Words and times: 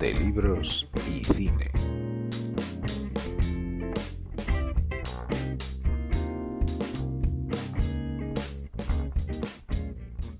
de 0.00 0.14
libros 0.14 0.88
y 1.06 1.22
cine. 1.24 1.70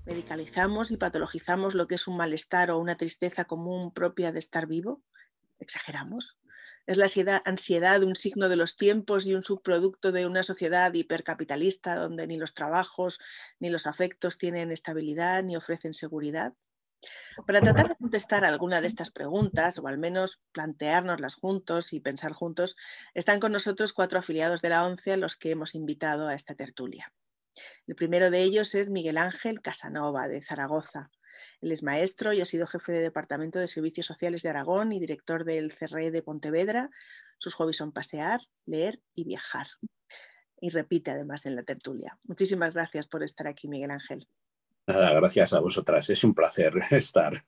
Medicalizamos 0.03 0.89
y 0.89 0.97
patologizamos 0.97 1.75
lo 1.75 1.87
que 1.87 1.93
es 1.93 2.07
un 2.07 2.17
malestar 2.17 2.71
o 2.71 2.79
una 2.79 2.97
tristeza 2.97 3.45
común 3.45 3.93
propia 3.93 4.31
de 4.31 4.39
estar 4.39 4.65
vivo. 4.65 5.03
Exageramos. 5.59 6.39
Es 6.87 6.97
la 6.97 7.05
ansiedad 7.45 8.03
un 8.03 8.15
signo 8.15 8.49
de 8.49 8.55
los 8.55 8.77
tiempos 8.77 9.27
y 9.27 9.35
un 9.35 9.43
subproducto 9.43 10.11
de 10.11 10.25
una 10.25 10.41
sociedad 10.41 10.91
hipercapitalista 10.91 11.95
donde 11.97 12.25
ni 12.25 12.37
los 12.37 12.55
trabajos 12.55 13.19
ni 13.59 13.69
los 13.69 13.85
afectos 13.85 14.39
tienen 14.39 14.71
estabilidad 14.71 15.43
ni 15.43 15.55
ofrecen 15.55 15.93
seguridad. 15.93 16.55
Para 17.47 17.61
tratar 17.61 17.89
de 17.89 17.95
contestar 17.95 18.45
alguna 18.45 18.81
de 18.81 18.87
estas 18.87 19.09
preguntas, 19.09 19.79
o 19.79 19.87
al 19.87 19.97
menos 19.97 20.39
planteárnoslas 20.51 21.35
juntos 21.35 21.93
y 21.93 21.99
pensar 21.99 22.33
juntos, 22.33 22.75
están 23.13 23.39
con 23.39 23.51
nosotros 23.51 23.93
cuatro 23.93 24.19
afiliados 24.19 24.61
de 24.61 24.69
la 24.69 24.85
ONCE 24.85 25.13
a 25.13 25.17
los 25.17 25.35
que 25.35 25.51
hemos 25.51 25.75
invitado 25.75 26.27
a 26.27 26.35
esta 26.35 26.55
tertulia. 26.55 27.11
El 27.87 27.95
primero 27.95 28.29
de 28.29 28.41
ellos 28.41 28.75
es 28.75 28.89
Miguel 28.89 29.17
Ángel 29.17 29.61
Casanova, 29.61 30.27
de 30.27 30.41
Zaragoza. 30.41 31.09
Él 31.61 31.71
es 31.71 31.83
maestro 31.83 32.33
y 32.33 32.41
ha 32.41 32.45
sido 32.45 32.67
jefe 32.67 32.91
de 32.91 33.01
Departamento 33.01 33.59
de 33.59 33.67
Servicios 33.67 34.05
Sociales 34.05 34.41
de 34.41 34.49
Aragón 34.49 34.91
y 34.91 34.99
director 34.99 35.43
del 35.43 35.73
CRE 35.73 36.11
de 36.11 36.23
Pontevedra. 36.23 36.89
Sus 37.37 37.55
hobbies 37.55 37.77
son 37.77 37.91
pasear, 37.91 38.41
leer 38.65 39.01
y 39.15 39.23
viajar. 39.23 39.67
Y 40.59 40.69
repite 40.69 41.11
además 41.11 41.45
en 41.45 41.55
la 41.55 41.63
tertulia. 41.63 42.17
Muchísimas 42.25 42.75
gracias 42.75 43.07
por 43.07 43.23
estar 43.23 43.47
aquí, 43.47 43.67
Miguel 43.67 43.91
Ángel. 43.91 44.27
Nada, 44.87 45.13
gracias 45.13 45.53
a 45.53 45.59
vosotras. 45.59 46.09
Es 46.09 46.23
un 46.23 46.33
placer 46.33 46.73
estar. 46.91 47.43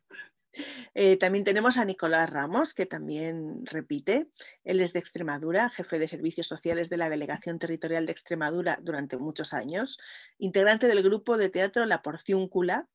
Eh, 0.93 1.17
también 1.17 1.43
tenemos 1.43 1.77
a 1.77 1.85
Nicolás 1.85 2.29
Ramos, 2.29 2.73
que 2.73 2.85
también 2.85 3.65
repite. 3.65 4.29
Él 4.63 4.81
es 4.81 4.93
de 4.93 4.99
Extremadura, 4.99 5.69
jefe 5.69 5.97
de 5.97 6.07
servicios 6.07 6.47
sociales 6.47 6.89
de 6.89 6.97
la 6.97 7.09
Delegación 7.09 7.57
Territorial 7.57 8.05
de 8.05 8.11
Extremadura 8.11 8.77
durante 8.81 9.17
muchos 9.17 9.53
años, 9.53 9.97
integrante 10.37 10.87
del 10.87 11.01
grupo 11.01 11.37
de 11.37 11.49
teatro 11.49 11.85
La 11.85 12.03
Porciúncula 12.03 12.87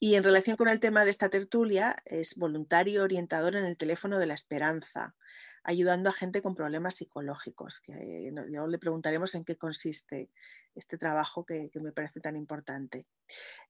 y 0.00 0.14
en 0.14 0.24
relación 0.24 0.56
con 0.56 0.68
el 0.68 0.80
tema 0.80 1.04
de 1.04 1.10
esta 1.10 1.28
tertulia 1.28 1.96
es 2.04 2.36
voluntario 2.36 3.02
orientador 3.02 3.56
en 3.56 3.64
el 3.64 3.76
teléfono 3.76 4.18
de 4.18 4.26
la 4.26 4.34
esperanza, 4.34 5.16
ayudando 5.64 6.10
a 6.10 6.12
gente 6.12 6.40
con 6.42 6.54
problemas 6.54 6.96
psicológicos. 6.96 7.80
Que 7.80 8.30
le 8.32 8.78
preguntaremos 8.78 9.34
en 9.34 9.44
qué 9.44 9.56
consiste 9.56 10.30
este 10.74 10.98
trabajo 10.98 11.44
que 11.44 11.70
me 11.74 11.92
parece 11.92 12.20
tan 12.20 12.36
importante. 12.36 13.08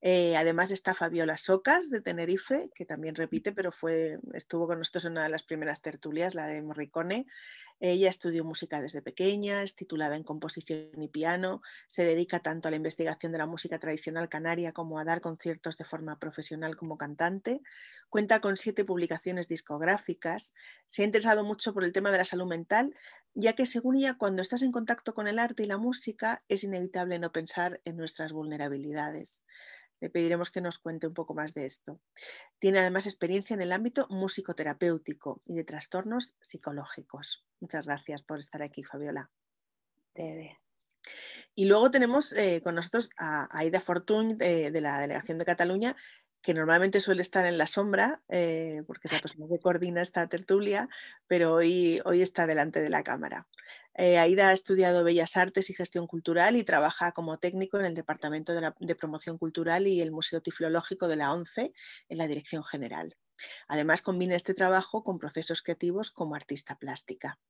Eh, 0.00 0.36
además 0.36 0.70
está 0.70 0.95
Fabiola 0.95 1.36
Socas 1.36 1.91
de 1.91 2.00
Tenerife, 2.00 2.70
que 2.75 2.84
también 2.84 3.14
repite, 3.14 3.52
pero 3.52 3.73
fue, 3.73 4.19
estuvo 4.34 4.67
con 4.67 4.78
nosotros 4.78 5.06
en 5.06 5.12
una 5.12 5.25
de 5.25 5.30
las 5.30 5.42
primeras 5.42 5.83
tertulias, 5.83 6.34
la 6.34 6.47
de 6.47 6.62
Morricone. 6.62 7.27
Ella 7.81 8.09
estudió 8.09 8.45
música 8.45 8.81
desde 8.81 9.03
pequeña, 9.03 9.62
es 9.62 9.77
titulada 9.77 10.17
en 10.17 10.25
composición 10.25 11.01
y 11.01 11.09
piano, 11.09 11.62
se 11.87 12.05
dedica 12.05 12.41
tanto 12.41 12.69
a 12.69 12.70
la 12.70 12.77
investigación 12.77 13.31
de 13.33 13.39
la 13.39 13.47
música 13.47 13.79
tradicional 13.79 14.29
canaria 14.29 14.73
como 14.73 14.98
a 14.98 15.05
dar 15.05 15.20
conciertos 15.20 15.79
de 15.79 15.85
forma 15.85 16.19
profesional 16.19 16.77
como 16.77 16.98
cantante. 16.98 17.61
Cuenta 18.09 18.41
con 18.41 18.57
siete 18.57 18.85
publicaciones 18.85 19.48
discográficas, 19.48 20.55
se 20.87 21.03
ha 21.03 21.05
interesado 21.05 21.45
mucho 21.45 21.73
por 21.73 21.85
el 21.85 21.93
tema 21.93 22.11
de 22.11 22.19
la 22.19 22.25
salud 22.25 22.47
mental, 22.47 22.95
ya 23.35 23.53
que 23.53 23.67
según 23.67 23.97
ella, 23.97 24.15
cuando 24.15 24.42
estás 24.42 24.63
en 24.63 24.73
contacto 24.73 25.15
con 25.15 25.29
el 25.29 25.39
arte 25.39 25.63
y 25.63 25.67
la 25.67 25.79
música, 25.79 26.39
es 26.48 26.65
inevitable 26.65 27.19
no 27.19 27.31
pensar 27.33 27.81
en 27.85 27.97
nuestras 27.97 28.33
vulnerabilidades. 28.33 29.45
Le 30.01 30.11
pediremos 30.11 30.51
que 30.51 30.61
nos 30.61 30.79
cuente 30.79 31.07
un 31.07 31.15
poco 31.15 31.35
más 31.35 31.55
de 31.55 31.67
esto. 31.67 32.01
Tiene 32.59 32.79
además 32.79 33.07
experiencia 33.07 33.55
en 33.55 33.63
el 33.63 33.73
ámbito 33.73 34.07
musicoterapéutico 34.11 35.41
y 35.45 35.55
de 35.55 35.65
trastornos 35.65 36.35
psicológicos. 36.41 37.45
Muchas 37.61 37.86
gracias 37.86 38.23
por 38.23 38.39
estar 38.39 38.63
aquí, 38.63 38.85
Fabiola. 38.85 39.31
Y 41.55 41.67
luego 41.67 41.91
tenemos 41.91 42.33
eh, 42.33 42.61
con 42.63 42.75
nosotros 42.75 43.11
a 43.17 43.48
Aida 43.57 43.81
Fortuny 43.81 44.35
de, 44.35 44.81
la 44.81 45.01
Delegación 45.01 45.39
de 45.39 45.45
Cataluña, 45.45 45.97
que 46.43 46.55
normalmente 46.55 47.01
suele 47.01 47.23
estar 47.23 47.47
en 47.47 47.59
la 47.59 47.67
sombra, 47.67 48.23
eh, 48.29 48.83
porque 48.87 49.09
es 49.09 49.13
la 49.13 49.21
persona 49.21 49.47
que 49.51 49.59
coordina 49.59 50.03
esta 50.03 50.27
tertulia, 50.29 50.89
pero 51.27 51.55
hoy, 51.55 52.01
hoy 52.05 52.23
está 52.23 52.47
delante 52.47 52.81
de 52.81 52.91
la 52.91 53.03
cámara. 53.03 53.47
Eh, 54.01 54.17
Aida 54.17 54.51
ha 54.51 54.53
estudiado 54.53 55.03
Bellas 55.03 55.37
Artes 55.37 55.71
y 55.71 55.75
Gestión 55.75 56.07
Cultural 56.07 56.55
y 56.55 56.63
trabaja 56.63 57.11
como 57.11 57.39
técnico 57.39 57.81
en 57.81 57.85
el 57.85 57.95
Departamento 57.95 58.55
de, 58.55 58.95
Promoción 58.95 59.39
Cultural 59.39 59.89
y 59.89 60.01
el 60.01 60.13
Museo 60.13 60.41
Tiflológico 60.41 61.09
de 61.09 61.17
la 61.17 61.35
ONCE 61.35 61.73
en 62.09 62.19
la 62.19 62.29
Dirección 62.29 62.63
General. 62.63 63.17
Además, 63.67 64.03
combina 64.03 64.37
este 64.37 64.55
trabajo 64.55 65.03
con 65.03 65.19
procesos 65.19 65.63
creativos 65.63 66.13
como 66.13 66.37
artista 66.37 66.77
plástica. 66.77 67.41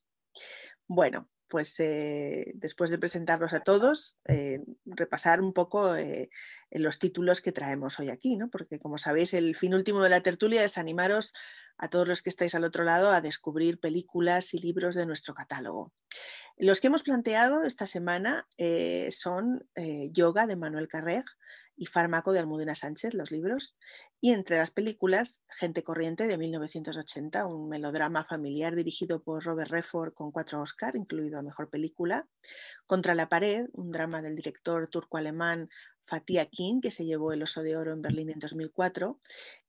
Bueno, 0.88 1.28
pues 1.48 1.78
eh, 1.80 2.52
después 2.54 2.90
de 2.90 2.98
presentarlos 2.98 3.52
a 3.52 3.60
todos, 3.60 4.18
eh, 4.26 4.60
repasar 4.84 5.40
un 5.40 5.52
poco 5.52 5.96
eh, 5.96 6.30
los 6.70 6.98
títulos 6.98 7.40
que 7.40 7.52
traemos 7.52 7.98
hoy 7.98 8.10
aquí, 8.10 8.36
¿no? 8.36 8.48
porque 8.50 8.78
como 8.78 8.98
sabéis, 8.98 9.34
el 9.34 9.56
fin 9.56 9.74
último 9.74 10.02
de 10.02 10.10
la 10.10 10.22
tertulia 10.22 10.64
es 10.64 10.78
animaros 10.78 11.32
a 11.78 11.88
todos 11.88 12.06
los 12.08 12.22
que 12.22 12.30
estáis 12.30 12.54
al 12.54 12.64
otro 12.64 12.84
lado 12.84 13.10
a 13.10 13.20
descubrir 13.20 13.80
películas 13.80 14.52
y 14.54 14.58
libros 14.60 14.94
de 14.94 15.06
nuestro 15.06 15.34
catálogo. 15.34 15.92
Los 16.56 16.80
que 16.80 16.88
hemos 16.88 17.04
planteado 17.04 17.62
esta 17.62 17.86
semana 17.86 18.48
son 19.10 19.64
Yoga 20.10 20.48
de 20.48 20.56
Manuel 20.56 20.88
Carreg, 20.88 21.24
y 21.78 21.86
Fármaco 21.86 22.32
de 22.32 22.40
Almudena 22.40 22.74
Sánchez, 22.74 23.14
los 23.14 23.30
libros, 23.30 23.76
y 24.20 24.32
entre 24.32 24.56
las 24.56 24.72
películas 24.72 25.44
Gente 25.48 25.84
Corriente 25.84 26.26
de 26.26 26.36
1980, 26.36 27.46
un 27.46 27.68
melodrama 27.68 28.24
familiar 28.24 28.74
dirigido 28.74 29.22
por 29.22 29.44
Robert 29.44 29.70
Redford 29.70 30.12
con 30.12 30.32
cuatro 30.32 30.60
Oscar, 30.60 30.96
incluido 30.96 31.38
a 31.38 31.42
Mejor 31.42 31.70
Película, 31.70 32.28
Contra 32.86 33.14
la 33.14 33.28
Pared, 33.28 33.68
un 33.72 33.92
drama 33.92 34.20
del 34.20 34.34
director 34.34 34.88
turco-alemán 34.88 35.68
Fatih 36.02 36.40
Akin, 36.40 36.80
que 36.80 36.90
se 36.90 37.04
llevó 37.04 37.32
el 37.32 37.42
Oso 37.42 37.62
de 37.62 37.76
Oro 37.76 37.92
en 37.92 38.02
Berlín 38.02 38.30
en 38.30 38.40
2004, 38.40 39.20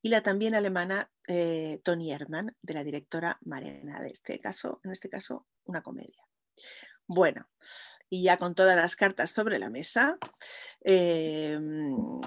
y 0.02 0.10
la 0.10 0.24
también 0.24 0.56
alemana 0.56 1.12
eh, 1.28 1.80
Tony 1.84 2.12
Erdmann, 2.12 2.56
de 2.62 2.74
la 2.74 2.84
directora 2.84 3.38
Marena, 3.42 4.02
de 4.02 4.08
este 4.08 4.40
caso, 4.40 4.82
en 4.84 4.92
este 4.92 5.10
caso, 5.10 5.46
una 5.66 5.82
comedia. 5.82 6.24
Bueno, 7.12 7.48
y 8.08 8.22
ya 8.22 8.38
con 8.38 8.54
todas 8.54 8.76
las 8.76 8.96
cartas 8.96 9.32
sobre 9.32 9.58
la 9.58 9.72
mesa, 9.72 10.20
em, 10.82 12.22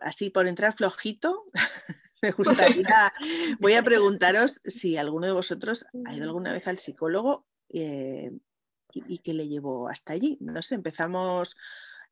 así 0.00 0.30
por 0.30 0.46
entrar 0.46 0.72
flojito, 0.72 1.46
me 2.22 2.30
gustaría, 2.30 3.12
voy 3.58 3.72
a 3.72 3.82
preguntaros 3.82 4.60
si 4.64 4.96
alguno 4.96 5.26
de 5.26 5.32
vosotros 5.32 5.84
ha 6.04 6.14
ido 6.14 6.26
alguna 6.26 6.52
vez 6.52 6.68
al 6.68 6.78
psicólogo 6.78 7.44
eh, 7.70 8.30
y, 8.92 9.18
qué 9.18 9.34
le 9.34 9.48
llevó 9.48 9.88
hasta 9.88 10.12
allí. 10.12 10.38
No 10.40 10.62
sé, 10.62 10.76
empezamos, 10.76 11.56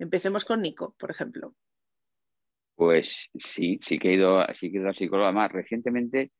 empecemos 0.01 0.45
con 0.45 0.61
Nico, 0.61 0.97
por 0.99 1.13
ejemplo. 1.13 1.55
Pues 2.75 3.31
sí, 3.39 3.79
sí 3.81 3.97
que 4.01 4.11
he 4.11 4.15
ido, 4.15 4.45
sí 4.57 4.73
que 4.73 4.79
he 4.79 4.81
ido 4.81 4.89
al 4.89 4.97
psicólogo. 4.97 5.27
Además, 5.27 5.53
recientemente 5.53 6.33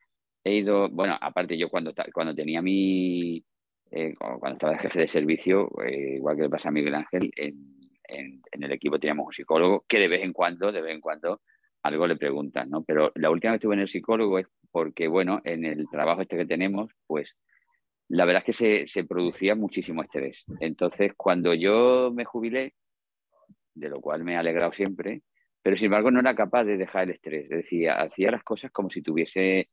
he 0.43 0.57
ido, 0.57 0.89
bueno, 0.91 1.17
aparte 1.21 1.57
yo 1.57 1.69
cuando, 1.69 1.95
cuando 2.13 2.35
tenía 2.35 2.61
mi, 2.61 3.45
eh, 3.91 4.15
cuando 4.19 4.53
estaba 4.53 4.73
de 4.75 4.79
jefe 4.81 5.01
de 5.01 5.09
servicio, 5.09 5.71
eh, 5.85 6.17
igual 6.17 6.37
que 6.37 6.43
le 6.43 6.51
pasa 6.51 6.69
a 6.69 6.73
Miguel 6.73 6.95
Ángel, 6.95 7.31
en, 7.37 8.43
el 8.51 8.73
equipo 8.73 8.99
teníamos 8.99 9.27
un 9.27 9.33
psicólogo 9.33 9.85
que 9.87 9.99
de 9.99 10.09
vez 10.09 10.23
en 10.23 10.33
cuando, 10.33 10.73
de 10.73 10.81
vez 10.81 10.95
en 10.95 11.01
cuando, 11.01 11.43
algo 11.83 12.07
le 12.07 12.17
preguntan, 12.17 12.71
¿no? 12.71 12.83
Pero 12.83 13.13
la 13.15 13.31
última 13.31 13.53
vez 13.53 13.61
que 13.61 13.65
estuve 13.65 13.75
en 13.75 13.81
el 13.81 13.89
psicólogo 13.89 14.39
es 14.39 14.47
porque, 14.71 15.09
bueno, 15.09 15.41
en 15.45 15.65
el 15.65 15.87
trabajo 15.91 16.23
este 16.23 16.37
que 16.37 16.47
tenemos, 16.47 16.91
pues 17.07 17.37
la 18.09 18.25
verdad 18.25 18.43
es 18.47 18.57
que 18.57 18.89
se, 18.89 19.05
producía 19.05 19.55
muchísimo 19.55 20.03
estrés. 20.03 20.45
Entonces, 20.61 21.13
cuando 21.17 21.55
yo 21.55 22.11
me 22.15 22.25
jubilé, 22.25 22.75
de 23.75 23.89
lo 23.89 24.01
cual 24.01 24.25
me 24.25 24.33
he 24.33 24.37
alegrado 24.37 24.73
siempre, 24.73 25.23
pero 25.63 25.77
sin 25.77 25.87
embargo 25.87 26.11
no 26.11 26.21
era 26.21 26.35
capaz 26.35 26.65
de 26.65 26.79
dejar 26.79 27.05
el 27.05 27.11
estrés. 27.11 27.49
Decía, 27.49 28.01
hacía 28.01 28.31
las 28.31 28.43
cosas 28.43 28.71
como 28.71 28.91
si 28.91 29.03
tuviese 29.03 29.69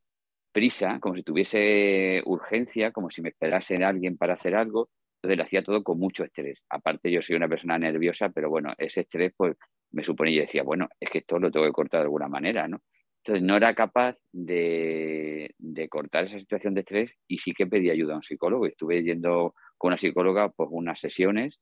prisa, 0.56 1.00
como 1.02 1.18
si 1.18 1.24
tuviese 1.24 2.22
urgencia, 2.24 2.94
como 2.94 3.10
si 3.10 3.22
me 3.22 3.28
esperase 3.28 3.76
alguien 3.84 4.16
para 4.16 4.36
hacer 4.36 4.56
algo. 4.56 4.90
Entonces 5.18 5.38
lo 5.38 5.44
hacía 5.44 5.62
todo 5.62 5.84
con 5.84 6.00
mucho 6.00 6.24
estrés. 6.24 6.64
Aparte 6.70 7.12
yo 7.12 7.22
soy 7.22 7.36
una 7.36 7.50
persona 7.50 7.78
nerviosa, 7.78 8.30
pero 8.30 8.50
bueno, 8.50 8.74
ese 8.78 9.02
estrés 9.02 9.34
pues 9.36 9.58
me 9.92 10.02
supone 10.02 10.32
y 10.32 10.40
decía, 10.40 10.64
bueno, 10.64 10.88
es 10.98 11.10
que 11.10 11.18
esto 11.18 11.40
lo 11.40 11.52
tengo 11.52 11.66
que 11.66 11.74
cortar 11.74 12.00
de 12.00 12.04
alguna 12.06 12.30
manera, 12.30 12.70
¿no? 12.70 12.82
Entonces 13.18 13.44
no 13.44 13.58
era 13.58 13.74
capaz 13.74 14.16
de, 14.32 15.54
cortar 15.90 16.24
esa 16.24 16.40
situación 16.40 16.74
de 16.74 16.82
estrés 16.82 17.18
y 17.28 17.38
sí 17.38 17.52
que 17.52 17.68
pedí 17.68 17.90
ayuda 17.90 18.14
a 18.14 18.18
un 18.18 18.24
psicólogo. 18.24 18.66
Estuve 18.66 19.04
yendo 19.04 19.56
con 19.78 19.90
una 19.90 19.98
psicóloga 19.98 20.50
pues, 20.50 20.70
unas 20.72 21.02
sesiones 21.02 21.60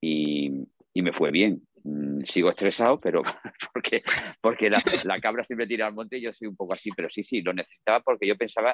y, 0.00 0.66
y 0.92 1.02
me 1.02 1.12
fue 1.12 1.30
bien. 1.30 1.62
Mm, 1.86 2.24
sigo 2.24 2.50
estresado, 2.50 2.98
pero 2.98 3.22
porque, 3.72 4.02
porque 4.40 4.68
la, 4.68 4.82
cabra 5.20 5.44
siempre 5.44 5.68
tira 5.68 5.86
al 5.86 5.94
monte 5.94 6.18
y 6.18 6.22
yo 6.22 6.32
soy 6.32 6.48
un 6.48 6.56
poco 6.56 6.72
así, 6.72 6.90
pero 6.96 7.08
sí, 7.08 7.22
sí, 7.22 7.42
lo 7.42 7.52
necesitaba 7.52 8.00
porque 8.00 8.26
yo 8.26 8.36
pensaba, 8.36 8.72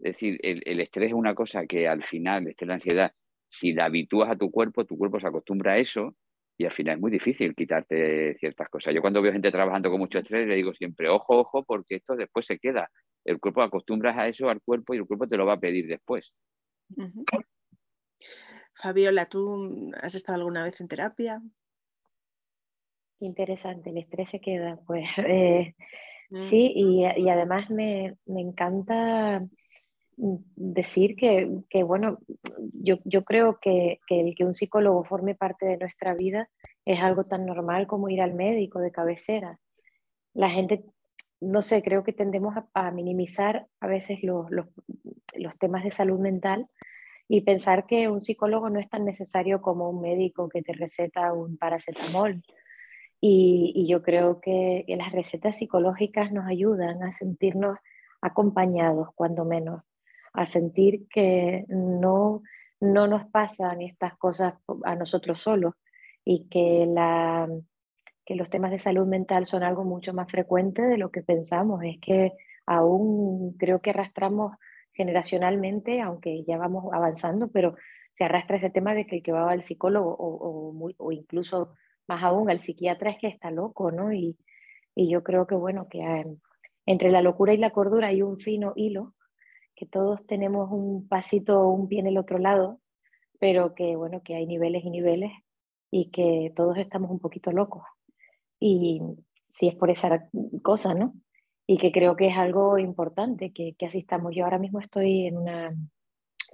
es 0.00 0.14
decir, 0.14 0.38
el, 0.42 0.80
estrés 0.80 1.08
es 1.08 1.14
una 1.14 1.34
cosa 1.36 1.66
que 1.66 1.86
al 1.86 2.02
final, 2.02 2.48
este, 2.48 2.66
la 2.66 2.74
ansiedad, 2.74 3.12
si 3.48 3.72
la 3.72 3.84
habitúas 3.84 4.30
a 4.30 4.36
tu 4.36 4.50
cuerpo, 4.50 4.84
tu 4.84 4.98
cuerpo 4.98 5.20
se 5.20 5.28
acostumbra 5.28 5.74
a 5.74 5.78
eso 5.78 6.16
y 6.58 6.64
al 6.64 6.72
final 6.72 6.96
es 6.96 7.00
muy 7.00 7.12
difícil 7.12 7.54
quitarte 7.54 8.36
ciertas 8.40 8.68
cosas. 8.68 8.92
Yo 8.92 9.00
cuando 9.02 9.22
veo 9.22 9.32
gente 9.32 9.52
trabajando 9.52 9.88
con 9.90 10.00
mucho 10.00 10.18
estrés 10.18 10.48
le 10.48 10.56
digo 10.56 10.74
siempre, 10.74 11.08
ojo, 11.08 11.38
ojo, 11.38 11.64
porque 11.64 11.96
esto 11.96 12.16
después 12.16 12.44
se 12.44 12.58
queda. 12.58 12.90
el 13.24 13.38
cuerpo 13.38 13.62
acostumbras 13.62 14.18
a 14.18 14.26
eso 14.26 14.48
al 14.48 14.60
cuerpo 14.60 14.94
y 14.94 14.96
el 14.96 15.06
cuerpo 15.06 15.28
te 15.28 15.36
lo 15.36 15.46
va 15.46 15.52
a 15.52 15.60
pedir 15.60 15.86
después. 15.86 16.32
Fabiola, 18.74 19.26
¿tú 19.26 19.92
has 20.02 20.16
estado 20.16 20.38
alguna 20.38 20.64
vez 20.64 20.80
en 20.80 20.88
terapia? 20.88 21.40
Interesante, 23.20 23.90
el 23.90 23.98
estrés 23.98 24.30
se 24.30 24.40
queda, 24.40 24.78
pues 24.86 25.04
eh, 25.26 25.74
mm. 26.30 26.36
sí, 26.36 26.72
y, 26.74 27.04
además 27.28 27.68
me, 27.70 28.16
encanta 28.26 29.40
mm, 30.16 30.36
decir 30.54 31.16
que, 31.16 31.82
bueno, 31.82 32.18
yo, 32.74 32.98
yo 33.04 33.24
creo 33.24 33.58
que, 33.60 33.98
que, 34.06 34.20
el 34.20 34.34
que 34.36 34.44
un 34.44 34.54
psicólogo 34.54 35.04
forme 35.04 35.34
parte 35.34 35.66
de 35.66 35.78
nuestra 35.78 36.14
vida 36.14 36.48
es 36.84 37.00
algo 37.00 37.24
tan 37.24 37.44
normal 37.44 37.86
como 37.86 38.08
ir 38.08 38.22
al 38.22 38.34
médico 38.34 38.78
de 38.78 38.92
cabecera. 38.92 39.58
La 40.32 40.50
gente, 40.50 40.84
no 41.40 41.62
sé, 41.62 41.82
creo 41.82 42.04
que 42.04 42.12
tendemos 42.12 42.54
a, 42.72 42.90
minimizar 42.92 43.66
a 43.80 43.88
veces 43.88 44.22
los, 44.22 44.48
los, 44.50 44.66
los 45.34 45.58
temas 45.58 45.82
de 45.82 45.90
salud 45.90 46.20
mental 46.20 46.68
y 47.28 47.42
pensar 47.42 47.86
que 47.86 48.08
un 48.08 48.22
psicólogo 48.22 48.70
no 48.70 48.80
es 48.80 48.88
tan 48.88 49.04
necesario 49.04 49.60
como 49.60 49.90
un 49.90 50.00
médico 50.00 50.48
que 50.48 50.62
te 50.62 50.72
receta 50.72 51.32
un 51.32 51.58
paracetamol. 51.58 52.42
Y, 53.20 53.86
yo 53.88 54.02
creo 54.02 54.40
que 54.40 54.84
las 54.88 55.12
recetas 55.12 55.56
psicológicas 55.56 56.32
nos 56.32 56.46
ayudan 56.46 57.02
a 57.02 57.12
sentirnos 57.12 57.78
acompañados, 58.20 59.08
cuando 59.14 59.44
menos, 59.44 59.82
a 60.32 60.46
sentir 60.46 61.08
que 61.08 61.64
no, 61.68 62.42
no 62.80 63.06
nos 63.06 63.26
pasan 63.30 63.82
estas 63.82 64.16
cosas 64.18 64.54
a 64.84 64.94
nosotros 64.94 65.42
solos 65.42 65.74
y 66.24 66.48
que, 66.48 66.86
la, 66.86 67.48
que 68.24 68.34
los 68.34 68.50
temas 68.50 68.70
de 68.70 68.78
salud 68.78 69.06
mental 69.06 69.46
son 69.46 69.62
algo 69.62 69.84
mucho 69.84 70.12
más 70.12 70.30
frecuente 70.30 70.82
de 70.82 70.98
lo 70.98 71.10
que 71.10 71.22
pensamos. 71.22 71.82
Es 71.84 71.98
que 72.00 72.32
aún 72.66 73.56
creo 73.58 73.80
que 73.80 73.90
arrastramos 73.90 74.56
generacionalmente, 74.92 76.00
aunque 76.00 76.44
ya 76.44 76.58
vamos 76.58 76.92
avanzando, 76.92 77.48
pero 77.50 77.76
se 78.12 78.24
arrastra 78.24 78.56
ese 78.56 78.70
tema 78.70 78.94
de 78.94 79.06
que 79.06 79.16
el 79.16 79.22
que 79.22 79.32
va 79.32 79.50
al 79.50 79.62
psicólogo 79.62 80.14
o, 80.18 80.92
o 80.96 81.12
incluso 81.12 81.74
más 82.08 82.22
aún 82.22 82.50
al 82.50 82.60
psiquiatra 82.60 83.10
es 83.10 83.18
que 83.18 83.28
está 83.28 83.50
loco, 83.50 83.92
¿no? 83.92 84.12
Y, 84.12 84.36
y 84.94 85.10
yo 85.10 85.22
creo 85.22 85.46
que, 85.46 85.54
bueno, 85.54 85.88
que 85.88 86.00
eh, 86.00 86.26
entre 86.86 87.10
la 87.10 87.22
locura 87.22 87.52
y 87.52 87.58
la 87.58 87.70
cordura 87.70 88.08
hay 88.08 88.22
un 88.22 88.38
fino 88.38 88.72
hilo, 88.74 89.14
que 89.76 89.86
todos 89.86 90.26
tenemos 90.26 90.70
un 90.72 91.06
pasito, 91.06 91.68
un 91.68 91.86
pie 91.86 92.00
en 92.00 92.08
el 92.08 92.18
otro 92.18 92.38
lado, 92.38 92.80
pero 93.38 93.74
que, 93.74 93.94
bueno, 93.94 94.22
que 94.22 94.34
hay 94.34 94.46
niveles 94.46 94.84
y 94.84 94.90
niveles 94.90 95.30
y 95.90 96.10
que 96.10 96.52
todos 96.56 96.78
estamos 96.78 97.10
un 97.10 97.20
poquito 97.20 97.52
locos. 97.52 97.84
Y 98.58 99.00
si 99.52 99.68
es 99.68 99.76
por 99.76 99.90
esa 99.90 100.28
cosa, 100.62 100.94
¿no? 100.94 101.14
Y 101.66 101.78
que 101.78 101.92
creo 101.92 102.16
que 102.16 102.28
es 102.28 102.36
algo 102.36 102.78
importante 102.78 103.52
que, 103.52 103.74
que 103.74 103.86
asistamos. 103.86 104.34
Yo 104.34 104.44
ahora 104.44 104.58
mismo 104.58 104.80
estoy 104.80 105.26
en 105.26 105.36
una 105.36 105.74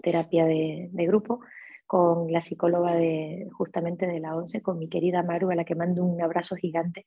terapia 0.03 0.45
de, 0.45 0.89
de 0.93 1.07
grupo 1.07 1.41
con 1.87 2.33
la 2.33 2.41
psicóloga 2.41 2.95
de 2.95 3.49
justamente 3.53 4.07
de 4.07 4.21
la 4.21 4.37
ONCE, 4.37 4.63
con 4.63 4.79
mi 4.79 4.89
querida 4.89 5.23
Maru, 5.23 5.51
a 5.51 5.55
la 5.55 5.65
que 5.65 5.75
mando 5.75 6.05
un 6.05 6.21
abrazo 6.23 6.57
gigante. 6.57 7.07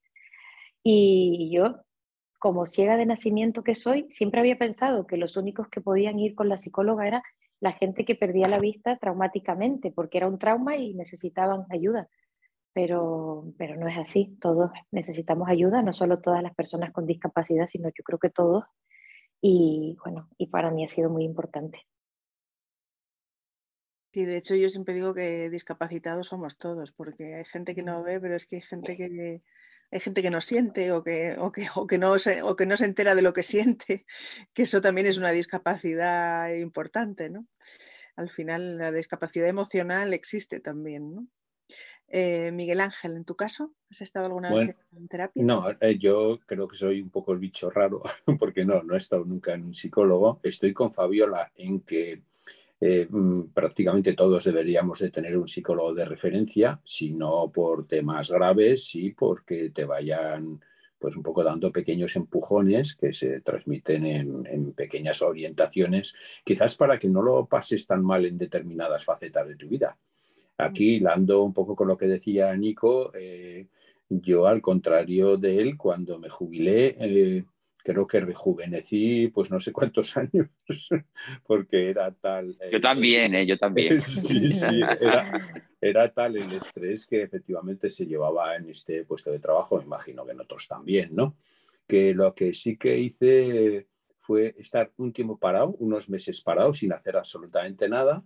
Y 0.84 1.52
yo, 1.54 1.82
como 2.40 2.66
ciega 2.66 2.98
de 2.98 3.06
nacimiento 3.06 3.64
que 3.64 3.76
soy, 3.76 4.06
siempre 4.10 4.40
había 4.40 4.58
pensado 4.58 5.08
que 5.08 5.18
los 5.18 5.38
únicos 5.38 5.68
que 5.70 5.82
podían 5.82 6.20
ir 6.20 6.36
con 6.36 6.50
la 6.50 6.58
psicóloga 6.58 7.08
era 7.08 7.24
la 7.60 7.74
gente 7.74 8.06
que 8.06 8.16
perdía 8.16 8.48
la 8.48 8.60
vista 8.60 8.98
traumáticamente, 8.98 9.92
porque 9.92 10.20
era 10.20 10.28
un 10.28 10.38
trauma 10.38 10.78
y 10.78 10.94
necesitaban 10.94 11.66
ayuda. 11.70 12.08
Pero, 12.74 13.54
pero 13.58 13.76
no 13.76 13.88
es 13.88 13.98
así, 13.98 14.38
todos 14.40 14.70
necesitamos 14.92 15.50
ayuda, 15.50 15.82
no 15.82 15.94
solo 15.94 16.22
todas 16.22 16.44
las 16.44 16.54
personas 16.54 16.92
con 16.92 17.08
discapacidad, 17.08 17.66
sino 17.66 17.90
yo 17.90 18.04
creo 18.04 18.20
que 18.20 18.30
todos. 18.30 18.66
Y 19.42 19.98
bueno, 20.04 20.30
y 20.38 20.48
para 20.48 20.70
mí 20.72 20.86
ha 20.86 20.88
sido 20.88 21.10
muy 21.10 21.24
importante. 21.24 21.80
Sí, 24.18 24.26
de 24.26 24.38
hecho 24.38 24.56
yo 24.56 24.68
siempre 24.68 24.96
digo 24.96 25.14
que 25.14 25.48
discapacitados 25.52 26.30
somos 26.30 26.58
todos, 26.58 26.92
porque 26.92 27.36
hay 27.36 27.46
gente 27.46 27.76
que 27.76 27.84
no 27.84 28.02
ve, 28.02 28.20
pero 28.20 28.36
es 28.36 28.48
que 28.48 28.56
hay 28.56 28.64
gente 28.64 28.98
que 28.98 29.44
hay 29.92 30.00
gente 30.00 30.24
que 30.24 30.32
no 30.32 30.42
siente 30.42 30.92
o 30.92 31.04
que, 31.04 31.36
o 31.38 31.52
que, 31.52 31.68
o 31.76 31.86
que, 31.86 32.00
no, 32.00 32.18
se, 32.18 32.42
o 32.42 32.56
que 32.56 32.66
no 32.66 32.78
se 32.78 32.86
entera 32.86 33.14
de 33.14 33.22
lo 33.22 33.32
que 33.32 33.44
siente, 33.44 34.08
que 34.56 34.64
eso 34.64 34.82
también 34.82 35.06
es 35.06 35.20
una 35.20 35.30
discapacidad 35.30 36.52
importante, 36.56 37.30
¿no? 37.30 37.46
Al 38.16 38.30
final 38.30 38.80
la 38.80 38.92
discapacidad 38.92 39.50
emocional 39.50 40.12
existe 40.16 40.62
también, 40.62 41.14
¿no? 41.14 41.28
Eh, 42.08 42.52
Miguel 42.54 42.82
Ángel, 42.82 43.18
en 43.18 43.24
tu 43.24 43.36
caso, 43.36 43.76
¿has 43.92 44.02
estado 44.02 44.26
alguna 44.26 44.52
vez 44.52 44.76
en 44.96 45.08
terapia? 45.10 45.44
No, 45.46 45.70
eh, 45.80 46.00
yo 46.00 46.40
creo 46.48 46.68
que 46.68 46.76
soy 46.76 47.04
un 47.04 47.12
poco 47.12 47.34
el 47.34 47.38
bicho 47.38 47.70
raro, 47.70 48.02
porque 48.40 48.66
no, 48.66 48.82
no 48.82 48.96
he 48.96 48.98
estado 48.98 49.26
nunca 49.26 49.54
en 49.54 49.62
un 49.62 49.76
psicólogo. 49.76 50.40
Estoy 50.42 50.74
con 50.74 50.92
Fabiola 50.92 51.52
en 51.56 51.82
que 51.82 52.24
eh, 52.80 53.08
mm, 53.10 53.54
prácticamente 53.54 54.14
todos 54.14 54.44
deberíamos 54.44 55.00
de 55.00 55.10
tener 55.10 55.38
un 55.38 55.48
psicólogo 55.48 55.94
de 55.94 56.06
referencia, 56.06 56.80
si 56.84 57.12
no 57.12 57.52
por 57.52 57.88
temas 57.88 58.30
graves, 58.30 58.86
sí 58.86 59.12
porque 59.18 59.72
te 59.72 59.86
vayan 59.86 60.60
pues 61.00 61.16
un 61.16 61.24
poco 61.24 61.44
dando 61.44 61.72
pequeños 61.72 62.16
empujones 62.16 62.96
que 62.96 63.14
se 63.14 63.42
transmiten 63.42 64.06
en, 64.06 64.74
pequeñas 64.74 65.22
orientaciones, 65.22 66.16
quizás 66.44 66.76
para 66.76 66.98
que 66.98 67.08
no 67.08 67.22
lo 67.22 67.46
pases 67.46 67.86
tan 67.86 68.04
mal 68.04 68.26
en 68.26 68.38
determinadas 68.38 69.06
facetas 69.06 69.48
de 69.48 69.56
tu 69.56 69.68
vida. 69.68 69.98
Aquí, 70.58 70.96
hilando 70.96 71.44
un 71.44 71.54
poco 71.54 71.76
con 71.76 71.88
lo 71.88 71.98
que 71.98 72.08
decía 72.08 72.56
Nico, 72.56 73.12
eh, 73.14 73.68
yo 74.10 74.48
al 74.48 74.62
contrario 74.62 75.38
de 75.38 75.62
él, 75.62 75.78
cuando 75.78 76.18
me 76.18 76.30
jubilé, 76.30 76.96
eh, 77.00 77.46
creo 77.88 78.06
que 78.06 78.20
rejuvenecí, 78.20 79.30
pues 79.30 79.50
no 79.50 79.62
sé 79.62 79.72
cuántos 79.72 80.18
años, 80.18 80.50
porque 81.46 81.90
era 81.90 82.12
tal... 82.12 82.58
Yo 82.70 82.82
también, 82.82 83.34
¿eh? 83.34 83.46
yo 83.46 83.58
también. 83.58 84.02
sí, 84.02 84.52
sí, 84.52 84.82
era, 85.80 86.14
tal 86.14 86.36
el 86.36 86.52
estrés 86.52 87.08
que 87.08 87.22
efectivamente 87.24 87.88
se 87.88 88.06
llevaba 88.06 88.58
en 88.58 88.70
este 88.70 89.06
puesto 89.06 89.32
de 89.32 89.40
trabajo, 89.40 89.78
me 89.78 89.86
imagino 89.86 90.26
que 90.26 90.34
en 90.34 90.42
otros 90.42 90.68
también, 90.68 91.12
¿no? 91.14 91.38
Que 91.88 92.14
lo 92.14 92.36
que 92.36 92.54
sí 92.54 92.76
que 92.76 92.98
hice 93.00 93.88
fue 94.20 94.54
estar 94.58 94.92
un 94.98 95.14
tiempo 95.14 95.38
parado, 95.38 95.70
unos 95.80 96.10
meses 96.10 96.42
parado, 96.42 96.74
sin 96.74 96.92
hacer 96.92 97.16
absolutamente 97.16 97.88
nada, 97.88 98.22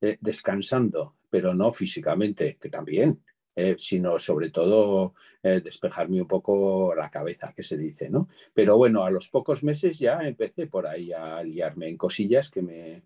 eh, 0.00 0.18
descansando, 0.20 1.14
pero 1.30 1.54
no 1.54 1.72
físicamente, 1.72 2.58
que 2.60 2.68
también, 2.68 3.22
eh, 3.56 3.76
sino 3.78 4.18
sobre 4.18 4.50
todo 4.50 5.14
eh, 5.42 5.60
despejarme 5.62 6.20
un 6.20 6.26
poco 6.26 6.94
la 6.94 7.10
cabeza, 7.10 7.52
que 7.54 7.62
se 7.62 7.76
dice, 7.76 8.10
¿no? 8.10 8.28
Pero 8.52 8.76
bueno, 8.76 9.04
a 9.04 9.10
los 9.10 9.28
pocos 9.28 9.62
meses 9.62 9.98
ya 9.98 10.20
empecé 10.22 10.66
por 10.66 10.86
ahí 10.86 11.12
a 11.12 11.42
liarme 11.42 11.88
en 11.88 11.96
cosillas 11.96 12.50
que 12.50 12.62
me, 12.62 13.02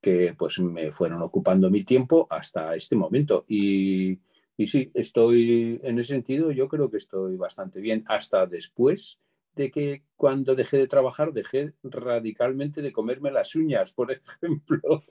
que 0.00 0.34
pues 0.36 0.58
me 0.58 0.92
fueron 0.92 1.22
ocupando 1.22 1.70
mi 1.70 1.84
tiempo 1.84 2.26
hasta 2.28 2.74
este 2.74 2.94
momento. 2.96 3.44
Y, 3.48 4.18
y 4.56 4.66
sí, 4.66 4.90
estoy 4.94 5.80
en 5.82 5.98
ese 5.98 6.14
sentido, 6.14 6.50
yo 6.50 6.68
creo 6.68 6.90
que 6.90 6.98
estoy 6.98 7.36
bastante 7.36 7.80
bien, 7.80 8.04
hasta 8.06 8.46
después 8.46 9.18
de 9.54 9.70
que 9.70 10.02
cuando 10.16 10.54
dejé 10.54 10.76
de 10.76 10.86
trabajar 10.86 11.32
dejé 11.32 11.72
radicalmente 11.82 12.82
de 12.82 12.92
comerme 12.92 13.30
las 13.30 13.54
uñas, 13.54 13.92
por 13.92 14.12
ejemplo. 14.42 15.02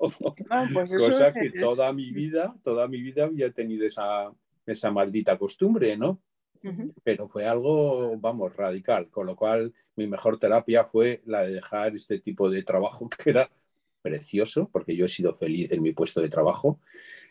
Ah, 0.49 0.67
pues 0.71 0.89
Cosa 0.89 1.33
que 1.33 1.49
toda 1.49 1.91
mi 1.91 2.11
vida, 2.11 2.55
toda 2.63 2.87
mi 2.87 3.01
vida 3.01 3.25
había 3.25 3.51
tenido 3.51 3.85
esa, 3.85 4.31
esa 4.65 4.91
maldita 4.91 5.37
costumbre, 5.37 5.97
¿no? 5.97 6.21
Pero 7.03 7.27
fue 7.27 7.45
algo, 7.45 8.17
vamos, 8.17 8.55
radical, 8.55 9.09
con 9.11 9.27
lo 9.27 9.35
cual 9.35 9.71
mi 9.95 10.07
mejor 10.07 10.39
terapia 10.39 10.83
fue 10.83 11.21
la 11.25 11.43
de 11.43 11.53
dejar 11.53 11.95
este 11.95 12.19
tipo 12.19 12.49
de 12.49 12.63
trabajo 12.63 13.07
que 13.23 13.29
era 13.29 13.49
precioso, 14.01 14.69
porque 14.71 14.95
yo 14.95 15.05
he 15.05 15.09
sido 15.09 15.33
feliz 15.33 15.71
en 15.71 15.83
mi 15.83 15.91
puesto 15.91 16.21
de 16.21 16.29
trabajo, 16.29 16.79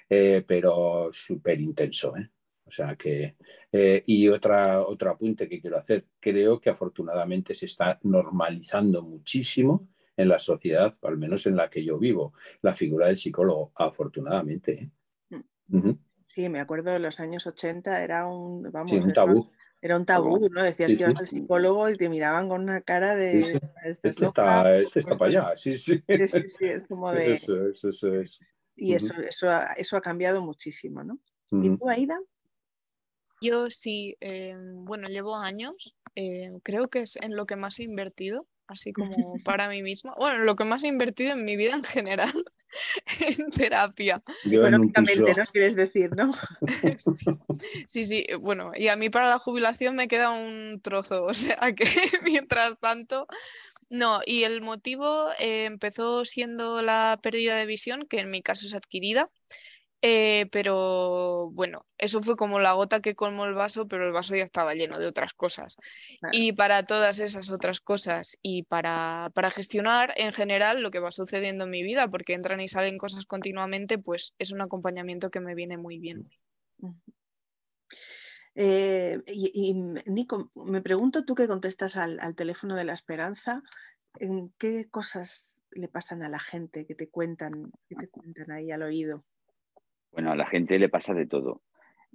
eh, 0.08 0.44
pero 0.46 1.10
súper 1.12 1.60
intenso, 1.60 2.16
¿eh? 2.16 2.30
O 2.66 2.70
sea 2.70 2.96
que, 2.96 3.36
eh, 3.70 4.02
y 4.06 4.28
otra, 4.28 4.80
otro 4.82 5.10
apunte 5.10 5.48
que 5.48 5.60
quiero 5.60 5.76
hacer, 5.76 6.06
creo 6.18 6.58
que 6.60 6.70
afortunadamente 6.70 7.52
se 7.54 7.66
está 7.66 7.98
normalizando 8.02 9.02
muchísimo 9.02 9.88
en 10.16 10.28
la 10.28 10.38
sociedad, 10.38 10.96
al 11.02 11.18
menos 11.18 11.46
en 11.46 11.56
la 11.56 11.68
que 11.68 11.84
yo 11.84 11.98
vivo, 11.98 12.32
la 12.62 12.72
figura 12.74 13.08
del 13.08 13.16
psicólogo, 13.16 13.72
afortunadamente. 13.74 14.90
¿eh? 15.30 15.42
Mm. 15.68 15.90
Sí, 16.34 16.48
me 16.48 16.60
acuerdo 16.60 16.90
de 16.90 16.98
los 16.98 17.20
años 17.20 17.46
80, 17.46 18.02
era 18.02 18.26
un, 18.26 18.62
vamos, 18.72 18.90
un 18.90 19.12
tabú. 19.12 19.50
Era, 19.80 19.96
un 19.96 20.04
tabú, 20.04 20.48
¿no? 20.50 20.62
Decías 20.62 20.96
que 20.96 21.04
ibas 21.04 21.16
al 21.16 21.28
psicólogo 21.28 21.88
y 21.88 21.96
te 21.96 22.08
miraban 22.08 22.48
con 22.48 22.62
una 22.62 22.80
cara 22.80 23.14
de... 23.14 23.60
Este, 23.84 24.08
este, 24.08 24.26
está, 24.26 24.78
este 24.78 24.98
está 24.98 25.16
para 25.16 25.28
allá, 25.28 25.56
sí, 25.56 25.76
sí. 25.76 26.02
Sí, 26.08 26.26
sí, 26.26 26.48
sí, 26.48 26.64
es 26.64 26.82
como 26.88 27.12
de... 27.12 27.34
Eso, 27.34 27.68
eso, 27.68 27.90
eso 27.90 28.14
es. 28.14 28.40
Y 28.74 28.94
eso, 28.94 29.14
eso, 29.28 29.48
ha, 29.48 29.74
eso 29.76 29.96
ha 29.96 30.00
cambiado 30.00 30.42
muchísimo, 30.42 31.04
¿no? 31.04 31.20
¿Y 31.52 31.76
tú, 31.76 31.88
Aida? 31.88 32.18
Yo 33.40 33.70
sí, 33.70 34.16
eh, 34.20 34.56
bueno, 34.58 35.08
llevo 35.08 35.36
años, 35.36 35.94
eh, 36.16 36.50
creo 36.64 36.88
que 36.88 37.02
es 37.02 37.16
en 37.16 37.36
lo 37.36 37.46
que 37.46 37.54
más 37.54 37.78
he 37.78 37.84
invertido, 37.84 38.48
así 38.66 38.92
como 38.92 39.34
para 39.44 39.68
mí 39.68 39.82
misma. 39.82 40.14
Bueno, 40.18 40.42
lo 40.42 40.56
que 40.56 40.64
más 40.64 40.82
he 40.82 40.88
invertido 40.88 41.32
en 41.32 41.44
mi 41.44 41.54
vida 41.54 41.74
en 41.74 41.84
general, 41.84 42.44
en 43.20 43.50
terapia. 43.50 44.22
Económicamente, 44.44 45.34
¿no? 45.34 45.44
Quieres 45.52 45.76
decir, 45.76 46.10
¿no? 46.16 46.32
sí. 47.86 48.04
sí, 48.04 48.24
eh, 48.28 48.36
bueno, 48.36 48.72
y 48.74 48.88
a 48.88 48.96
mí 48.96 49.10
para 49.10 49.28
la 49.28 49.38
jubilación 49.38 49.96
me 49.96 50.08
queda 50.08 50.30
un 50.30 50.80
trozo, 50.82 51.24
o 51.24 51.34
sea 51.34 51.72
que 51.74 51.86
mientras 52.22 52.78
tanto, 52.78 53.26
No, 53.90 54.20
y 54.26 54.44
el 54.44 54.62
motivo 54.62 55.30
eh, 55.38 55.66
empezó 55.66 56.24
siendo 56.24 56.82
la 56.82 57.18
pérdida 57.22 57.56
de 57.56 57.66
visión, 57.66 58.06
que 58.08 58.18
en 58.18 58.30
mi 58.30 58.42
caso 58.42 58.66
es 58.66 58.74
adquirida. 58.74 59.30
Eh, 60.06 60.50
pero 60.52 61.48
bueno, 61.52 61.86
eso 61.96 62.20
fue 62.20 62.36
como 62.36 62.58
la 62.60 62.74
gota 62.74 63.00
que 63.00 63.14
colmó 63.14 63.46
el 63.46 63.54
vaso, 63.54 63.88
pero 63.88 64.06
el 64.06 64.12
vaso 64.12 64.36
ya 64.36 64.44
estaba 64.44 64.74
lleno 64.74 64.98
de 64.98 65.06
otras 65.06 65.32
cosas. 65.32 65.78
Y 66.30 66.52
para 66.52 66.82
todas 66.82 67.20
esas 67.20 67.48
otras 67.48 67.80
cosas 67.80 68.36
y 68.42 68.64
para, 68.64 69.30
para, 69.32 69.50
gestionar 69.50 70.12
en 70.18 70.34
general 70.34 70.82
lo 70.82 70.90
que 70.90 70.98
va 70.98 71.10
sucediendo 71.10 71.64
en 71.64 71.70
mi 71.70 71.82
vida, 71.82 72.06
porque 72.08 72.34
entran 72.34 72.60
y 72.60 72.68
salen 72.68 72.98
cosas 72.98 73.24
continuamente, 73.24 73.96
pues 73.96 74.34
es 74.38 74.52
un 74.52 74.60
acompañamiento 74.60 75.30
que 75.30 75.40
me 75.40 75.54
viene 75.54 75.78
muy 75.78 75.98
bien. 75.98 76.28
Eh, 78.56 79.22
y, 79.26 79.72
Nico, 80.04 80.50
me 80.54 80.82
pregunto 80.82 81.24
tú 81.24 81.34
que 81.34 81.48
contestas 81.48 81.96
al, 81.96 82.20
al 82.20 82.34
teléfono 82.34 82.76
de 82.76 82.84
la 82.84 82.92
esperanza, 82.92 83.62
¿en 84.18 84.52
qué 84.58 84.86
cosas 84.90 85.64
le 85.70 85.88
pasan 85.88 86.22
a 86.22 86.28
la 86.28 86.40
gente 86.40 86.84
que 86.84 86.94
te 86.94 87.08
cuentan, 87.08 87.72
que 87.88 87.96
te 87.96 88.08
cuentan 88.08 88.50
ahí 88.50 88.70
al 88.70 88.82
oído? 88.82 89.24
Bueno, 90.14 90.30
a 90.30 90.36
la 90.36 90.46
gente 90.46 90.78
le 90.78 90.88
pasa 90.88 91.12
de 91.12 91.26
todo. 91.26 91.62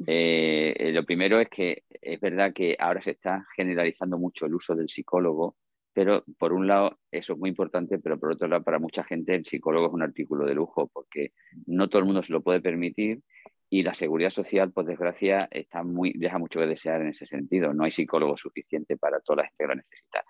Eh, 0.07 0.73
eh, 0.77 0.91
lo 0.93 1.03
primero 1.03 1.39
es 1.41 1.49
que 1.49 1.83
es 1.89 2.19
verdad 2.21 2.53
que 2.53 2.77
ahora 2.79 3.01
se 3.01 3.11
está 3.11 3.45
generalizando 3.55 4.17
mucho 4.17 4.45
el 4.45 4.55
uso 4.55 4.73
del 4.73 4.87
psicólogo, 4.87 5.57
pero 5.91 6.23
por 6.37 6.53
un 6.53 6.65
lado 6.65 6.97
eso 7.11 7.33
es 7.33 7.39
muy 7.39 7.49
importante, 7.49 7.99
pero 7.99 8.17
por 8.17 8.31
otro 8.31 8.47
lado 8.47 8.63
para 8.63 8.79
mucha 8.79 9.03
gente 9.03 9.35
el 9.35 9.45
psicólogo 9.45 9.87
es 9.87 9.93
un 9.93 10.01
artículo 10.01 10.45
de 10.45 10.53
lujo 10.53 10.87
porque 10.87 11.33
no 11.65 11.89
todo 11.89 11.99
el 11.99 12.05
mundo 12.05 12.23
se 12.23 12.31
lo 12.31 12.41
puede 12.41 12.61
permitir 12.61 13.21
y 13.69 13.83
la 13.83 13.93
seguridad 13.93 14.29
social, 14.29 14.71
por 14.71 14.85
desgracia, 14.85 15.49
está 15.51 15.83
muy, 15.83 16.13
deja 16.15 16.39
mucho 16.39 16.59
que 16.59 16.67
desear 16.67 17.01
en 17.01 17.09
ese 17.09 17.27
sentido. 17.27 17.73
No 17.73 17.83
hay 17.83 17.91
psicólogo 17.91 18.35
suficiente 18.35 18.97
para 18.97 19.19
toda 19.19 19.37
la 19.37 19.43
gente 19.43 19.63
que 19.63 19.67
lo 19.67 19.75
necesita. 19.75 20.23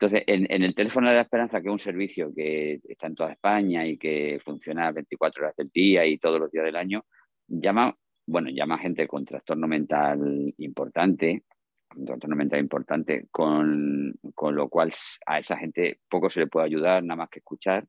Entonces, 0.00 0.22
en, 0.28 0.62
el 0.62 0.74
teléfono 0.76 1.08
de 1.08 1.16
la 1.16 1.22
esperanza, 1.22 1.60
que 1.60 1.66
es 1.66 1.72
un 1.72 1.78
servicio 1.78 2.32
que 2.32 2.80
está 2.88 3.08
en 3.08 3.16
toda 3.16 3.32
España 3.32 3.84
y 3.84 3.98
que 3.98 4.40
funciona 4.44 4.92
24 4.92 5.42
horas 5.42 5.56
del 5.56 5.70
día 5.70 6.06
y 6.06 6.18
todos 6.18 6.38
los 6.38 6.52
días 6.52 6.64
del 6.64 6.76
año, 6.76 7.04
llama, 7.48 7.92
bueno, 8.24 8.48
llama 8.48 8.78
gente 8.78 9.08
con 9.08 9.24
trastorno 9.24 9.66
mental 9.66 10.54
importante, 10.58 11.42
con 11.88 12.04
trastorno 12.04 12.36
mental 12.36 12.60
importante, 12.60 13.26
con, 13.32 14.14
lo 14.52 14.68
cual 14.68 14.92
a 15.26 15.40
esa 15.40 15.56
gente 15.56 15.98
poco 16.08 16.30
se 16.30 16.40
le 16.40 16.46
puede 16.46 16.66
ayudar, 16.66 17.02
nada 17.02 17.16
más 17.16 17.30
que 17.30 17.40
escuchar, 17.40 17.84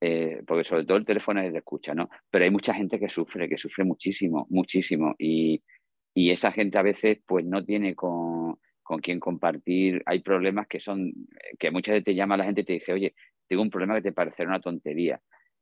eh, 0.00 0.42
porque 0.44 0.64
sobre 0.64 0.84
todo 0.84 0.96
el 0.96 1.04
teléfono 1.04 1.40
es 1.40 1.52
de 1.52 1.60
escucha, 1.60 1.94
¿no? 1.94 2.10
Pero 2.30 2.44
hay 2.44 2.50
mucha 2.50 2.74
gente 2.74 2.98
que 2.98 3.08
sufre, 3.08 3.48
que 3.48 3.56
sufre 3.56 3.84
muchísimo, 3.84 4.48
muchísimo, 4.50 5.14
y, 5.16 5.62
y 6.14 6.32
esa 6.32 6.50
gente 6.50 6.78
a 6.78 6.82
veces 6.82 7.20
pues 7.24 7.44
no 7.44 7.64
tiene 7.64 7.94
con 7.94 8.58
con 8.82 9.00
quien 9.00 9.20
compartir. 9.20 10.02
Hay 10.06 10.20
problemas 10.20 10.66
que 10.66 10.80
son, 10.80 11.12
que 11.58 11.70
muchas 11.70 11.94
veces 11.94 12.04
te 12.04 12.14
llama 12.14 12.36
la 12.36 12.44
gente 12.44 12.62
y 12.62 12.64
te 12.64 12.72
dice, 12.74 12.92
oye, 12.92 13.14
tengo 13.48 13.62
un 13.62 13.70
problema 13.70 13.94
que 13.94 14.02
te 14.02 14.12
parecerá 14.12 14.48
una 14.48 14.60
tontería. 14.60 15.20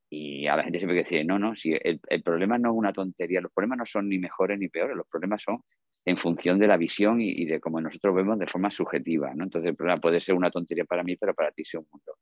Y 0.09 0.47
a 0.49 0.57
la 0.57 0.65
gente 0.65 0.79
siempre 0.79 0.97
que 0.97 1.09
dice, 1.09 1.25
no, 1.25 1.39
no, 1.39 1.55
si 1.55 1.73
el, 1.73 2.01
problema 2.23 2.59
no 2.59 2.71
es 2.71 2.77
una 2.77 2.93
tontería, 2.93 3.41
los 3.41 3.53
problemas 3.53 3.79
no 3.79 3.87
son 3.87 4.09
ni 4.09 4.19
mejores 4.19 4.59
ni 4.59 4.69
peores, 4.69 4.97
los 4.97 5.07
problemas 5.07 5.43
son 5.43 5.61
en 6.05 6.17
función 6.17 6.59
de 6.59 6.67
la 6.67 6.77
visión 6.77 7.21
y, 7.21 7.45
de 7.45 7.61
cómo 7.61 7.81
nosotros 7.81 8.15
vemos 8.15 8.39
de 8.39 8.47
forma 8.47 8.71
subjetiva. 8.71 9.33
¿no? 9.35 9.45
Entonces 9.45 9.71
el 9.71 9.77
problema 9.77 10.01
puede 10.01 10.21
ser 10.21 10.35
una 10.35 10.51
tontería 10.51 10.85
para 10.85 11.05
mí, 11.05 11.17
pero 11.17 11.35
para 11.35 11.53
ti 11.53 11.63
es 11.63 11.75
un 11.75 11.87
mundo. 11.91 12.17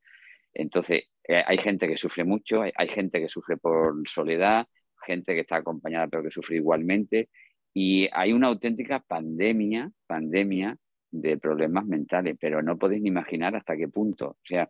Entonces 0.52 1.04
eh, 1.24 1.42
hay 1.46 1.58
gente 1.58 1.88
que 1.88 1.96
sufre 1.96 2.24
mucho, 2.24 2.62
hay 2.62 2.88
gente 2.88 3.20
que 3.20 3.28
sufre 3.28 3.56
por 3.56 3.96
soledad, 4.06 4.66
gente 5.06 5.34
que 5.34 5.40
está 5.40 5.56
acompañada 5.56 6.08
pero 6.08 6.22
que 6.22 6.30
sufre 6.30 6.56
igualmente. 6.56 7.30
Y 7.72 8.08
hay 8.12 8.32
una 8.32 8.48
auténtica 8.48 9.00
pandemia, 9.00 9.90
pandemia 10.06 10.76
de 11.10 11.38
problemas 11.38 11.86
mentales, 11.86 12.36
pero 12.40 12.62
no 12.62 12.78
podéis 12.78 13.02
ni 13.02 13.08
imaginar 13.08 13.56
hasta 13.56 13.76
qué 13.76 13.88
punto. 13.88 14.30
O 14.30 14.44
sea, 14.44 14.68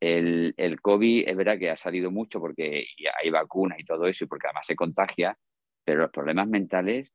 el, 0.00 0.54
el, 0.56 0.80
COVID 0.80 1.28
es 1.28 1.36
verdad 1.36 1.58
que 1.58 1.70
ha 1.70 1.76
salido 1.76 2.10
mucho 2.10 2.40
porque 2.40 2.86
hay 3.22 3.30
vacunas 3.30 3.78
y 3.78 3.84
todo 3.84 4.06
eso 4.06 4.24
y 4.24 4.26
porque 4.28 4.46
además 4.46 4.66
se 4.66 4.76
contagia, 4.76 5.36
pero 5.84 6.02
los 6.02 6.10
problemas 6.10 6.48
mentales 6.48 7.12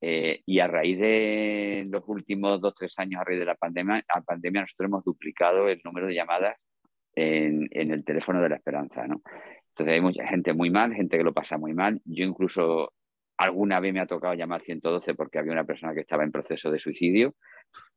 eh, 0.00 0.42
y 0.44 0.58
a 0.60 0.66
raíz 0.66 0.98
de 0.98 1.86
los 1.88 2.02
últimos 2.06 2.60
dos, 2.60 2.74
tres 2.74 2.98
años, 2.98 3.20
a 3.20 3.24
raíz 3.24 3.38
de 3.38 3.46
la 3.46 3.54
pandemia, 3.54 4.04
la 4.14 4.20
pandemia 4.22 4.62
nosotros 4.62 4.88
hemos 4.88 5.04
duplicado 5.04 5.68
el 5.68 5.80
número 5.84 6.06
de 6.06 6.14
llamadas 6.14 6.56
en, 7.14 7.68
en 7.70 7.92
el 7.92 8.04
teléfono 8.04 8.42
de 8.42 8.50
la 8.50 8.56
esperanza, 8.56 9.06
¿no? 9.06 9.22
Entonces 9.70 9.94
hay 9.94 10.00
mucha 10.00 10.26
gente 10.26 10.54
muy 10.54 10.70
mal, 10.70 10.94
gente 10.94 11.18
que 11.18 11.24
lo 11.24 11.34
pasa 11.34 11.58
muy 11.58 11.74
mal. 11.74 12.00
Yo 12.04 12.24
incluso 12.24 12.94
alguna 13.38 13.80
vez 13.80 13.92
me 13.92 14.00
ha 14.00 14.06
tocado 14.06 14.34
llamar 14.34 14.62
112 14.62 15.14
porque 15.14 15.38
había 15.38 15.52
una 15.52 15.64
persona 15.64 15.94
que 15.94 16.00
estaba 16.00 16.24
en 16.24 16.32
proceso 16.32 16.70
de 16.70 16.78
suicidio 16.78 17.34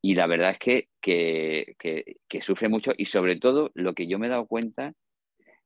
y 0.01 0.15
la 0.15 0.27
verdad 0.27 0.51
es 0.51 0.59
que, 0.59 0.87
que, 1.01 2.41
sufre 2.41 2.69
mucho 2.69 2.91
y 2.97 3.05
sobre 3.05 3.37
todo 3.37 3.71
lo 3.73 3.93
que 3.93 4.07
yo 4.07 4.19
me 4.19 4.27
he 4.27 4.29
dado 4.29 4.47
cuenta 4.47 4.93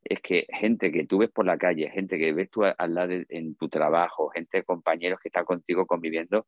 es 0.03 0.19
que 0.21 0.45
gente 0.49 0.91
que 0.91 1.05
tú 1.05 1.19
ves 1.19 1.31
por 1.31 1.45
la 1.45 1.57
calle, 1.57 1.89
gente 1.89 2.17
que 2.17 2.33
ves 2.33 2.49
tú 2.49 2.63
al 2.65 2.93
lado 2.93 3.13
en 3.29 3.55
tu 3.55 3.69
trabajo, 3.69 4.29
gente, 4.29 4.63
compañeros 4.63 5.19
que 5.21 5.29
están 5.29 5.45
contigo 5.45 5.85
conviviendo, 5.85 6.45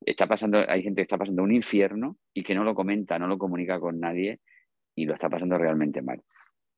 está 0.00 0.26
pasando, 0.26 0.64
hay 0.66 0.82
gente 0.82 1.00
que 1.00 1.02
está 1.02 1.18
pasando 1.18 1.42
un 1.42 1.52
infierno 1.52 2.16
y 2.32 2.42
que 2.42 2.54
no 2.54 2.64
lo 2.64 2.74
comenta, 2.74 3.18
no 3.18 3.26
lo 3.26 3.36
comunica 3.36 3.78
con 3.78 4.00
nadie 4.00 4.40
y 4.94 5.04
lo 5.04 5.14
está 5.14 5.28
pasando 5.28 5.58
realmente 5.58 6.00
mal. 6.00 6.22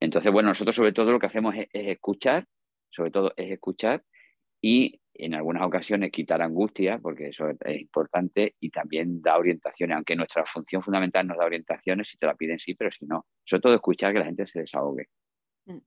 Entonces, 0.00 0.32
bueno, 0.32 0.48
nosotros 0.48 0.74
sobre 0.74 0.92
todo 0.92 1.12
lo 1.12 1.18
que 1.18 1.26
hacemos 1.26 1.54
es 1.54 1.68
escuchar, 1.72 2.46
sobre 2.90 3.10
todo 3.10 3.32
es 3.36 3.50
escuchar 3.50 4.02
y 4.60 5.00
en 5.18 5.34
algunas 5.34 5.66
ocasiones 5.66 6.10
quitar 6.10 6.42
angustia, 6.42 6.98
porque 6.98 7.28
eso 7.28 7.48
es 7.48 7.80
importante, 7.80 8.54
y 8.60 8.70
también 8.70 9.22
da 9.22 9.38
orientaciones, 9.38 9.96
aunque 9.96 10.16
nuestra 10.16 10.44
función 10.46 10.82
fundamental 10.82 11.26
nos 11.26 11.38
da 11.38 11.46
orientaciones, 11.46 12.08
si 12.08 12.18
te 12.18 12.26
la 12.26 12.34
piden 12.34 12.58
sí, 12.58 12.74
pero 12.74 12.90
si 12.90 13.06
no, 13.06 13.26
sobre 13.44 13.62
todo 13.62 13.74
escuchar 13.74 14.12
que 14.12 14.18
la 14.18 14.26
gente 14.26 14.46
se 14.46 14.60
desahogue. 14.60 15.08
Mm. 15.66 15.78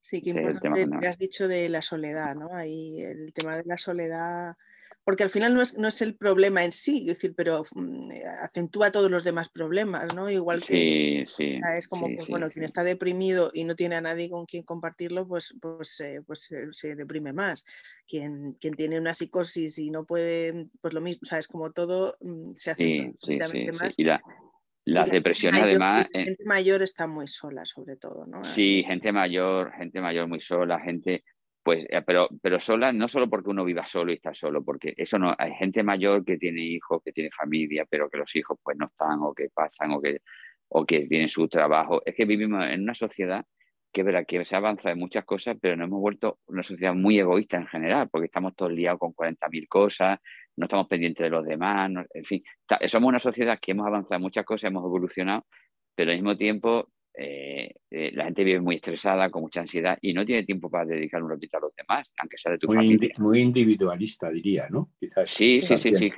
Sí, 0.00 0.20
qué 0.20 0.30
importante 0.30 0.86
lo 0.86 0.98
que 0.98 1.06
has 1.06 1.18
dicho 1.18 1.48
de 1.48 1.68
la 1.68 1.82
soledad, 1.82 2.34
¿no? 2.34 2.52
Ahí 2.52 3.00
el 3.00 3.32
tema 3.32 3.56
de 3.56 3.64
la 3.64 3.78
soledad 3.78 4.56
porque 5.04 5.22
al 5.22 5.30
final 5.30 5.54
no 5.54 5.62
es, 5.62 5.76
no 5.78 5.88
es 5.88 6.02
el 6.02 6.16
problema 6.16 6.64
en 6.64 6.72
sí, 6.72 7.00
es 7.00 7.14
decir, 7.14 7.34
pero 7.36 7.64
mm, 7.74 8.10
eh, 8.10 8.24
acentúa 8.40 8.92
todos 8.92 9.10
los 9.10 9.24
demás 9.24 9.48
problemas, 9.48 10.14
¿no? 10.14 10.30
Igual 10.30 10.62
que 10.62 11.22
es 11.22 11.88
como, 11.88 12.08
pues, 12.16 12.28
bueno, 12.28 12.50
quien 12.50 12.64
está 12.64 12.84
deprimido 12.84 13.50
y 13.52 13.64
no 13.64 13.74
tiene 13.74 13.96
a 13.96 14.00
nadie 14.00 14.30
con 14.30 14.46
quien 14.46 14.62
compartirlo, 14.62 15.26
pues, 15.26 15.56
pues, 15.60 16.00
eh, 16.00 16.20
pues 16.26 16.50
eh, 16.52 16.68
se 16.70 16.94
deprime 16.94 17.32
más. 17.32 17.64
Quien, 18.06 18.54
quien 18.54 18.74
tiene 18.74 18.98
una 18.98 19.14
psicosis 19.14 19.78
y 19.78 19.90
no 19.90 20.04
puede, 20.04 20.68
pues 20.80 20.94
lo 20.94 21.00
mismo, 21.00 21.20
o 21.22 21.26
sea, 21.26 21.38
es 21.38 21.48
como 21.48 21.72
todo 21.72 22.14
mm, 22.20 22.50
se 22.54 22.70
hace 22.70 23.14
más. 23.72 23.98
Y 23.98 24.04
la, 24.04 24.20
las 24.84 25.10
depresiones 25.10 25.62
además... 25.62 26.08
Gente 26.12 26.42
mayor 26.44 26.82
está 26.82 27.06
muy 27.06 27.26
sola, 27.26 27.64
sobre 27.64 27.96
todo, 27.96 28.26
¿no? 28.26 28.44
Sí, 28.44 28.82
gente 28.86 29.12
mayor, 29.12 29.72
gente 29.72 30.00
mayor 30.00 30.26
muy 30.26 30.40
sola, 30.40 30.80
gente 30.80 31.24
pues, 31.62 31.86
eh, 31.88 32.02
pero, 32.02 32.28
pero 32.42 32.58
sola, 32.58 32.92
no 32.92 33.08
solo 33.08 33.28
porque 33.30 33.50
uno 33.50 33.64
viva 33.64 33.84
solo 33.84 34.12
y 34.12 34.16
está 34.16 34.34
solo, 34.34 34.64
porque 34.64 34.94
eso 34.96 35.18
no, 35.18 35.34
hay 35.38 35.52
gente 35.54 35.82
mayor 35.82 36.24
que 36.24 36.36
tiene 36.38 36.62
hijos, 36.62 37.02
que 37.04 37.12
tiene 37.12 37.30
familia, 37.30 37.86
pero 37.88 38.10
que 38.10 38.18
los 38.18 38.34
hijos 38.36 38.58
pues 38.62 38.76
no 38.76 38.86
están 38.86 39.20
o 39.22 39.32
que 39.32 39.48
pasan 39.50 39.92
o 39.92 40.00
que, 40.00 40.20
o 40.68 40.84
que 40.84 41.06
tienen 41.06 41.28
su 41.28 41.48
trabajo. 41.48 42.02
Es 42.04 42.14
que 42.14 42.24
vivimos 42.24 42.64
en 42.66 42.82
una 42.82 42.94
sociedad 42.94 43.44
que, 43.92 44.02
verá, 44.02 44.24
que 44.24 44.44
se 44.44 44.56
avanza 44.56 44.90
en 44.90 44.98
muchas 44.98 45.24
cosas, 45.24 45.56
pero 45.60 45.76
nos 45.76 45.86
hemos 45.86 46.00
vuelto 46.00 46.40
una 46.46 46.62
sociedad 46.62 46.94
muy 46.94 47.18
egoísta 47.18 47.58
en 47.58 47.66
general, 47.66 48.08
porque 48.10 48.26
estamos 48.26 48.56
todos 48.56 48.72
liados 48.72 48.98
con 48.98 49.12
40.000 49.14 49.68
cosas, 49.68 50.18
no 50.56 50.64
estamos 50.66 50.88
pendientes 50.88 51.24
de 51.24 51.30
los 51.30 51.44
demás, 51.44 51.90
en 52.14 52.24
fin, 52.24 52.42
somos 52.86 53.08
una 53.08 53.18
sociedad 53.18 53.58
que 53.60 53.72
hemos 53.72 53.86
avanzado 53.86 54.16
en 54.16 54.22
muchas 54.22 54.44
cosas, 54.44 54.70
hemos 54.70 54.84
evolucionado, 54.84 55.46
pero 55.94 56.10
al 56.10 56.16
mismo 56.16 56.36
tiempo 56.36 56.88
eh, 57.14 57.74
eh, 57.90 58.10
la 58.14 58.24
gente 58.24 58.42
vive 58.42 58.60
muy 58.60 58.76
estresada, 58.76 59.30
con 59.30 59.42
mucha 59.42 59.60
ansiedad 59.60 59.98
y 60.00 60.14
no 60.14 60.24
tiene 60.24 60.44
tiempo 60.44 60.70
para 60.70 60.86
dedicar 60.86 61.22
un 61.22 61.30
ratito 61.30 61.58
a 61.58 61.60
los 61.60 61.74
demás, 61.76 62.08
aunque 62.18 62.38
sea 62.38 62.52
de 62.52 62.58
tu 62.58 62.68
muy 62.68 62.76
familia. 62.76 63.14
muy 63.18 63.40
individualista, 63.40 64.30
diría, 64.30 64.68
¿no? 64.70 64.92
sí, 65.26 65.60
sí, 65.62 65.78
sí, 65.78 65.92
sí, 65.92 66.10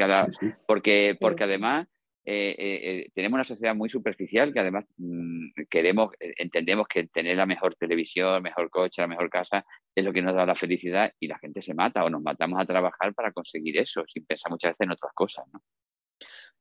porque, 0.66 1.16
porque 1.20 1.44
además 1.44 1.88
eh, 2.24 3.08
tenemos 3.12 3.34
una 3.34 3.44
sociedad 3.44 3.74
muy 3.74 3.88
superficial 3.88 4.52
que 4.52 4.60
además 4.60 4.84
mm, 4.96 5.64
queremos, 5.68 6.10
entendemos 6.20 6.86
que 6.86 7.08
tener 7.08 7.36
la 7.36 7.46
mejor 7.46 7.74
televisión, 7.74 8.36
el 8.36 8.42
mejor 8.42 8.70
coche, 8.70 9.02
la 9.02 9.08
mejor 9.08 9.28
casa 9.28 9.64
es 9.94 10.04
lo 10.04 10.12
que 10.12 10.22
nos 10.22 10.34
da 10.34 10.46
la 10.46 10.54
felicidad 10.54 11.12
y 11.18 11.26
la 11.26 11.38
gente 11.38 11.60
se 11.60 11.74
mata 11.74 12.04
o 12.04 12.10
nos 12.10 12.22
matamos 12.22 12.60
a 12.60 12.66
trabajar 12.66 13.14
para 13.14 13.32
conseguir 13.32 13.78
eso, 13.78 14.04
sin 14.06 14.24
pensar 14.24 14.50
muchas 14.50 14.70
veces 14.70 14.86
en 14.86 14.92
otras 14.92 15.12
cosas, 15.12 15.44
¿no? 15.52 15.60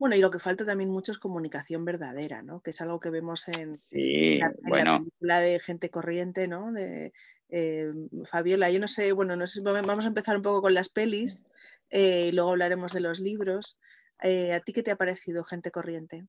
Bueno, 0.04 0.18
y 0.18 0.20
lo 0.20 0.32
que 0.32 0.40
falta 0.40 0.66
también 0.66 0.90
mucho 0.90 1.14
es 1.14 1.18
comunicación 1.18 1.86
verdadera, 1.86 2.42
¿no? 2.42 2.60
Que 2.60 2.72
es 2.72 2.82
algo 2.82 3.00
que 3.00 3.10
vemos 3.10 3.48
en, 3.48 3.82
la, 3.90 4.52
película 4.52 5.40
de 5.40 5.62
Gente 5.62 5.90
Corriente, 5.90 6.50
¿no? 6.50 6.74
De 6.74 7.14
eh, 7.48 7.90
Fabiola. 8.30 8.70
Yo 8.70 8.82
no 8.82 8.90
sé, 8.90 9.14
bueno, 9.14 9.38
no 9.38 9.48
sé, 9.48 9.62
vamos 9.62 10.04
a 10.04 10.10
empezar 10.10 10.36
un 10.36 10.42
poco 10.42 10.64
con 10.64 10.74
las 10.74 10.90
pelis 10.90 11.46
eh, 11.90 12.28
y 12.28 12.32
luego 12.34 12.50
hablaremos 12.50 12.92
de 12.92 13.00
los 13.00 13.22
libros. 13.22 13.80
Eh, 14.22 14.52
¿A 14.52 14.60
ti 14.60 14.74
qué 14.74 14.84
te 14.84 14.92
ha 14.92 14.98
parecido 14.98 15.46
Gente 15.46 15.72
Corriente? 15.72 16.28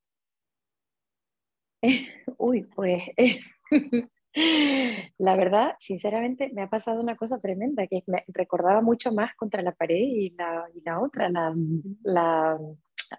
Uy, 2.39 2.63
pues 2.77 3.03
la 5.19 5.35
verdad, 5.35 5.75
sinceramente, 5.79 6.49
me 6.55 6.63
ha 6.63 6.71
pasado 6.71 7.01
una 7.01 7.17
cosa 7.17 7.41
tremenda, 7.41 7.89
que 7.89 8.05
me 8.07 8.23
recordaba 8.29 8.83
mucho 8.83 9.11
más 9.11 9.35
contra 9.35 9.63
la 9.63 9.73
pared 9.73 9.97
y 9.97 10.31
la, 10.31 10.65
y 10.73 10.81
la 10.83 11.01
otra, 11.01 11.29
la, 11.29 11.53
la 12.05 12.57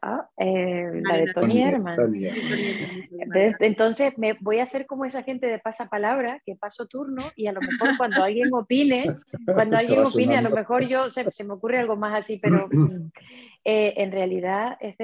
Ah, 0.02 0.30
eh, 0.38 1.02
la 1.04 1.18
de 1.18 1.34
Tony 1.34 1.62
Herman. 1.62 1.98
Entonces 3.60 4.18
me 4.18 4.34
voy 4.40 4.60
a 4.60 4.64
hacer 4.64 4.86
como 4.86 5.06
esa 5.06 5.24
gente 5.24 5.48
de 5.48 5.60
pasapalabra, 5.60 6.42
que 6.46 6.56
paso 6.56 6.88
turno 6.88 7.24
y 7.36 7.48
a 7.48 7.52
lo 7.52 7.62
mejor 7.62 7.98
cuando 7.98 8.24
alguien 8.24 8.54
opine, 8.54 9.06
cuando 9.46 9.78
alguien 9.78 10.00
opine, 10.06 10.38
a 10.38 10.42
lo 10.42 10.50
mejor 10.50 10.88
yo 10.88 11.10
se, 11.10 11.25
me 11.44 11.54
ocurre 11.54 11.80
algo 11.80 11.96
más 11.96 12.16
así, 12.16 12.40
pero 12.42 12.68
eh, 13.66 13.94
en 13.98 14.12
realidad 14.12 14.78
es 14.80 14.96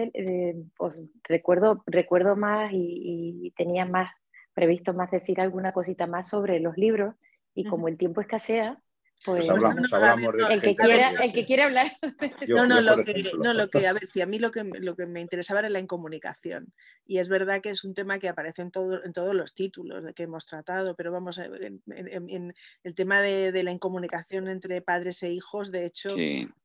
pues, 0.77 1.05
recuerdo, 1.24 1.83
recuerdo 1.86 2.36
más 2.36 2.71
y, 2.74 3.53
tenía 3.57 3.86
más 3.86 4.12
previsto 4.53 4.93
más 4.93 5.12
decir 5.12 5.39
alguna 5.39 5.71
cosita 5.71 6.07
más 6.07 6.27
sobre 6.27 6.60
los 6.60 6.77
libros 6.77 7.15
y 7.53 7.63
como 7.65 7.88
el 7.88 7.98
tiempo 7.98 8.21
escasea, 8.21 8.81
pues, 9.25 9.49
hablamos, 9.49 9.91
hablamos 9.93 10.33
de 10.33 10.53
el, 10.53 10.61
que 10.61 10.75
quiera, 10.75 11.09
el 11.09 11.33
que 11.33 11.45
quiera 11.45 11.65
hablar. 11.65 11.91
no, 12.47 12.65
no, 12.65 12.81
lo 12.81 13.03
que, 13.03 13.23
no, 13.39 13.53
lo 13.53 13.67
que, 13.69 13.87
a 13.87 13.93
ver, 13.93 14.07
si 14.07 14.21
a 14.21 14.25
mí 14.25 14.39
lo 14.39 14.51
que, 14.51 14.63
lo 14.63 14.95
que 14.95 15.05
me 15.05 15.21
interesaba 15.21 15.59
era 15.59 15.69
la 15.69 15.79
incomunicación. 15.79 16.73
Y 17.05 17.19
es 17.19 17.29
verdad 17.29 17.61
que 17.61 17.69
es 17.69 17.83
un 17.83 17.93
tema 17.93 18.19
que 18.19 18.29
aparece 18.29 18.61
en, 18.61 18.71
todo, 18.71 19.03
en 19.03 19.13
todos 19.13 19.35
los 19.35 19.53
títulos 19.53 20.03
que 20.15 20.23
hemos 20.23 20.45
tratado, 20.45 20.95
pero 20.95 21.11
vamos, 21.11 21.37
en, 21.37 21.81
en, 21.87 22.53
el 22.83 22.95
tema 22.95 23.21
de, 23.21 23.51
de, 23.51 23.63
la 23.63 23.71
incomunicación 23.71 24.47
entre 24.47 24.81
padres 24.81 25.21
e 25.23 25.31
hijos, 25.31 25.71
de 25.71 25.85
hecho, 25.85 26.15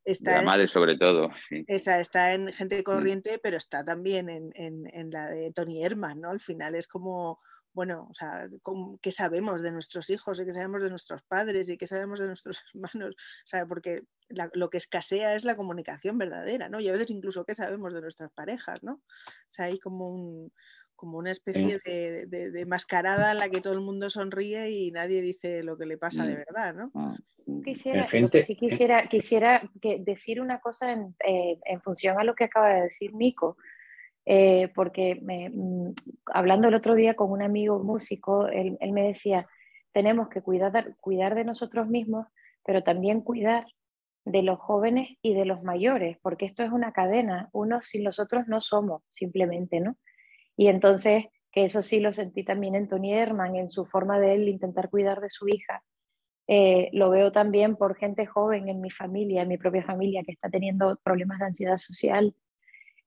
está. 0.04 0.36
la 0.36 0.42
madre, 0.42 0.68
sobre 0.68 0.96
todo. 0.96 1.30
Esa 1.66 2.00
está 2.00 2.32
en 2.32 2.52
Gente 2.52 2.80
mm. 2.80 2.84
Corriente, 2.84 3.40
pero 3.42 3.56
está 3.56 3.84
también 3.84 4.28
en, 4.28 5.10
la 5.10 5.28
de 5.28 5.52
Tony 5.52 5.84
Herman, 5.84 6.20
¿no? 6.20 6.30
Al 6.30 6.40
final 6.40 6.75
es 6.75 6.88
como 6.88 7.40
bueno, 7.76 8.09
o 8.11 8.14
sea, 8.14 8.49
qué 9.02 9.12
sabemos 9.12 9.61
de 9.61 9.71
nuestros 9.71 10.09
hijos 10.09 10.40
y 10.40 10.47
qué 10.47 10.52
sabemos 10.54 10.83
de 10.83 10.88
nuestros 10.88 11.23
padres 11.23 11.68
y 11.68 11.76
qué 11.76 11.87
sabemos 11.87 12.18
de 12.18 12.26
nuestros 12.26 12.64
hermanos, 12.75 13.14
o 13.14 13.49
sea, 13.49 13.66
porque 13.66 14.04
lo 14.30 14.71
que 14.71 14.78
escasea 14.78 15.35
es 15.35 15.45
la 15.45 15.56
comunicación 15.56 16.16
verdadera, 16.16 16.71
¿no? 16.71 16.80
Y 16.80 16.88
a 16.88 16.92
veces 16.92 17.11
incluso 17.11 17.45
qué 17.45 17.54
sabemos 17.54 17.92
de 17.92 18.00
nuestras 18.00 18.33
parejas, 18.33 18.83
¿no? 18.83 18.95
O 18.95 19.50
sea, 19.52 19.66
hay 19.66 19.78
como 19.78 20.09
un, 20.09 20.52
como 20.95 21.18
una 21.18 21.30
especie 21.30 21.78
de, 21.85 22.64
mascarada 22.66 23.33
en 23.33 23.38
la 23.40 23.50
que 23.50 23.61
todo 23.61 23.75
el 23.75 23.83
mundo 23.83 24.09
sonríe 24.09 24.71
y 24.71 24.90
nadie 24.90 25.21
dice 25.21 25.62
lo 25.62 25.76
que 25.76 25.85
le 25.85 25.99
pasa 25.99 26.25
de 26.25 26.33
mm. 26.33 26.45
verdad, 26.47 26.75
¿no? 26.75 26.90
Ah, 26.95 27.14
quisiera, 27.62 28.09
sí 28.09 28.56
quisiera, 28.56 29.06
quisiera 29.06 29.71
decir 30.00 30.40
una 30.40 30.61
cosa 30.61 30.92
en, 30.92 31.14
eh, 31.26 31.61
en 31.66 31.83
función 31.83 32.18
a 32.18 32.25
lo 32.25 32.35
que 32.35 32.45
acaba 32.45 32.73
de 32.73 32.83
decir 32.85 33.12
Nico. 33.12 33.59
Eh, 34.28 34.73
porque 34.75 35.21
mm, 35.23 35.90
hablando 36.35 36.66
el 36.66 36.75
otro 36.75 36.97
día 36.97 37.14
con 37.14 37.30
un 37.30 37.42
amigo 37.42 37.78
músico, 37.78 38.49
él, 38.49 38.76
me 38.92 39.04
decía, 39.06 39.47
tenemos 39.92 40.28
que 40.28 40.42
cuidar, 40.42 40.97
cuidar 41.00 41.37
de 41.37 41.45
nosotros 41.45 41.87
mismos, 41.87 42.26
pero 42.64 42.83
también 42.83 43.21
cuidar 43.21 43.66
de 44.25 44.42
los 44.42 44.59
jóvenes 44.59 45.11
y 45.23 45.35
de 45.35 45.45
los 45.45 45.62
mayores, 45.62 46.18
porque 46.21 46.47
esto 46.47 46.64
es 46.64 46.73
una 46.73 46.92
cadena, 46.92 47.49
unos 47.52 47.87
sin 47.87 48.02
los 48.02 48.18
otros 48.18 48.49
no 48.49 48.61
somos, 48.61 49.02
simplemente, 49.09 49.78
¿no? 49.78 49.97
Y 50.56 50.66
entonces, 50.66 51.26
que 51.52 51.64
eso 51.64 51.83
sí 51.83 52.00
lo 52.00 52.12
sentí 52.12 52.42
también 52.42 52.75
en 52.75 52.88
Tony 52.88 53.14
Herman, 53.14 53.54
en 53.54 53.68
su 53.68 53.87
forma 53.87 54.18
de 54.18 54.35
él 54.35 54.49
intentar 54.49 54.90
cuidar 54.90 55.21
de 55.21 55.30
su 55.30 55.47
hija. 55.47 55.85
Eh, 56.49 56.90
lo 56.92 57.11
veo 57.11 57.30
también 57.30 57.76
por 57.76 57.97
gente 57.97 58.26
joven 58.26 58.68
en 58.68 58.80
mi 58.80 58.90
familia, 58.90 59.42
en 59.42 59.49
mi 59.49 59.59
propia 59.59 59.85
familia, 59.85 60.23
que 60.25 60.33
está 60.33 60.49
teniendo 60.50 60.99
problemas 61.04 61.38
de 61.38 61.47
ansiedad 61.47 61.76
social, 61.76 62.35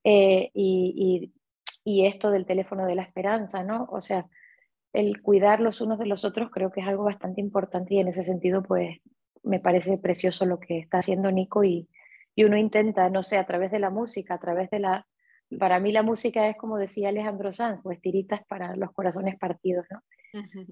eh, 0.03 0.49
y, 0.53 1.31
y, 1.83 2.05
esto 2.05 2.31
del 2.31 2.45
teléfono 2.45 2.85
de 2.85 2.95
la 2.95 3.03
esperanza, 3.03 3.63
¿no? 3.63 3.87
O 3.91 4.01
sea, 4.01 4.27
el 4.93 5.21
cuidar 5.21 5.59
los 5.59 5.81
unos 5.81 5.99
de 5.99 6.05
los 6.05 6.25
otros 6.25 6.49
creo 6.51 6.71
que 6.71 6.81
es 6.81 6.87
algo 6.87 7.03
bastante 7.03 7.41
importante 7.41 7.95
y 7.95 7.99
en 7.99 8.07
ese 8.07 8.23
sentido, 8.23 8.63
pues 8.63 8.99
me 9.43 9.59
parece 9.59 9.97
precioso 9.97 10.45
lo 10.45 10.59
que 10.59 10.79
está 10.79 10.99
haciendo 10.99 11.31
Nico 11.31 11.63
y, 11.63 11.87
y 12.35 12.43
uno 12.43 12.57
intenta, 12.57 13.09
no 13.09 13.23
sé, 13.23 13.37
a 13.37 13.45
través 13.45 13.71
de 13.71 13.79
la 13.79 13.89
música, 13.89 14.35
a 14.35 14.39
través 14.39 14.69
de 14.69 14.79
la... 14.79 15.05
Para 15.57 15.79
mí 15.79 15.91
la 15.91 16.03
música 16.03 16.47
es 16.47 16.55
como 16.57 16.77
decía 16.77 17.09
Alejandro 17.09 17.51
Sanz, 17.51 17.79
pues 17.81 17.99
tiritas 18.01 18.41
para 18.47 18.75
los 18.75 18.91
corazones 18.91 19.37
partidos, 19.37 19.85
¿no? 19.89 20.01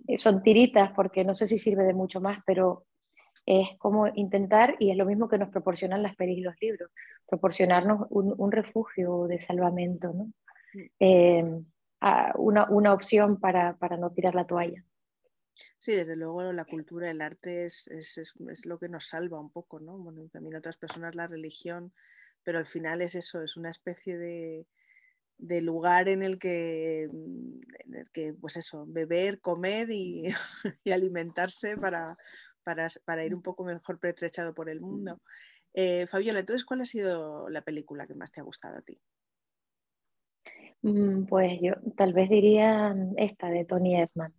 Eh, 0.07 0.17
son 0.19 0.43
tiritas 0.43 0.91
porque 0.91 1.23
no 1.23 1.33
sé 1.33 1.47
si 1.47 1.57
sirve 1.57 1.83
de 1.83 1.95
mucho 1.95 2.21
más, 2.21 2.39
pero 2.45 2.85
es 3.47 3.69
como 3.79 4.09
intentar, 4.13 4.75
y 4.77 4.91
es 4.91 4.97
lo 4.97 5.05
mismo 5.05 5.29
que 5.29 5.37
nos 5.37 5.49
proporcionan 5.49 6.03
las 6.03 6.17
pelis 6.17 6.39
y 6.39 6.41
los 6.41 6.55
libros, 6.59 6.91
proporcionarnos 7.25 8.05
un, 8.09 8.51
refugio 8.51 9.25
de 9.25 9.39
salvamento, 9.39 10.11
¿no? 10.13 10.33
Eh, 10.99 11.43
una, 12.35 12.69
una, 12.69 12.93
opción 12.93 13.39
para, 13.39 13.77
para, 13.77 13.95
no 13.95 14.11
tirar 14.11 14.35
la 14.35 14.45
toalla. 14.45 14.83
Sí, 15.79 15.93
desde 15.93 16.17
luego 16.17 16.51
la 16.51 16.65
cultura, 16.65 17.09
el 17.09 17.21
arte 17.21 17.63
es, 17.65 17.87
es, 17.87 18.17
es, 18.17 18.65
lo 18.65 18.77
que 18.77 18.89
nos 18.89 19.07
salva 19.07 19.39
un 19.39 19.49
poco, 19.49 19.79
¿no? 19.79 19.97
Bueno, 19.97 20.27
también 20.27 20.57
otras 20.57 20.77
personas 20.77 21.15
la 21.15 21.27
religión, 21.27 21.93
pero 22.43 22.59
al 22.59 22.65
final 22.65 23.01
es 23.01 23.15
eso, 23.15 23.41
es 23.41 23.55
una 23.55 23.69
especie 23.69 24.17
de, 24.17 24.67
de 25.37 25.61
lugar 25.61 26.09
en 26.09 26.21
el 26.21 26.37
que, 26.37 27.03
en 27.03 27.95
el 27.95 28.09
que, 28.11 28.33
pues 28.33 28.57
eso, 28.57 28.85
beber, 28.87 29.39
comer 29.39 29.89
y, 29.89 30.25
y 30.83 30.91
alimentarse 30.91 31.77
para, 31.77 32.17
para, 33.05 33.25
ir 33.25 33.33
un 33.33 33.41
poco 33.41 33.63
mejor 33.63 33.99
pertrechado 33.99 34.53
por 34.53 34.69
el 34.69 34.81
mundo. 34.81 35.21
Eh, 35.73 36.05
Fabiola, 36.07 36.39
entonces, 36.39 36.65
¿cuál 36.65 36.81
ha 36.81 36.85
sido 36.85 37.49
la 37.49 37.61
película 37.61 38.05
que 38.07 38.15
más 38.15 38.31
te 38.31 38.41
ha 38.41 38.43
gustado 38.43 38.77
a 38.77 38.81
ti? 38.81 38.99
Mm, 40.81 41.25
pues 41.25 41.59
yo 41.61 41.73
tal 41.95 42.13
vez 42.13 42.29
diría 42.29 42.95
esta 43.15 43.49
de 43.49 43.65
Tony 43.65 44.01
Edman. 44.01 44.33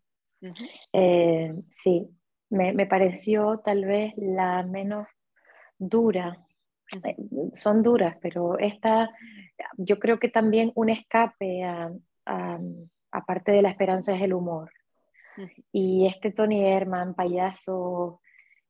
Eh, 0.92 1.54
sí, 1.70 2.08
me, 2.50 2.86
pareció 2.86 3.60
tal 3.64 3.84
vez 3.84 4.12
la 4.16 4.62
menos 4.62 5.08
dura. 5.78 6.46
Eh, 7.04 7.16
son 7.54 7.82
duras, 7.82 8.16
pero 8.20 8.58
esta 8.58 9.10
yo 9.76 9.98
creo 9.98 10.18
que 10.18 10.28
también 10.28 10.72
un 10.74 10.90
escape 10.90 11.62
aparte 13.10 13.52
de 13.52 13.62
la 13.62 13.70
esperanza 13.70 14.14
es 14.14 14.22
el 14.22 14.34
humor. 14.34 14.70
Y 15.72 16.07
este 16.07 16.33
Tony 16.33 16.64
Herman, 16.64 17.14
payaso, 17.14 18.20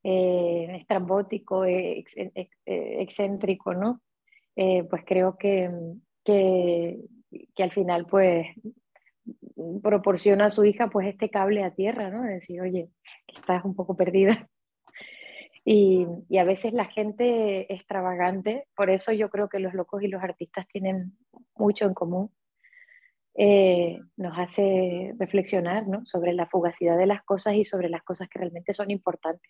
eh, 0.03 0.77
estrambótico, 0.79 1.65
eh, 1.65 2.03
excéntrico, 2.65 3.73
¿no? 3.73 4.01
Eh, 4.55 4.83
pues 4.89 5.03
creo 5.05 5.37
que, 5.37 5.69
que, 6.23 6.99
que, 7.55 7.63
al 7.63 7.71
final 7.71 8.05
pues 8.05 8.47
proporciona 9.81 10.45
a 10.45 10.49
su 10.49 10.65
hija 10.65 10.89
pues 10.89 11.07
este 11.07 11.29
cable 11.29 11.63
a 11.63 11.73
tierra, 11.73 12.09
¿no? 12.09 12.23
De 12.23 12.35
decir, 12.35 12.61
oye, 12.61 12.89
estás 13.27 13.63
un 13.65 13.75
poco 13.75 13.95
perdida. 13.95 14.49
Y, 15.65 16.07
y, 16.29 16.37
a 16.37 16.45
veces 16.45 16.73
la 16.73 16.85
gente 16.85 17.71
extravagante, 17.73 18.65
por 18.75 18.89
eso 18.89 19.11
yo 19.11 19.29
creo 19.29 19.49
que 19.49 19.59
los 19.59 19.73
locos 19.73 20.01
y 20.01 20.07
los 20.07 20.23
artistas 20.23 20.67
tienen 20.67 21.17
mucho 21.55 21.85
en 21.85 21.93
común, 21.93 22.31
eh, 23.41 24.01
nos 24.17 24.37
hace 24.37 25.15
reflexionar 25.17 25.85
sobre 26.03 26.33
la 26.33 26.45
fugacidad 26.45 26.97
de 26.97 27.05
las 27.05 27.23
cosas 27.23 27.55
y 27.55 27.63
sobre 27.63 27.87
las 27.87 28.03
cosas 28.03 28.27
que 28.27 28.37
realmente 28.37 28.73
son 28.73 28.91
importantes. 28.91 29.49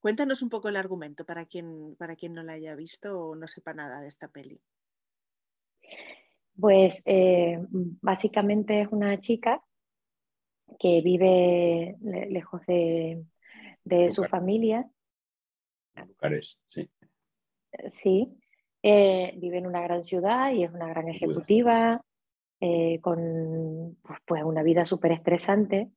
Cuéntanos 0.00 0.42
un 0.42 0.48
poco 0.48 0.68
el 0.68 0.74
argumento 0.74 1.24
para 1.24 1.46
quien, 1.46 1.94
para 1.94 2.16
quien 2.16 2.34
no 2.34 2.42
la 2.42 2.54
haya 2.54 2.74
visto 2.74 3.20
o 3.20 3.36
no 3.36 3.46
sepa 3.46 3.72
nada 3.72 4.00
de 4.00 4.08
esta 4.08 4.26
peli. 4.26 4.60
Pues 6.58 7.04
eh, 7.06 7.60
básicamente 7.70 8.80
es 8.80 8.88
una 8.90 9.20
chica 9.20 9.62
que 10.80 11.02
vive 11.02 11.94
lejos 12.00 12.62
de, 12.66 13.24
su 14.10 14.24
familia. 14.24 14.90
sí. 16.66 16.90
Sí, 17.90 18.36
eh, 18.88 19.34
vive 19.38 19.58
en 19.58 19.66
una 19.66 19.82
gran 19.82 20.04
ciudad 20.04 20.52
y 20.52 20.62
es 20.62 20.70
una 20.70 20.86
gran 20.86 21.08
ejecutiva, 21.08 22.00
eh, 22.60 23.00
con 23.00 23.98
pues, 24.24 24.44
una 24.44 24.62
vida 24.62 24.86
súper 24.86 25.10
estresante. 25.10 25.90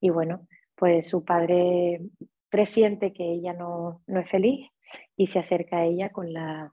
Y 0.00 0.08
bueno, 0.08 0.48
pues 0.74 1.06
su 1.06 1.22
padre 1.22 2.00
presiente 2.48 3.12
que 3.12 3.24
ella 3.24 3.52
no, 3.52 4.00
no, 4.06 4.20
es 4.20 4.30
feliz 4.30 4.70
y 5.18 5.26
se 5.26 5.38
acerca 5.38 5.80
a 5.80 5.84
ella 5.84 6.08
con 6.12 6.32
la, 6.32 6.72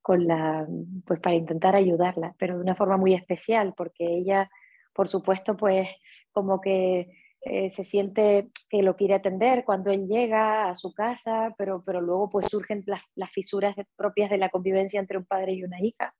con 0.00 0.28
la, 0.28 0.64
pues 1.04 1.18
para 1.18 1.34
intentar 1.34 1.74
ayudarla, 1.74 2.36
pero 2.38 2.54
de 2.54 2.62
una 2.62 2.76
forma 2.76 2.96
muy 2.96 3.12
especial, 3.12 3.74
porque 3.76 4.06
ella, 4.06 4.48
por 4.92 5.08
supuesto, 5.08 5.56
pues 5.56 5.88
como 6.30 6.60
que 6.60 7.08
eh, 7.42 7.70
se 7.70 7.84
siente 7.84 8.50
que 8.68 8.82
lo 8.82 8.96
quiere 8.96 9.14
atender 9.14 9.64
cuando 9.64 9.90
él 9.90 10.06
llega 10.06 10.68
a 10.68 10.76
su 10.76 10.92
casa, 10.92 11.54
pero, 11.56 11.82
pero 11.84 12.00
luego 12.00 12.28
pues 12.28 12.46
surgen 12.48 12.82
las, 12.86 13.02
las 13.14 13.32
fisuras 13.32 13.74
propias 13.96 14.30
de 14.30 14.38
la 14.38 14.50
convivencia 14.50 15.00
entre 15.00 15.18
un 15.18 15.24
padre 15.24 15.52
y 15.52 15.64
una 15.64 15.80
hija. 15.80 16.14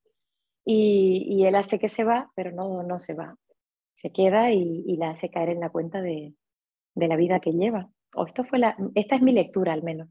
Y, 0.65 1.27
y, 1.29 1.47
él 1.47 1.55
hace 1.57 1.79
que 1.79 1.89
se 1.89 2.05
va, 2.05 2.31
pero 2.35 2.53
no, 2.53 2.83
no 2.83 2.99
se 2.99 3.15
va. 3.15 3.37
Se 3.95 4.13
queda 4.13 4.53
y, 4.53 4.85
y 4.87 4.97
la 4.97 5.11
hace 5.11 5.31
caer 5.31 5.51
en 5.51 5.61
la 5.61 5.71
cuenta 5.71 6.01
de, 6.01 6.35
de 6.95 7.09
la 7.09 7.17
vida 7.17 7.41
que 7.41 7.53
lleva. 7.53 7.91
O 8.15 8.27
esto 8.27 8.45
fue 8.45 8.59
la, 8.59 8.77
esta 8.95 9.17
es 9.17 9.23
mi 9.23 9.33
lectura 9.33 9.73
al 9.73 9.83
menos. 9.83 10.09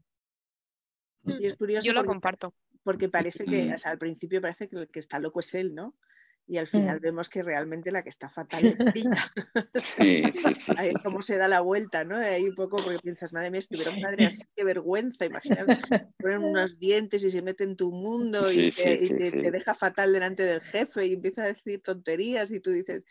Y 1.24 1.46
es 1.46 1.56
curioso 1.56 1.86
Yo 1.86 1.92
lo 1.92 2.04
comparto. 2.04 2.54
Porque 2.82 3.08
parece 3.08 3.44
que, 3.44 3.74
o 3.74 3.78
sea, 3.78 3.92
al 3.92 3.98
principio 3.98 4.40
parece 4.40 4.68
que 4.68 4.78
el 4.78 4.88
que 4.88 5.00
está 5.00 5.18
loco 5.18 5.40
es 5.40 5.54
él, 5.54 5.74
¿no? 5.74 5.94
Y 6.46 6.58
al 6.58 6.66
final 6.66 6.98
vemos 6.98 7.28
que 7.28 7.44
realmente 7.44 7.92
la 7.92 8.02
que 8.02 8.08
está 8.08 8.28
fatal 8.28 8.66
es 8.66 8.80
ella. 8.80 9.12
Sí, 9.96 10.22
sí, 10.32 10.72
Ahí 10.76 10.92
cómo 11.02 11.22
se 11.22 11.36
da 11.36 11.46
la 11.46 11.60
vuelta, 11.60 12.04
¿no? 12.04 12.16
Ahí 12.16 12.48
un 12.48 12.56
poco 12.56 12.82
porque 12.82 12.98
piensas, 12.98 13.32
madre 13.32 13.50
mía, 13.50 13.60
si 13.60 13.68
tuviera 13.68 13.92
un 13.92 14.00
padre 14.00 14.26
así, 14.26 14.44
qué 14.56 14.64
vergüenza, 14.64 15.26
imagínate, 15.26 16.08
ponen 16.18 16.42
unos 16.42 16.78
dientes 16.78 17.22
y 17.24 17.30
se 17.30 17.42
mete 17.42 17.64
en 17.64 17.76
tu 17.76 17.92
mundo 17.92 18.50
y, 18.50 18.70
te, 18.70 19.50
deja 19.50 19.74
fatal 19.74 20.12
delante 20.12 20.42
del 20.42 20.60
jefe 20.60 21.06
y 21.06 21.12
empieza 21.14 21.42
a 21.42 21.52
decir 21.52 21.82
tonterías 21.82 22.50
y 22.50 22.60
tú 22.60 22.70
dices, 22.70 23.04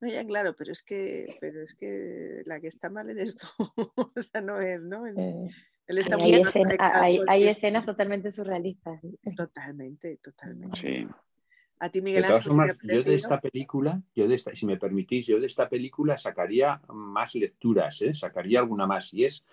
no, 0.00 0.08
ya 0.08 0.24
claro, 0.24 0.54
pero 0.56 0.72
es 0.72 0.82
que, 0.82 1.26
pero 1.40 1.62
es 1.62 1.74
que 1.74 2.42
la 2.46 2.60
que 2.60 2.68
está 2.68 2.88
mal 2.88 3.10
eres 3.10 3.36
tú, 3.36 3.46
o 4.16 4.22
sea, 4.22 4.40
no 4.40 4.60
es, 4.60 4.80
¿no? 4.80 5.06
Él 5.06 5.98
está 5.98 6.18
muy 6.18 6.42
hay, 6.78 7.20
hay, 7.28 7.48
escenas 7.48 7.84
totalmente 7.84 8.32
surrealistas. 8.32 9.00
Totalmente, 9.36 10.16
totalmente. 10.16 11.06
A 11.78 11.90
ti, 11.90 12.00
Miguel 12.00 12.24
Ángel. 12.24 12.52
yo 12.82 13.02
de 13.02 13.14
esta 13.14 13.40
película, 13.40 14.00
yo 14.14 14.26
de 14.26 14.34
esta, 14.34 14.54
si 14.54 14.64
me 14.64 14.78
permitís, 14.78 15.26
yo 15.26 15.38
de 15.38 15.46
esta 15.46 15.68
película 15.68 16.16
sacaría 16.16 16.80
más 16.88 17.34
lecturas, 17.34 18.00
¿eh? 18.02 18.14
sacaría 18.14 18.60
alguna 18.60 18.86
más. 18.86 19.12
Y 19.12 19.24
es 19.24 19.44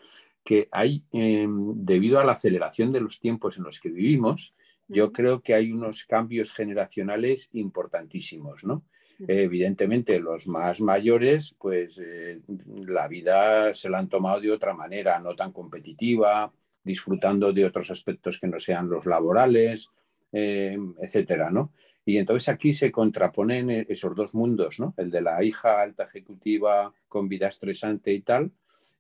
que 0.44 0.70
hay, 0.72 1.04
em, 1.12 1.74
debido 1.86 2.20
a 2.20 2.24
la 2.24 2.34
aceleración 2.34 2.92
de 2.92 3.02
los 3.02 3.20
tiempos 3.20 3.58
en 3.58 3.64
los 3.64 3.80
que 3.80 3.90
vivimos, 3.90 4.54
yo 4.88 5.12
creo 5.12 5.42
que 5.42 5.54
hay 5.54 5.72
unos 5.72 6.06
cambios 6.06 6.54
generacionales 6.54 7.50
importantísimos, 7.54 8.64
¿no? 8.64 8.84
evidentemente, 9.28 10.20
los 10.20 10.48
más 10.48 10.82
mayores, 10.82 11.56
pues 11.58 12.00
eh, 12.04 12.42
la 12.86 13.08
vida 13.08 13.74
se 13.74 13.90
la 13.90 14.00
han 14.00 14.10
tomado 14.10 14.42
de 14.42 14.52
otra 14.52 14.74
manera, 14.74 15.20
no 15.20 15.36
tan 15.36 15.52
competitiva, 15.52 16.52
disfrutando 16.84 17.54
de 17.54 17.66
otros 17.66 17.90
aspectos 17.90 18.40
que 18.40 18.48
no 18.48 18.60
sean 18.60 18.90
los 18.90 19.06
laborales, 19.06 19.90
eh, 20.34 20.78
etcétera, 21.00 21.50
¿no? 21.52 21.72
Y 22.06 22.18
entonces 22.18 22.50
aquí 22.50 22.74
se 22.74 22.92
contraponen 22.92 23.70
e-, 23.70 23.86
esos 23.88 24.16
dos 24.16 24.34
mundos, 24.34 24.80
¿no? 24.80 24.94
El 24.98 25.10
de 25.12 25.22
la 25.22 25.44
hija 25.44 25.82
alta 25.82 26.04
ejecutiva 26.04 26.94
con 27.08 27.30
vida 27.30 27.48
estresante 27.48 28.12
y 28.12 28.22
tal, 28.22 28.52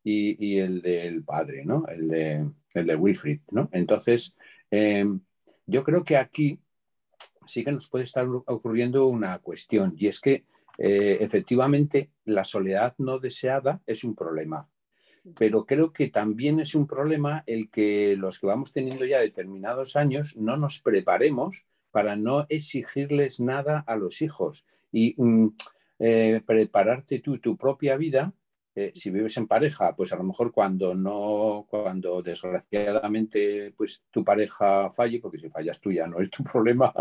y, 0.05 0.57
el 0.59 0.81
del 0.81 1.23
padre, 1.23 1.65
¿no? 1.65 1.85
El 1.87 2.07
de, 2.07 2.49
el 2.73 2.87
de 2.87 2.95
Wilfrid, 2.95 3.39
¿no? 3.51 3.69
Entonces, 3.71 4.35
em, 4.69 5.21
yo 5.65 5.83
creo 5.83 6.03
que 6.03 6.17
aquí 6.17 6.59
sí 7.45 7.63
que 7.63 7.71
nos 7.71 7.89
puede 7.89 8.03
estar 8.03 8.27
ocurriendo 8.27 9.07
una 9.07 9.39
cuestión, 9.39 9.95
y 9.97 10.07
es 10.07 10.19
que 10.19 10.45
eh, 10.77 11.17
efectivamente 11.21 12.11
la 12.25 12.43
soledad 12.43 12.95
no 12.97 13.19
deseada 13.19 13.81
es 13.85 14.03
un 14.03 14.15
problema. 14.15 14.67
Pero 15.37 15.65
creo 15.65 15.93
que 15.93 16.09
también 16.09 16.59
es 16.59 16.75
un 16.75 16.85
problema 16.85 17.43
el 17.47 17.69
que 17.69 18.15
los 18.17 18.39
que 18.39 18.47
vamos 18.47 18.73
teniendo 18.73 19.05
ya 19.05 19.19
determinados 19.19 19.95
años 19.95 20.35
no 20.35 20.57
nos 20.57 20.79
preparemos 20.79 21.63
para 21.91 22.15
no 22.15 22.45
exigirles 22.49 23.39
nada 23.39 23.83
a 23.85 23.95
los 23.95 24.21
hijos 24.21 24.65
y 24.91 25.13
mm, 25.15 25.49
eh, 25.99 26.41
prepararte 26.45 27.19
tú 27.19 27.37
tu 27.37 27.55
propia 27.55 27.95
vida. 27.97 28.33
Eh, 28.75 28.91
si 28.95 29.11
vives 29.11 29.37
en 29.37 29.47
pareja, 29.47 29.95
pues 29.95 30.11
a 30.11 30.15
lo 30.15 30.23
mejor 30.23 30.51
cuando 30.51 30.95
no, 30.95 31.67
cuando 31.69 32.23
desgraciadamente 32.23 33.71
pues 33.77 34.01
tu 34.09 34.23
pareja 34.23 34.89
falle, 34.89 35.19
porque 35.19 35.37
si 35.37 35.49
fallas 35.49 35.79
tú 35.79 35.91
ya 35.91 36.07
no 36.07 36.19
es 36.19 36.31
tu 36.31 36.43
problema, 36.51 36.91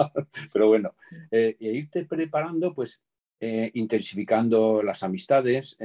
pero 0.52 0.68
bueno, 0.68 0.94
eh, 1.30 1.56
e 1.58 1.72
irte 1.72 2.04
preparando, 2.04 2.74
pues 2.74 3.00
intensificando 3.74 4.85
las 4.85 5.02
amistades, 5.02 5.76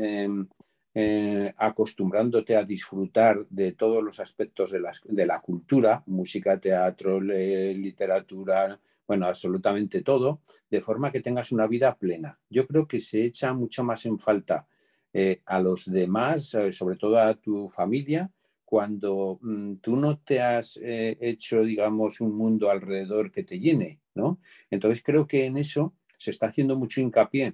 em, 0.99 1.53
acostumbrándote 1.57 2.55
a 2.55 2.63
disfrutar 2.63 3.45
de 3.49 3.73
todos 3.73 4.03
los 4.03 4.19
aspectos 4.19 4.71
de, 4.71 5.25
la 5.27 5.41
cultura, 5.41 6.01
música, 6.07 6.59
teatro, 6.59 7.21
literatura, 7.21 8.79
bueno, 9.07 9.27
absolutamente 9.27 10.01
todo, 10.01 10.41
de 10.71 10.81
forma 10.81 11.11
que 11.11 11.21
tengas 11.21 11.51
una 11.51 11.67
vida 11.67 11.95
plena. 11.95 12.39
Yo 12.49 12.65
creo 12.65 12.87
que 12.87 12.99
se 12.99 13.23
echa 13.23 13.53
mucho 13.53 13.83
más 13.83 14.07
en 14.07 14.17
falta 14.17 14.65
eh, 15.13 15.41
a 15.45 15.59
los 15.61 15.85
demás, 15.85 16.55
eh, 16.55 16.71
sobre 16.71 16.97
todo 16.97 17.19
a 17.19 17.35
tu 17.35 17.69
familia, 17.69 18.31
cuando 18.65 19.37
mm, 19.41 19.75
tú 19.75 19.95
no 19.97 20.17
te 20.17 20.41
has 20.41 20.79
eh, 20.81 21.15
hecho, 21.21 21.61
digamos, 21.61 22.21
un 22.21 22.35
mundo 22.35 22.71
alrededor 22.71 23.31
que 23.31 23.43
te 23.43 23.59
llene, 23.59 24.01
¿no? 24.15 24.39
Entonces 24.71 25.03
creo 25.03 25.27
que 25.27 25.45
en 25.45 25.57
eso 25.57 25.93
se 26.17 26.31
está 26.31 26.47
haciendo 26.47 26.75
mucho 26.75 27.01
hincapié 27.01 27.53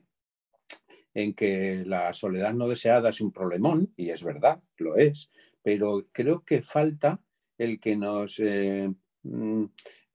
en 1.14 1.34
que 1.34 1.84
la 1.86 2.14
soledad 2.14 2.54
no 2.54 2.68
deseada 2.68 3.10
es 3.10 3.22
un 3.22 3.32
problemón, 3.32 3.94
y 3.96 4.10
es 4.10 4.24
verdad, 4.24 4.62
lo 4.78 4.96
es, 4.96 5.32
pero 5.62 6.08
creo 6.12 6.44
que 6.44 6.62
falta 6.62 7.22
el 7.58 7.80
que 7.80 7.96
nos 7.96 8.40
mm, 8.40 9.66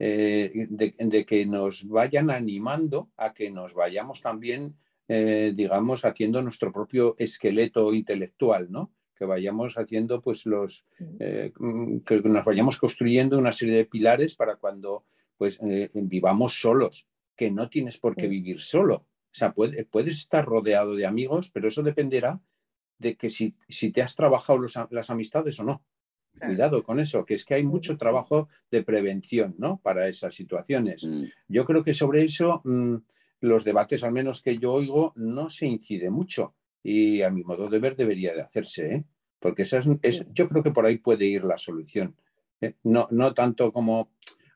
eh, 0.01 0.67
de, 0.71 1.27
que 1.27 1.45
nos 1.45 1.85
vayan 1.89 2.31
animando 2.31 3.11
a 3.17 3.35
que 3.35 3.51
nos 3.51 3.75
vayamos 3.75 4.21
también, 4.21 4.77
eh, 5.09 5.53
digamos, 5.57 6.05
haciendo 6.05 6.41
nuestro 6.41 6.73
propio 6.73 7.17
esqueleto 7.19 7.93
intelectual, 7.93 8.71
¿no? 8.71 8.93
Que 9.17 9.25
vayamos 9.25 9.77
haciendo, 9.77 10.21
pues, 10.23 10.47
los, 10.47 10.85
eh, 11.19 11.53
mm, 11.59 11.99
que 11.99 12.21
nos 12.21 12.45
vayamos 12.45 12.77
construyendo 12.77 13.37
una 13.39 13.51
serie 13.51 13.75
de 13.75 13.87
pilares 13.87 14.37
para 14.37 14.55
cuando, 14.55 15.05
pues, 15.37 15.59
vivamos 15.95 16.61
solos, 16.61 17.09
que 17.35 17.51
no 17.51 17.69
tienes 17.69 17.99
por 17.99 18.15
qué 18.15 18.29
vivir 18.29 18.61
solo. 18.61 19.05
O 19.39 19.55
sea, 19.55 19.55
puedes 19.91 20.19
estar 20.19 20.45
rodeado 20.45 20.97
de 20.97 21.07
amigos, 21.07 21.51
pero 21.51 21.69
eso 21.69 21.83
dependerá 21.83 22.41
de 22.99 23.17
que 23.17 23.31
si, 23.31 23.55
si 23.69 23.93
te 23.93 24.03
has 24.03 24.17
trabajado 24.17 24.61
las 24.91 25.11
amistades 25.11 25.61
o 25.61 25.65
no. 25.65 25.83
Cuidado 26.41 26.83
con 26.83 27.01
eso, 27.01 27.25
que 27.25 27.35
es 27.35 27.45
que 27.45 27.55
hay 27.55 27.65
mucho 27.65 27.97
trabajo 27.97 28.49
de 28.71 28.83
prevención 28.83 29.55
¿no? 29.59 29.81
para 29.83 30.09
esas 30.09 30.35
situaciones. 30.35 31.05
Mm. 31.05 31.25
Yo 31.49 31.65
creo 31.65 31.83
que 31.83 31.95
sobre 31.95 32.23
eso 32.23 32.61
mm, 32.65 32.97
los 33.41 33.65
debates, 33.65 34.05
al 34.05 34.13
menos 34.13 34.43
que 34.43 34.59
yo 34.59 34.73
oigo, 34.73 35.13
no 35.17 35.51
se 35.51 35.67
incide 35.67 36.11
mucho 36.11 36.55
y 36.83 37.23
a 37.23 37.31
mi 37.31 37.43
modo 37.43 37.69
de 37.69 37.79
ver 37.79 37.97
debería 37.97 38.35
de 38.35 38.43
hacerse, 38.43 38.95
¿eh? 38.95 39.05
porque 39.41 39.63
esa 39.63 39.81
es, 40.03 40.27
yo 40.33 40.49
creo 40.49 40.63
que 40.63 40.71
por 40.71 40.87
ahí 40.87 40.99
puede 40.99 41.27
ir 41.27 41.45
la 41.45 41.59
solución. 41.59 42.17
¿eh? 42.61 42.75
No, 42.85 43.09
no 43.11 43.35
tanto 43.35 43.73
como, 43.73 44.11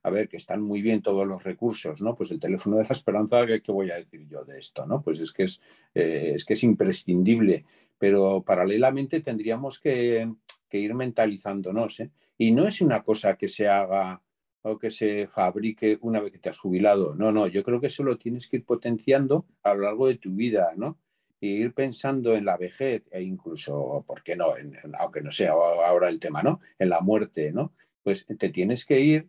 a 0.04 0.10
ver, 0.10 0.28
que 0.28 0.36
están 0.36 0.62
muy 0.62 0.82
bien 0.82 1.02
todos 1.02 1.26
los 1.26 1.42
recursos, 1.42 2.00
¿no? 2.00 2.14
Pues 2.16 2.30
el 2.30 2.40
teléfono 2.40 2.76
de 2.76 2.84
la 2.84 2.90
esperanza, 2.90 3.46
¿qué, 3.46 3.72
voy 3.72 3.90
a 3.90 3.96
decir 3.96 4.26
yo 4.28 4.44
de 4.44 4.58
esto? 4.58 4.84
¿no? 4.84 5.00
Pues 5.00 5.20
es 5.20 5.32
que 5.32 5.44
es, 5.44 5.60
eh, 5.94 6.32
es 6.34 6.44
que 6.44 6.54
es 6.54 6.64
imprescindible, 6.64 7.64
pero 7.98 8.42
paralelamente 8.42 9.20
tendríamos 9.20 9.78
que 9.78 10.28
ir 10.70 10.94
mentalizándonos. 10.94 12.00
¿eh? 12.00 12.10
Y 12.36 12.50
no 12.50 12.66
es 12.66 12.80
una 12.80 13.02
cosa 13.02 13.36
que 13.36 13.46
se 13.46 13.68
haga 13.68 14.20
o 14.62 14.78
que 14.78 14.90
se 14.90 15.26
fabrique 15.26 15.98
una 16.00 16.20
vez 16.20 16.32
que 16.32 16.38
te 16.38 16.48
has 16.48 16.58
jubilado. 16.58 17.14
No, 17.14 17.32
no, 17.32 17.46
yo 17.46 17.62
creo 17.62 17.80
que 17.80 17.88
eso 17.88 18.02
lo 18.02 18.16
tienes 18.16 18.48
que 18.48 18.56
ir 18.56 18.64
potenciando 18.64 19.46
a 19.62 19.74
lo 19.74 19.82
largo 19.82 20.06
de 20.06 20.16
tu 20.16 20.32
vida, 20.32 20.72
¿no? 20.76 20.98
Y 21.40 21.48
ir 21.48 21.74
pensando 21.74 22.34
en 22.34 22.44
la 22.44 22.56
vejez 22.56 23.02
e 23.10 23.22
incluso, 23.22 24.04
¿por 24.06 24.22
qué 24.22 24.36
no? 24.36 24.54
aunque 24.98 25.22
no 25.22 25.32
sea 25.32 25.50
ahora 25.52 26.08
el 26.08 26.20
tema, 26.20 26.42
¿no? 26.42 26.60
En 26.78 26.88
la 26.88 27.00
muerte, 27.00 27.50
¿no? 27.52 27.72
Pues 28.04 28.26
te 28.26 28.48
tienes 28.50 28.86
que 28.86 29.00
ir 29.00 29.28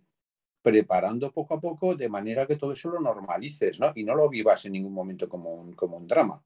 preparando 0.63 1.31
poco 1.31 1.53
a 1.53 1.61
poco 1.61 1.93
de 1.93 2.09
manera 2.09 2.47
que 2.47 2.55
todo 2.55 2.71
eso 2.71 2.89
lo 2.89 2.99
normalices, 2.99 3.79
¿no? 3.79 3.91
Y 3.93 4.03
no 4.03 4.15
lo 4.15 4.27
vivas 4.29 4.65
en 4.65 4.71
ningún 4.71 4.93
momento 4.93 5.29
como 5.29 5.53
un, 5.53 5.73
como 5.73 5.97
un 5.97 6.07
drama 6.07 6.43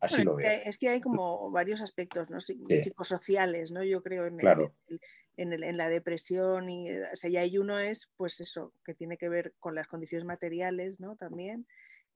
así 0.00 0.22
lo 0.22 0.36
veo. 0.36 0.48
Es 0.64 0.78
que 0.78 0.88
hay 0.88 1.00
como 1.00 1.50
varios 1.50 1.80
aspectos 1.82 2.30
¿no? 2.30 2.40
psicosociales, 2.40 3.72
¿no? 3.72 3.82
Yo 3.84 4.02
creo 4.02 4.26
en, 4.26 4.38
en, 5.36 5.76
la 5.76 5.88
depresión 5.88 6.70
y 6.70 6.90
o 6.90 7.16
sea, 7.16 7.30
y 7.30 7.36
hay 7.36 7.58
uno 7.58 7.78
es 7.78 8.10
pues 8.16 8.40
eso, 8.40 8.72
que 8.84 8.94
tiene 8.94 9.16
que 9.16 9.28
ver 9.28 9.54
con 9.58 9.74
las 9.74 9.86
condiciones 9.86 10.26
materiales, 10.26 11.00
¿no? 11.00 11.16
También. 11.16 11.66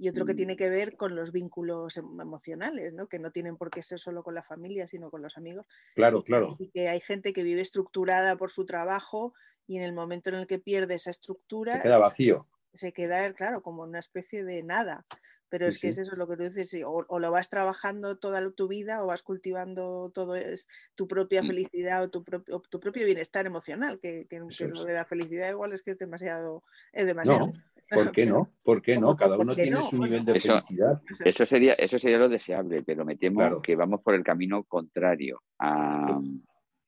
Y 0.00 0.08
otro 0.08 0.24
que 0.24 0.34
tiene 0.34 0.56
que 0.56 0.70
ver 0.70 0.96
con 0.96 1.16
los 1.16 1.32
vínculos 1.32 1.96
em, 1.96 2.20
emocionales, 2.20 2.92
¿no? 2.92 3.08
Que 3.08 3.18
no 3.18 3.32
tienen 3.32 3.56
por 3.56 3.68
qué 3.68 3.82
ser 3.82 3.98
solo 3.98 4.22
con 4.22 4.32
la 4.32 4.44
familia, 4.44 4.86
sino 4.86 5.10
con 5.10 5.22
los 5.22 5.36
amigos. 5.36 5.66
Claro, 5.96 6.22
claro. 6.22 6.54
Y 6.60 6.70
que 6.70 6.88
hay 6.88 7.00
gente 7.00 7.32
que 7.32 7.42
vive 7.42 7.62
estructurada 7.62 8.36
por 8.36 8.52
su 8.52 8.64
trabajo 8.64 9.34
y 9.68 9.76
en 9.76 9.84
el 9.84 9.92
momento 9.92 10.30
en 10.30 10.36
el 10.36 10.46
que 10.46 10.58
pierde 10.58 10.94
esa 10.94 11.10
estructura... 11.10 11.76
Se 11.76 11.82
queda 11.82 11.98
vacío. 11.98 12.46
Se 12.72 12.92
queda, 12.92 13.32
claro, 13.34 13.62
como 13.62 13.82
una 13.82 13.98
especie 13.98 14.42
de 14.42 14.62
nada. 14.62 15.04
Pero 15.50 15.66
es 15.66 15.78
que 15.78 15.88
es 15.88 15.98
eso 15.98 16.16
lo 16.16 16.26
que 16.26 16.36
tú 16.36 16.42
dices, 16.42 16.82
o, 16.84 17.18
lo 17.18 17.30
vas 17.30 17.48
trabajando 17.48 18.18
toda 18.18 18.50
tu 18.50 18.68
vida 18.68 19.02
o 19.02 19.06
vas 19.06 19.22
cultivando 19.22 20.10
todo 20.12 20.36
es 20.36 20.68
tu 20.94 21.06
propia 21.08 21.42
felicidad 21.42 22.02
o 22.02 22.10
tu 22.10 22.22
propio, 22.22 22.60
tu 22.68 22.80
propio 22.80 23.06
bienestar 23.06 23.46
emocional, 23.46 23.98
que, 23.98 24.26
que, 24.26 24.40
la 24.40 25.04
felicidad 25.04 25.50
igual 25.50 25.72
es 25.72 25.82
que 25.82 25.92
es 25.92 25.98
demasiado... 25.98 26.64
Es 26.92 27.06
demasiado. 27.06 27.46
No, 27.48 27.52
¿por 27.90 28.12
qué 28.12 28.26
no? 28.26 28.52
¿Por 28.62 28.82
qué 28.82 28.96
no? 29.00 29.14
Cada 29.14 29.36
uno 29.36 29.54
tiene 29.54 29.82
su 29.82 30.02
nivel 30.02 30.24
de 30.24 30.40
felicidad. 30.40 31.02
Eso 31.24 31.44
sería, 31.44 31.74
eso 31.74 31.98
sería 31.98 32.18
lo 32.18 32.28
deseable, 32.28 32.82
pero 32.82 33.04
me 33.04 33.16
temo 33.16 33.60
que 33.60 33.76
vamos 33.76 34.02
por 34.02 34.14
el 34.14 34.24
camino 34.24 34.64
contrario 34.64 35.42
a, 35.58 36.20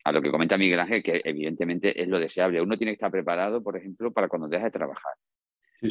a 0.04 0.12
lo 0.12 0.22
que 0.22 0.30
comenta 0.30 0.56
Miguel 0.56 0.80
Ángel, 0.80 1.02
que 1.02 1.20
evidentemente 1.24 2.00
es 2.00 2.08
lo 2.08 2.18
deseable. 2.18 2.60
Uno 2.60 2.76
tiene 2.76 2.92
que 2.92 2.94
estar 2.94 3.10
preparado, 3.10 3.62
por 3.62 3.76
ejemplo, 3.76 4.12
para 4.12 4.28
cuando 4.28 4.48
deja 4.48 4.64
de 4.64 4.70
trabajar. 4.70 5.14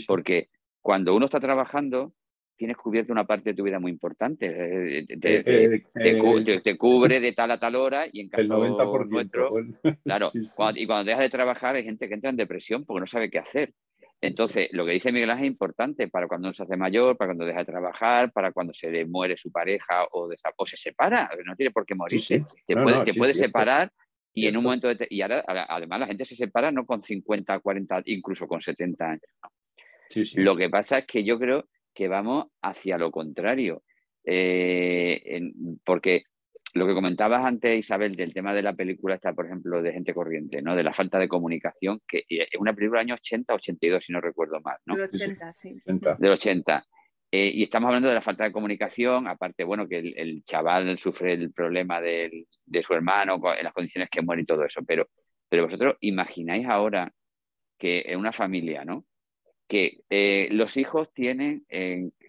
Porque 0.08 0.50
cuando 0.82 1.16
uno 1.16 1.26
está 1.26 1.40
trabajando, 1.40 2.14
tienes 2.60 2.78
cubierto 2.78 3.14
una 3.14 3.26
parte 3.26 3.52
de 3.52 3.56
tu 3.56 3.64
vida 3.64 3.80
muy 3.80 3.92
importante. 3.92 4.48
Eh, 4.48 5.06
eh, 5.08 5.84
eh, 5.96 6.62
te, 6.62 6.78
cubre 6.78 7.20
de 7.20 7.34
tal 7.34 7.52
a 7.52 7.60
tal 7.60 7.76
hora 7.76 8.06
y 8.12 8.20
en 8.20 8.30
caso 8.30 8.66
el 8.66 8.72
90%, 8.74 9.08
nuestro, 9.08 9.52
claro, 10.04 10.30
y 10.76 10.86
cuando 10.86 11.06
dejas 11.06 11.24
de 11.24 11.30
trabajar 11.30 11.76
hay 11.76 11.86
gente 11.86 12.08
que 12.08 12.14
entra 12.14 12.30
en 12.30 12.36
depresión 12.36 12.86
porque 12.86 13.00
no 13.00 13.08
sabe 13.08 13.30
qué 13.30 13.40
hacer. 13.40 13.74
Entonces, 14.22 14.68
lo 14.74 14.86
que 14.86 14.92
dice 14.92 15.12
Miguel 15.12 15.30
Ángel 15.30 15.46
es 15.46 15.52
importante 15.52 16.10
para 16.10 16.28
cuando 16.28 16.50
uno 16.50 16.54
se 16.54 16.64
hace 16.64 16.76
mayor, 16.76 17.16
para 17.16 17.30
cuando 17.30 17.46
deja 17.46 17.60
de 17.60 17.66
trabajar, 17.66 18.32
para 18.34 18.52
cuando 18.52 18.74
se 18.74 18.92
le 18.92 19.06
muere 19.06 19.38
su 19.38 19.52
pareja 19.52 20.04
o, 20.12 20.30
o 20.58 20.66
se 20.66 20.76
separa, 20.76 21.30
no 21.46 21.56
tiene 21.56 21.72
por 21.72 21.86
qué 21.86 21.96
morirse. 21.96 22.46
Te 22.68 22.76
puede, 22.76 23.04
te 23.06 23.14
puede 23.14 23.34
separar 23.34 23.92
y 24.34 24.48
en 24.48 24.58
un 24.58 24.64
momento 24.64 24.88
de 24.88 25.08
y 25.10 25.22
ahora, 25.22 25.44
además 25.48 26.02
la 26.02 26.08
gente 26.08 26.26
se 26.26 26.36
separa 26.36 26.72
no 26.72 26.86
con 26.86 27.02
50, 27.02 27.60
40, 27.60 28.04
incluso 28.06 28.48
con 28.48 28.62
70 28.62 29.06
años. 29.06 29.24
Lo 30.36 30.56
que 30.56 30.70
pasa 30.70 31.00
es 31.00 31.06
que 31.06 31.24
yo 31.24 31.40
creo 31.40 31.68
que 31.94 32.08
vamos 32.08 32.48
hacia 32.62 32.98
lo 32.98 33.12
contrario. 33.12 33.84
Eh, 34.24 35.42
porque 35.84 36.24
lo 36.74 36.86
que 36.86 36.94
comentabas 36.94 37.46
antes, 37.46 37.80
Isabel, 37.80 38.16
del 38.16 38.34
tema 38.34 38.54
de 38.54 38.62
la 38.62 38.74
película 38.74 39.16
está, 39.16 39.34
por 39.34 39.46
ejemplo, 39.46 39.82
de 39.82 39.94
gente 39.94 40.14
corriente, 40.14 40.62
¿no? 40.62 40.76
De 40.76 40.84
la 40.84 40.94
falta 40.94 41.18
de 41.18 41.28
comunicación, 41.28 42.02
que 42.08 42.26
es 42.28 42.48
una 42.60 42.74
película 42.74 43.00
de 43.00 43.06
años 43.06 43.20
80, 43.22 43.54
82, 43.54 44.04
si 44.04 44.14
no 44.14 44.22
recuerdo 44.22 44.60
mal, 44.62 44.78
¿no? 44.86 44.96
Del 44.96 45.10
80, 45.14 45.54
sí. 45.54 45.82
Del 45.86 46.32
80. 46.32 46.86
Eh, 47.32 47.52
y 47.54 47.64
estamos 47.64 47.88
hablando 47.88 48.10
de 48.10 48.16
la 48.16 48.22
falta 48.22 48.44
de 48.44 48.52
comunicación, 48.52 49.28
aparte, 49.28 49.64
bueno, 49.64 49.88
que 49.88 50.00
el, 50.00 50.44
chaval 50.44 50.98
sufre 50.98 51.34
el 51.34 51.52
problema 51.52 52.02
de 52.02 52.48
su 52.82 52.94
hermano, 52.94 53.40
en 53.58 53.64
las 53.64 53.74
condiciones 53.74 54.10
que 54.10 54.22
muere 54.22 54.42
y 54.42 54.46
todo 54.46 54.64
eso, 54.64 54.82
pero, 54.84 55.08
pero 55.48 55.66
vosotros 55.66 55.96
imagináis 56.02 56.68
ahora 56.68 57.12
que 57.78 58.04
en 58.06 58.20
una 58.20 58.32
familia, 58.32 58.84
¿no? 58.84 59.06
Que 59.68 60.00
eh, 60.10 60.50
los 60.52 60.78
hijos 60.78 61.14
tienen, 61.14 61.66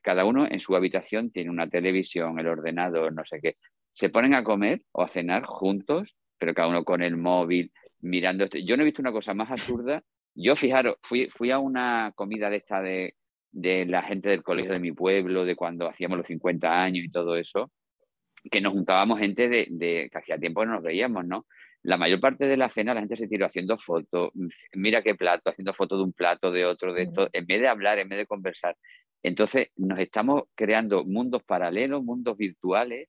cada 0.03 0.25
uno 0.25 0.47
en 0.47 0.61
su 0.61 0.77
habitación 0.77 1.31
tiene 1.31 1.51
una 1.51 1.69
televisión, 1.69 2.39
el 2.39 2.47
ordenador, 2.47 3.15
no 3.15 3.25
sé 3.25 3.41
qué, 3.41 3.57
se 4.01 4.09
ponen 4.09 4.35
a 4.35 4.43
comer 4.43 4.83
o 4.93 5.03
a 5.03 5.09
cenar 5.09 5.45
juntos, 5.45 6.17
pero 6.39 6.55
cada 6.55 6.69
uno 6.69 6.85
con 6.85 7.03
el 7.03 7.17
móvil, 7.17 7.71
mirando 8.01 8.45
esto. 8.45 8.59
Yo 8.59 8.77
no 8.77 8.83
he 8.83 8.87
visto 8.87 9.03
una 9.03 9.13
cosa 9.13 9.35
más 9.35 9.51
absurda. 9.51 10.03
Yo, 10.35 10.57
fijaros, 10.57 10.97
fui, 11.03 11.29
fui 11.29 11.51
a 11.51 11.59
una 11.59 12.13
comida 12.17 12.49
de 12.49 12.57
esta 12.57 12.81
de 12.81 13.15
de 13.53 13.85
la 13.87 14.03
gente 14.03 14.29
del 14.29 14.43
colegio 14.43 14.73
de 14.73 14.81
mi 14.81 14.93
pueblo, 14.93 15.45
de 15.45 15.57
cuando 15.57 15.89
hacíamos 15.89 16.19
los 16.19 16.27
50 16.27 16.83
años 16.83 17.05
y 17.05 17.11
todo 17.11 17.37
eso, 17.37 17.71
que 18.51 18.61
nos 18.61 18.73
juntábamos 18.73 19.19
gente 19.19 19.49
de, 19.49 20.09
que 20.11 20.19
hacía 20.19 20.39
tiempo 20.39 20.65
no 20.65 20.75
nos 20.75 20.83
veíamos, 20.83 21.27
¿no? 21.27 21.47
La 21.83 21.97
mayor 21.97 22.21
parte 22.21 22.47
de 22.47 22.57
la 22.57 22.69
cena 22.69 22.95
la 22.95 23.01
gente 23.01 23.17
se 23.17 23.27
tiró 23.27 23.47
haciendo 23.47 23.79
fotos, 23.79 24.31
mira 24.75 25.03
qué 25.03 25.15
plato, 25.15 25.51
haciendo 25.51 25.73
fotos 25.73 25.99
de 25.99 26.05
un 26.05 26.13
plato, 26.13 26.51
de 26.51 26.67
otro, 26.67 26.93
de 26.93 27.05
esto, 27.05 27.29
en 27.33 27.47
vez 27.47 27.61
de 27.61 27.69
hablar, 27.69 27.99
en 27.99 28.09
vez 28.09 28.19
de 28.19 28.27
conversar. 28.27 28.77
Entonces 29.23 29.69
nos 29.77 29.99
estamos 29.99 30.45
creando 30.55 31.05
mundos 31.05 31.43
paralelos, 31.43 32.03
mundos 32.03 32.37
virtuales, 32.37 33.09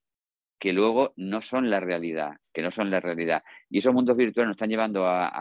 que 0.61 0.73
luego 0.73 1.11
no 1.15 1.41
son 1.41 1.71
la 1.71 1.79
realidad, 1.79 2.37
que 2.53 2.61
no 2.61 2.69
son 2.69 2.91
la 2.91 2.99
realidad. 2.99 3.41
Y 3.67 3.79
esos 3.79 3.95
mundos 3.95 4.15
virtuales 4.15 4.49
nos 4.49 4.57
están 4.57 4.69
llevando 4.69 5.07
a, 5.07 5.31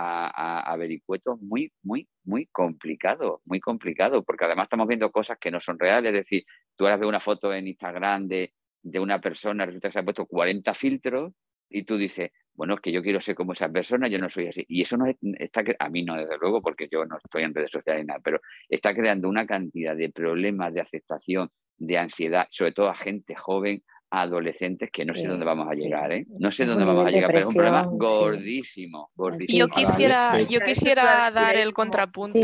a, 0.61 0.77
vericuetos 0.79 1.39
muy, 1.43 1.71
muy, 1.83 2.09
muy 2.25 2.47
complicados, 2.47 3.43
muy 3.45 3.61
complicados, 3.61 4.25
porque 4.25 4.47
además 4.47 4.65
estamos 4.65 4.89
viendo 4.89 5.13
cosas 5.13 5.37
que 5.39 5.51
no 5.51 5.61
son 5.61 5.79
reales. 5.79 6.15
Es 6.15 6.21
decir, 6.21 6.47
tú 6.75 6.87
ahora 6.87 6.97
ves 6.97 7.07
una 7.07 7.21
foto 7.21 7.53
en 7.53 7.69
Instagram 7.69 8.29
de, 8.29 8.55
de 8.83 8.99
una 8.99 9.21
persona, 9.21 9.67
resulta 9.67 9.89
que 9.89 9.93
se 9.93 9.99
ha 9.99 10.05
puesto 10.05 10.25
40 10.25 10.73
filtros 10.73 11.35
y 11.69 11.83
tú 11.83 11.99
dices, 11.99 12.31
bueno, 12.55 12.77
es 12.77 12.81
que 12.81 12.91
yo 12.91 13.03
quiero 13.03 13.21
ser 13.21 13.35
como 13.35 13.53
esa 13.53 13.69
persona, 13.69 14.09
yo 14.09 14.19
no 14.19 14.31
soy 14.31 14.47
así. 14.47 14.65
Y 14.69 14.81
eso 14.81 14.97
no 14.97 15.05
está, 15.21 15.63
a 15.79 15.91
mí 15.91 16.03
no, 16.03 16.17
desde 16.17 16.39
luego, 16.39 16.63
porque 16.63 16.89
yo 16.91 17.05
no 17.05 17.19
estoy 17.23 17.43
en 17.43 17.55
redes 17.55 17.73
sociales 17.73 18.05
ni 18.05 18.07
nada, 18.07 18.21
pero 18.25 18.41
está 18.71 18.95
creando 18.95 19.29
una 19.29 19.47
cantidad 19.47 19.95
de 19.95 20.09
problemas 20.09 20.73
de 20.73 20.81
aceptación, 20.81 21.51
de 21.77 21.99
ansiedad, 21.99 22.47
sobre 22.51 22.73
todo 22.73 22.89
a 22.89 22.95
gente 22.95 23.35
joven, 23.35 23.83
adolescentes 24.11 24.91
que 24.91 25.05
no 25.05 25.15
sé 25.15 25.27
dónde 25.27 25.45
vamos 25.45 25.69
a 25.71 25.75
llegar, 25.75 26.11
¿eh? 26.13 26.27
No 26.39 26.51
sé 26.51 26.65
dónde 26.65 26.85
vamos 26.85 27.07
a 27.07 27.11
llegar, 27.11 27.29
pero 27.29 27.41
es 27.41 27.47
un 27.47 27.55
problema 27.55 27.85
gordísimo, 27.85 29.11
gordísimo. 29.15 29.59
Yo 29.59 29.69
quisiera, 29.69 30.41
yo 30.43 30.61
quisiera 30.61 31.31
dar 31.31 31.57
el 31.57 31.73
contrapunto. 31.73 32.41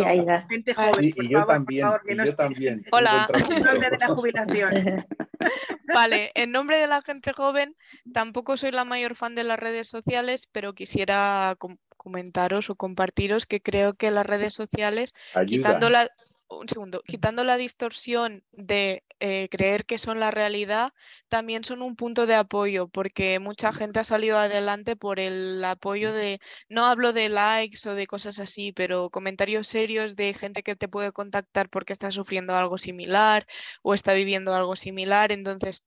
Gente 0.48 0.74
joven, 0.74 1.14
y, 1.16 1.29
yo 1.29 1.44
también, 1.44 1.87
yo 2.24 2.37
también. 2.37 2.83
Hola. 2.92 3.29
En 3.35 3.62
nombre 3.62 3.90
de 3.90 3.98
la 3.98 4.07
jubilación. 4.07 5.07
Vale, 5.94 6.31
en 6.35 6.52
nombre 6.52 6.79
de 6.79 6.87
la 6.87 7.02
gente 7.02 7.33
joven, 7.33 7.76
tampoco 8.12 8.57
soy 8.57 8.70
la 8.70 8.85
mayor 8.85 9.14
fan 9.14 9.35
de 9.35 9.44
las 9.44 9.59
redes 9.59 9.88
sociales, 9.88 10.48
pero 10.50 10.72
quisiera 10.72 11.57
comentaros 11.96 12.70
o 12.70 12.76
compartiros 12.76 13.46
que 13.46 13.61
creo 13.61 13.94
que 13.94 14.11
las 14.11 14.26
redes 14.26 14.55
sociales, 14.55 15.14
quitando 15.46 15.90
la, 15.90 16.09
un 16.48 16.68
segundo, 16.68 17.02
quitando 17.02 17.44
la 17.44 17.56
distorsión 17.56 18.44
de 18.52 19.04
eh, 19.20 19.48
creer 19.50 19.85
que 19.87 19.98
son 19.98 20.20
la 20.20 20.30
realidad, 20.30 20.92
también 21.28 21.64
son 21.64 21.82
un 21.82 21.96
punto 21.96 22.26
de 22.26 22.35
apoyo, 22.35 22.88
porque 22.88 23.38
mucha 23.40 23.72
gente 23.72 24.00
ha 24.00 24.04
salido 24.04 24.38
adelante 24.38 24.96
por 24.96 25.20
el 25.20 25.64
apoyo 25.64 26.12
de, 26.12 26.40
no 26.68 26.87
hablo 26.87 27.12
de 27.12 27.28
likes 27.28 27.88
o 27.88 27.94
de 27.94 28.06
cosas 28.06 28.38
así, 28.38 28.72
pero 28.72 29.11
comentarios 29.11 29.66
serios 29.66 30.16
de 30.16 30.35
gente 30.35 30.62
que 30.62 30.76
te 30.76 30.88
puede 30.88 31.12
contactar 31.12 31.68
porque 31.70 31.92
está 31.92 32.11
sufriendo 32.11 32.54
algo 32.54 32.78
similar 32.78 33.46
o 33.82 33.94
está 33.94 34.12
viviendo 34.14 34.54
algo 34.54 34.76
similar. 34.76 35.32
Entonces, 35.32 35.82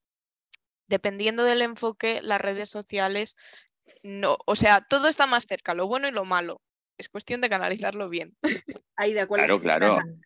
dependiendo 0.87 1.43
del 1.43 1.61
enfoque, 1.61 2.21
las 2.23 2.41
redes 2.41 2.69
sociales 2.69 3.35
no, 4.03 4.37
o 4.45 4.55
sea, 4.55 4.81
todo 4.81 5.07
está 5.07 5.27
más 5.27 5.45
cerca, 5.47 5.73
lo 5.73 5.87
bueno 5.87 6.07
y 6.07 6.11
lo 6.11 6.25
malo 6.25 6.61
es 6.99 7.09
cuestión 7.09 7.41
de 7.41 7.49
canalizarlo 7.49 8.09
bien. 8.09 8.37
Aida, 8.97 9.25
¿cuál 9.25 9.45
es 9.45 9.51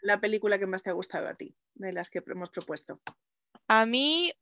La, 0.01 0.19
película 0.19 0.57
que 0.57 0.65
más 0.65 0.83
te 0.83 0.89
ha 0.89 0.93
gustado 0.93 1.27
a 1.27 1.35
ti, 1.35 1.55
de 1.75 1.93
las 1.93 2.09
que 2.09 2.21
hemos 2.25 2.49
propuesto? 2.49 2.99
A 3.67 3.85
mí, 3.85 4.33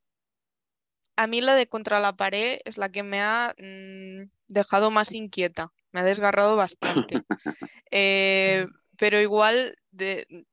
a 1.17 1.28
mí 1.28 1.41
la 1.41 1.54
de 1.54 1.67
Contra 1.67 2.00
la 2.00 2.15
pared 2.15 2.60
es 2.63 2.78
la 2.78 2.89
que 2.89 3.04
me 3.04 3.22
ha 3.22 3.54
mm, 3.58 4.32
dejado 4.48 4.89
más 4.89 5.12
inquieta, 5.12 5.74
me 5.91 6.00
ha 6.00 6.04
desgarrado 6.04 6.56
bastante. 6.56 7.15
Eh, 7.94 8.67
pero 8.98 9.20
igual, 9.20 9.78
de, 9.91 10.46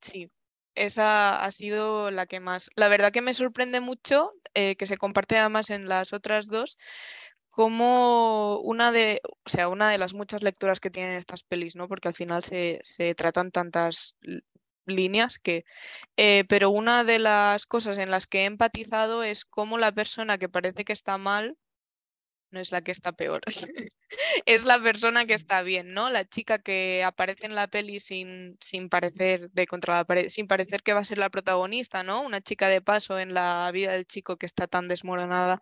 sí, 0.00 0.30
esa 0.74 1.44
ha 1.44 1.50
sido 1.50 2.10
la 2.10 2.24
que 2.24 2.40
más. 2.40 2.70
La 2.76 2.88
verdad 2.88 3.12
que 3.12 3.20
me 3.20 3.34
sorprende 3.34 3.80
mucho, 3.80 4.32
eh, 4.54 4.74
que 4.76 4.86
se 4.86 4.96
comparte 4.96 5.36
además 5.36 5.68
en 5.68 5.86
las 5.86 6.14
otras 6.14 6.46
dos, 6.46 6.78
como 7.58 8.60
una 8.60 8.92
de, 8.92 9.20
o 9.24 9.48
sea, 9.48 9.66
una 9.66 9.90
de 9.90 9.98
las 9.98 10.14
muchas 10.14 10.44
lecturas 10.44 10.78
que 10.78 10.90
tienen 10.90 11.16
estas 11.16 11.42
pelis, 11.42 11.74
¿no? 11.74 11.88
Porque 11.88 12.06
al 12.06 12.14
final 12.14 12.44
se, 12.44 12.80
tratan 13.16 13.50
tantas 13.50 14.14
líneas 14.86 15.40
que, 15.40 15.64
eh, 16.16 16.44
pero 16.48 16.70
una 16.70 17.02
de 17.02 17.18
las 17.18 17.66
cosas 17.66 17.98
en 17.98 18.12
las 18.12 18.28
que 18.28 18.42
he 18.42 18.44
empatizado 18.44 19.24
es 19.24 19.44
cómo 19.44 19.76
la 19.76 19.90
persona 19.90 20.38
que 20.38 20.48
parece 20.48 20.84
que 20.84 20.92
está 20.92 21.18
mal 21.18 21.56
no 22.50 22.60
es 22.60 22.72
la 22.72 22.82
que 22.82 22.92
está 22.92 23.12
peor, 23.12 23.40
es 24.46 24.64
la 24.64 24.80
persona 24.82 25.26
que 25.26 25.34
está 25.34 25.62
bien, 25.62 25.92
¿no? 25.92 26.10
La 26.10 26.24
chica 26.24 26.58
que 26.58 27.02
aparece 27.04 27.46
en 27.46 27.54
la 27.54 27.68
peli 27.68 28.00
sin, 28.00 28.56
sin 28.60 28.88
parecer 28.88 29.50
de 29.50 29.66
contra 29.66 30.06
sin 30.28 30.46
parecer 30.46 30.82
que 30.82 30.92
va 30.92 31.00
a 31.00 31.04
ser 31.04 31.18
la 31.18 31.30
protagonista, 31.30 32.02
¿no? 32.02 32.22
Una 32.22 32.40
chica 32.40 32.68
de 32.68 32.80
paso 32.80 33.18
en 33.18 33.34
la 33.34 33.70
vida 33.72 33.92
del 33.92 34.06
chico 34.06 34.36
que 34.36 34.46
está 34.46 34.66
tan 34.66 34.88
desmoronada 34.88 35.60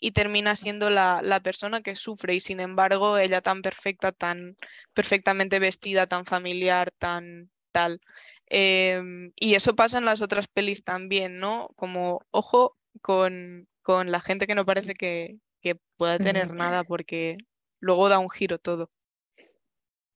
y 0.00 0.12
termina 0.12 0.56
siendo 0.56 0.90
la, 0.90 1.40
persona 1.42 1.82
que 1.82 1.96
sufre 1.96 2.34
y 2.34 2.40
sin 2.40 2.60
embargo 2.60 3.18
ella 3.18 3.40
tan 3.42 3.62
perfecta, 3.62 4.12
tan 4.12 4.56
perfectamente 4.94 5.58
vestida, 5.58 6.06
tan 6.06 6.24
familiar, 6.24 6.90
tan 6.92 7.50
tal. 7.72 8.00
Em, 8.46 9.32
y 9.36 9.54
eso 9.54 9.74
pasa 9.74 9.98
en 9.98 10.04
las 10.04 10.22
otras 10.22 10.48
pelis 10.48 10.84
también, 10.84 11.38
¿no? 11.38 11.70
Como, 11.76 12.20
ojo, 12.30 12.76
con, 13.02 13.68
con 13.82 14.10
la 14.12 14.20
gente 14.20 14.46
que 14.46 14.54
no 14.54 14.64
parece 14.66 14.94
que, 14.94 15.38
que 15.64 15.80
pueda 15.96 16.18
tener 16.18 16.52
nada 16.52 16.84
porque 16.84 17.38
luego 17.80 18.10
da 18.10 18.18
un 18.18 18.28
giro 18.28 18.58
todo. 18.58 18.90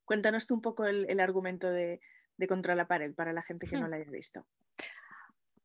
Cuéntanos 0.04 0.46
tú 0.46 0.54
un 0.54 0.60
poco 0.60 0.84
el, 0.84 1.18
argumento 1.20 1.70
de, 1.70 2.00
Contra 2.46 2.76
la 2.76 2.86
pared 2.86 3.14
para 3.14 3.32
la 3.32 3.42
gente 3.42 3.66
que 3.66 3.76
no 3.76 3.88
la 3.88 3.96
haya 3.96 4.10
visto. 4.12 4.46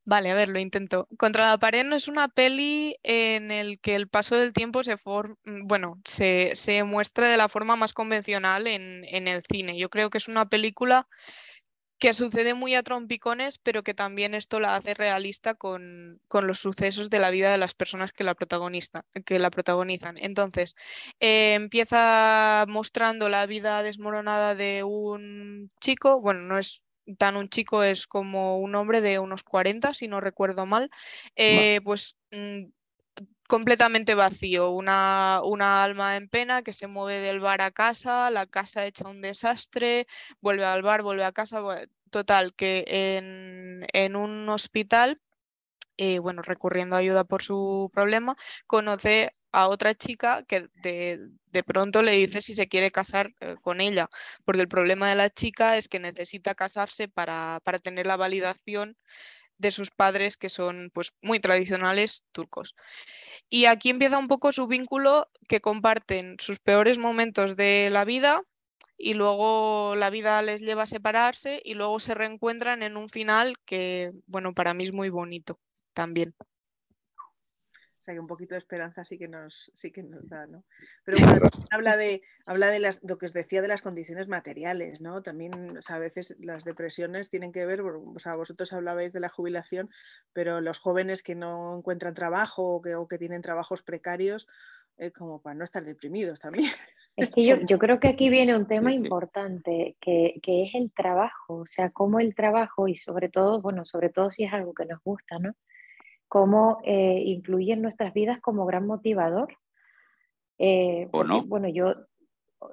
Vale, 0.06 0.32
a 0.32 0.36
ver, 0.36 0.50
lo 0.50 0.58
intento. 0.58 1.08
Contra 1.18 1.50
la 1.50 1.58
pared 1.58 1.86
no 1.86 1.96
es 1.96 2.08
una 2.08 2.28
peli 2.30 2.96
en 3.04 3.52
el 3.52 3.80
que 3.80 3.96
el 3.96 4.08
paso 4.08 4.36
del 4.36 4.52
tiempo 4.52 4.84
se, 4.84 4.96
mm, 4.96 5.68
bueno, 5.68 6.02
se, 6.04 6.84
muestra 6.84 7.28
de 7.28 7.38
la 7.38 7.48
forma 7.48 7.76
más 7.76 7.94
convencional 7.94 8.66
en, 8.68 9.06
en, 9.06 9.28
el 9.28 9.44
cine. 9.44 9.78
Yo 9.78 9.90
creo 9.90 10.10
que 10.10 10.18
es 10.18 10.28
una 10.28 10.50
película 10.50 11.08
que 12.04 12.14
sucede 12.14 12.54
muy 12.54 12.76
a 12.76 12.84
trompicones, 12.84 13.60
pero 13.60 13.82
que 13.82 13.94
también 13.94 14.34
esto 14.34 14.60
la 14.60 14.76
hace 14.76 14.94
realista 14.94 15.54
con, 15.54 16.20
los 16.30 16.60
sucesos 16.60 17.10
de 17.10 17.20
la 17.20 17.30
vida 17.30 17.50
de 17.50 17.58
las 17.58 17.74
personas 17.74 18.12
que 18.12 18.26
la, 18.26 18.34
protagonista, 18.34 19.06
que 19.26 19.40
la 19.40 19.50
protagonizan. 19.50 20.18
Entonces, 20.18 20.76
eh, 21.22 21.54
empieza 21.54 22.66
mostrando 22.68 23.30
la 23.30 23.46
vida 23.46 23.84
desmoronada 23.84 24.54
de 24.54 24.84
un 24.84 25.72
chico, 25.80 26.20
bueno, 26.20 26.42
no 26.42 26.58
es 26.60 26.84
tan 27.18 27.38
un 27.38 27.48
chico, 27.48 27.84
es 27.84 28.06
como 28.06 28.60
un 28.60 28.76
hombre 28.76 29.00
de 29.00 29.20
unos 29.20 29.44
40, 29.44 29.94
si 29.94 30.10
no 30.10 30.20
recuerdo 30.20 30.66
mal, 30.66 30.90
eh, 31.38 31.80
pues 31.86 32.18
mm, 32.32 32.66
completamente 33.54 34.16
vacío, 34.16 34.72
una, 34.72 35.42
una, 35.44 35.84
alma 35.84 36.16
en 36.16 36.28
pena 36.28 36.64
que 36.64 36.74
se 36.74 36.88
mueve 36.88 37.20
del 37.20 37.40
bar 37.40 37.62
a 37.62 37.70
casa, 37.70 38.32
la 38.32 38.48
casa 38.48 38.88
hecha 38.88 39.08
un 39.08 39.22
desastre, 39.22 40.08
vuelve 40.42 40.66
al 40.66 40.82
bar, 40.82 41.04
vuelve 41.04 41.24
a 41.24 41.32
casa, 41.32 41.62
total, 42.10 42.56
que 42.56 42.84
en, 42.88 43.86
en 43.94 44.16
un 44.16 44.50
hospital, 44.50 45.22
eh, 45.98 46.18
bueno, 46.18 46.42
recurriendo 46.42 46.96
a 46.96 47.00
ayuda 47.00 47.26
por 47.26 47.44
su 47.44 47.92
problema, 47.94 48.36
conoce 48.66 49.36
a 49.52 49.68
otra 49.68 49.94
chica 49.94 50.44
que 50.48 50.68
de, 50.82 51.64
pronto 51.64 52.02
le 52.02 52.14
dice 52.14 52.42
si 52.42 52.56
se 52.56 52.68
quiere 52.68 52.90
casar 52.90 53.34
eh, 53.40 53.56
con 53.62 53.82
ella, 53.82 54.10
porque 54.46 54.62
el 54.62 54.68
problema 54.68 55.10
de 55.10 55.16
la 55.16 55.30
chica 55.30 55.78
es 55.78 55.88
que 55.88 56.00
necesita 56.00 56.56
casarse 56.56 57.08
para, 57.08 57.60
para 57.64 57.78
tener 57.78 58.08
la 58.08 58.18
validación 58.18 58.98
de 59.58 59.72
sus 59.72 59.92
padres 59.92 60.38
que 60.38 60.50
son 60.50 60.90
pues 60.94 61.14
muy 61.22 61.40
tradicionales 61.40 62.24
turcos. 62.32 62.76
Y 63.50 63.66
aquí 63.66 63.90
empieza 63.90 64.18
un 64.18 64.28
poco 64.28 64.52
su 64.52 64.68
vínculo 64.68 65.30
que 65.48 65.62
comparten 65.62 66.38
sus 66.40 66.60
peores 66.60 66.98
momentos 66.98 67.56
de 67.56 67.90
la 67.92 68.06
vida 68.06 68.42
y 68.98 69.14
luego 69.16 69.96
la 69.96 70.10
vida 70.10 70.42
les 70.42 70.62
lleva 70.62 70.84
a 70.84 70.88
separarse 70.88 71.62
y 71.64 71.76
luego 71.76 72.00
se 72.00 72.14
reencuentran 72.16 72.84
en 72.84 72.98
un 72.98 73.10
final 73.10 73.56
que, 73.66 74.12
bueno, 74.28 74.54
para 74.54 74.74
mí 74.74 74.84
es 74.86 74.94
muy 74.94 75.10
bonito 75.10 75.60
también. 75.94 76.36
O 78.04 78.06
sea, 78.06 78.16
que 78.16 78.20
un 78.20 78.28
poquito 78.28 78.54
de 78.54 78.60
esperanza 78.60 79.06
sí 79.06 79.18
que 79.18 79.30
nos, 79.30 79.72
sí 79.76 79.90
que 79.90 80.04
nos 80.04 80.28
da, 80.28 80.46
¿no? 80.46 80.66
Pero 81.06 81.20
bueno, 81.26 81.50
habla 81.72 81.96
de, 81.96 82.22
habla 82.46 82.68
de 82.68 82.82
las, 82.82 83.02
lo 83.02 83.18
que 83.18 83.28
os 83.28 83.32
decía 83.32 83.62
de 83.62 83.70
las 83.70 83.82
condiciones 83.82 84.28
materiales, 84.28 85.00
¿no? 85.00 85.24
También, 85.24 85.78
o 85.78 85.82
sea, 85.82 85.96
a 85.96 86.00
veces 86.00 86.36
las 86.42 86.66
depresiones 86.66 87.30
tienen 87.30 87.54
que 87.54 87.66
ver, 87.66 87.80
o 87.80 88.20
sea, 88.20 88.36
vosotros 88.36 88.74
hablabais 88.74 89.14
de 89.14 89.22
la 89.22 89.30
jubilación, 89.30 89.90
pero 90.34 90.60
los 90.60 90.80
jóvenes 90.80 91.24
que 91.24 91.34
no 91.34 91.78
encuentran 91.78 92.14
trabajo 92.14 92.76
o 92.76 92.82
que, 92.82 92.96
o 92.96 93.08
que 93.08 93.18
tienen 93.18 93.42
trabajos 93.42 93.84
precarios, 93.84 94.50
eh, 94.98 95.12
como 95.12 95.42
para 95.42 95.56
no 95.56 95.64
estar 95.64 95.86
deprimidos 95.86 96.42
también. 96.42 96.66
Es 97.16 97.30
que 97.30 97.46
yo, 97.46 97.56
yo 97.62 97.80
creo 97.80 98.02
que 98.02 98.10
aquí 98.10 98.30
viene 98.30 98.54
un 98.54 98.68
tema 98.68 98.92
importante, 98.92 99.96
que, 100.02 100.42
que 100.44 100.64
es 100.64 100.76
el 100.76 100.92
trabajo, 100.92 101.60
o 101.60 101.66
sea, 101.66 101.92
cómo 101.92 102.20
el 102.20 102.36
trabajo 102.36 102.90
y 102.90 102.96
sobre 102.96 103.30
todo, 103.30 103.62
bueno, 103.62 103.86
sobre 103.86 104.10
todo 104.10 104.30
si 104.30 104.44
es 104.44 104.52
algo 104.52 104.74
que 104.74 104.86
nos 104.86 105.00
gusta, 105.04 105.38
¿no? 105.40 105.56
Cómo 106.34 106.80
eh, 106.84 107.22
influye 107.26 107.74
en 107.74 107.84
nuestras 107.84 108.12
vidas 108.12 108.42
como 108.42 108.66
gran 108.66 108.88
motivador. 108.88 109.56
Eh, 110.58 111.08
¿O 111.12 111.24
no? 111.24 111.46
Bueno, 111.46 111.68
yo, 111.68 111.94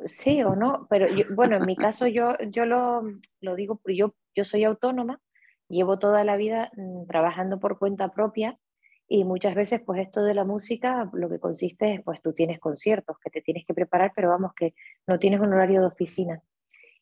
sí 0.06 0.42
o 0.42 0.56
no, 0.56 0.86
pero 0.88 1.08
bueno, 1.34 1.58
en 1.58 1.66
mi 1.66 1.76
caso 1.76 2.06
yo, 2.06 2.38
yo 2.48 2.64
lo, 2.64 3.02
lo 3.42 3.54
digo, 3.56 3.78
yo, 3.84 4.14
yo 4.34 4.44
soy 4.44 4.64
autónoma, 4.64 5.20
llevo 5.68 5.98
toda 5.98 6.24
la 6.24 6.38
vida 6.38 6.70
mm, 6.74 7.04
trabajando 7.06 7.60
por 7.60 7.78
cuenta 7.78 8.12
propia 8.12 8.58
y 9.06 9.24
muchas 9.24 9.54
veces 9.54 9.82
pues 9.84 10.00
esto 10.00 10.22
de 10.22 10.32
la 10.32 10.46
música 10.46 11.10
lo 11.12 11.28
que 11.28 11.38
consiste 11.38 11.92
es 11.92 12.02
pues 12.02 12.22
tú 12.22 12.32
tienes 12.32 12.60
conciertos 12.60 13.18
que 13.22 13.28
te 13.28 13.42
tienes 13.42 13.66
que 13.66 13.74
preparar, 13.74 14.12
pero 14.16 14.30
vamos 14.30 14.54
que 14.54 14.72
no 15.06 15.18
tienes 15.18 15.38
un 15.38 15.52
horario 15.52 15.82
de 15.82 15.88
oficina. 15.88 16.42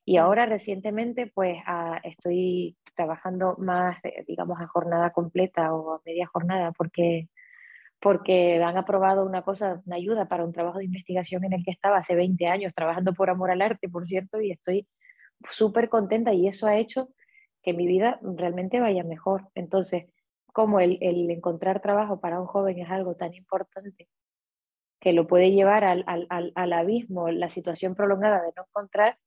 Y 0.09 0.17
ahora 0.17 0.47
recientemente 0.47 1.27
pues 1.27 1.59
estoy 2.03 2.79
trabajando 2.97 3.57
más, 3.59 3.99
digamos, 4.27 4.59
a 4.59 4.67
jornada 4.67 5.11
completa 5.11 5.75
o 5.75 5.97
a 5.97 6.01
media 6.07 6.27
jornada 6.27 6.73
porque, 6.73 7.29
porque 8.01 8.63
han 8.63 8.79
aprobado 8.79 9.27
una 9.27 9.43
cosa, 9.43 9.83
una 9.85 9.97
ayuda 9.97 10.27
para 10.27 10.47
un 10.47 10.55
trabajo 10.55 10.79
de 10.79 10.87
investigación 10.87 11.45
en 11.45 11.53
el 11.53 11.63
que 11.63 11.73
estaba 11.73 11.99
hace 11.99 12.15
20 12.15 12.47
años 12.47 12.73
trabajando 12.73 13.13
por 13.13 13.29
amor 13.29 13.51
al 13.51 13.61
arte, 13.61 13.91
por 13.91 14.07
cierto, 14.07 14.41
y 14.41 14.51
estoy 14.51 14.89
súper 15.45 15.91
contenta 15.91 16.33
y 16.33 16.49
eso 16.49 16.67
ha 16.67 16.79
hecho 16.79 17.11
que 17.63 17.75
mi 17.75 17.87
vida 17.87 18.19
realmente 18.23 18.81
vaya 18.81 19.05
mejor. 19.05 19.51
Entonces, 19.55 20.07
como 20.55 20.81
el, 20.81 20.97
el, 21.03 21.31
encontrar 21.31 21.83
trabajo 21.83 22.19
para 22.19 22.41
un 22.41 22.47
joven 22.47 22.79
es 22.79 22.89
algo 22.91 23.15
tan 23.15 23.35
importante 23.35 24.09
que 25.01 25.13
lo 25.13 25.27
puede 25.27 25.53
llevar 25.53 25.85
al, 25.85 26.03
al, 26.07 26.53
al 26.55 26.73
abismo, 26.73 27.29
la 27.31 27.51
situación 27.51 27.95
prolongada 27.95 28.41
de 28.41 28.55
no 28.57 28.65
encontrar, 28.67 29.19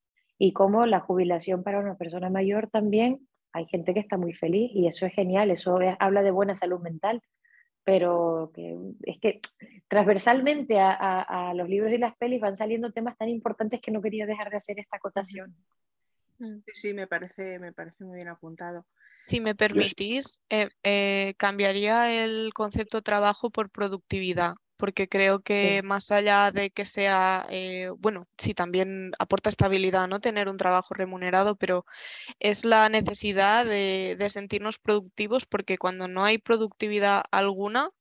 y 0.43 0.54
como 0.54 0.88
la 0.88 1.01
jubilación 1.01 1.62
para 1.62 1.77
una 1.77 1.97
persona 1.97 2.32
mayor 2.32 2.67
también, 2.67 3.27
hay 3.54 3.67
gente 3.67 3.93
que 3.93 3.99
está 3.99 4.17
muy 4.17 4.34
feliz 4.34 4.71
y 4.73 4.88
eso 4.88 5.06
es 5.06 5.13
genial, 5.13 5.51
eso 5.51 5.77
habla 5.99 6.23
de 6.23 6.32
buena 6.32 6.58
salud 6.58 6.80
mental, 6.80 7.21
pero 7.84 8.51
que, 8.51 8.75
es 9.04 9.19
que 9.19 9.39
transversalmente 9.88 10.80
a, 10.80 10.93
a, 11.21 11.54
los 11.54 11.69
libros 11.69 11.93
y 11.93 11.99
las 11.99 12.15
pelis 12.15 12.41
van 12.41 12.56
saliendo 12.56 12.91
temas 12.91 13.15
tan 13.19 13.30
importantes 13.30 13.82
que 13.82 13.91
no 13.91 14.01
quería 14.01 14.25
dejar 14.25 14.49
de 14.49 14.58
hacer 14.58 14.80
esta 14.80 14.97
acotación. 14.97 15.56
Mm. 16.39 16.62
Sí, 16.65 16.88
sí, 16.88 16.93
me 16.95 17.06
parece, 17.06 17.60
me 17.60 17.71
parece 17.71 18.04
muy 18.04 18.15
bien 18.15 18.30
apuntado. 18.30 18.88
Si 19.21 19.41
me 19.41 19.54
permitís, 19.54 20.39
eh, 20.49 20.69
eh, 20.82 21.36
cambiaría 21.38 22.25
el 22.25 22.51
concepto 22.56 23.04
trabajo 23.04 23.51
por 23.51 23.69
productividad 23.69 24.56
porque 24.82 25.08
creo 25.08 25.41
que 25.41 25.84
más 25.84 26.12
allá 26.12 26.52
de 26.52 26.72
que 26.72 26.86
sea, 26.86 27.46
eh, 27.52 27.91
bueno, 28.00 28.28
sí, 28.39 28.56
también 28.56 29.12
aporta 29.20 29.52
estabilidad, 29.52 30.08
¿no? 30.08 30.20
Tener 30.20 30.50
un 30.50 30.58
trabajo 30.58 30.96
remunerado, 30.96 31.56
pero 31.56 31.86
es 32.39 32.65
la 32.65 32.89
necesidad 32.89 33.63
de, 33.63 34.17
sentirnos 34.32 34.80
productivos 34.80 35.46
porque 35.46 35.78
cuando 35.78 36.08
no 36.08 36.24
hay 36.24 36.39
productividad 36.39 37.24
alguna, 37.32 37.91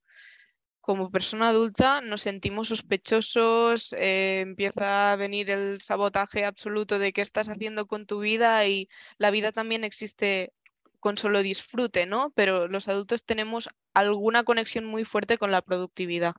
como 0.81 1.11
persona 1.11 1.51
adulta 1.51 2.01
nos 2.01 2.23
sentimos 2.23 2.69
sospechosos, 2.69 3.93
eh, 3.99 4.41
empieza 4.41 5.13
a 5.13 5.17
venir 5.17 5.51
el 5.51 5.83
sabotaje 5.83 6.47
absoluto 6.47 6.99
de 6.99 7.13
qué 7.13 7.21
estás 7.21 7.51
haciendo 7.51 7.87
con 7.87 8.07
tu 8.07 8.21
vida 8.21 8.67
y 8.67 8.89
la 9.19 9.31
vida 9.31 9.53
también 9.53 9.85
existe 9.85 10.55
con 10.99 11.19
solo 11.19 11.43
disfrute, 11.43 12.07
¿no? 12.07 12.33
Pero 12.35 12.69
los 12.69 12.89
adultos 12.89 13.25
tenemos 13.25 13.69
alguna 13.95 14.45
conexión 14.45 14.87
muy 14.87 15.05
fuerte 15.05 15.37
con 15.37 15.51
la 15.51 15.61
productividad. 15.63 16.35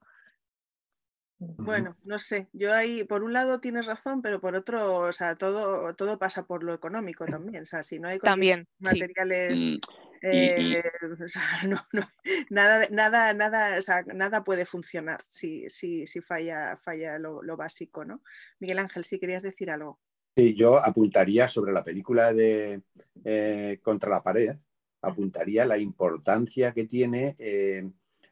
Bueno, 1.58 1.98
no 2.04 2.20
sé, 2.20 2.50
yo 2.54 2.72
ahí, 2.72 3.04
por 3.04 3.24
un 3.24 3.34
lado 3.34 3.60
tienes 3.60 3.88
razón, 3.88 4.22
pero 4.22 4.40
por 4.40 4.56
otro, 4.56 4.98
o 4.98 5.12
sea, 5.12 5.34
todo, 5.34 5.96
todo 5.96 6.20
pasa 6.20 6.46
por 6.46 6.64
lo 6.64 6.72
económico 6.72 7.26
también, 7.58 7.64
o 7.64 7.66
sea, 7.66 7.82
si 7.82 7.98
no 8.00 8.10
hay 8.10 8.20
también, 8.20 8.68
materiales, 8.78 9.66
mm, 9.66 9.78
eh, 10.22 10.84
o 11.24 11.28
sea, 11.28 11.42
no, 11.68 11.78
no, 11.94 12.04
nada, 12.52 12.88
nada, 12.92 13.34
nada, 13.34 13.80
o 13.80 13.82
sea, 13.82 14.04
nada 14.04 14.44
puede 14.44 14.68
funcionar 14.68 15.20
si, 15.28 15.68
si, 15.68 16.06
si 16.06 16.22
falla, 16.22 16.78
falla 16.78 17.18
lo, 17.18 17.42
lo, 17.42 17.58
básico, 17.58 18.06
¿no? 18.06 18.22
Miguel 18.60 18.78
Ángel, 18.78 19.04
si 19.04 19.20
querías 19.20 19.42
decir 19.42 19.72
algo. 19.72 20.00
Sí, 20.36 20.56
yo 20.56 20.78
apuntaría 20.78 21.48
sobre 21.48 21.74
la 21.74 21.84
película 21.84 22.34
de 22.34 22.84
eh, 23.26 23.80
Contra 23.82 24.12
la 24.12 24.22
pared, 24.22 24.56
apuntaría 25.02 25.66
la 25.66 25.80
importancia 25.80 26.72
que 26.72 26.86
tiene 26.86 27.36
eh, 27.40 27.90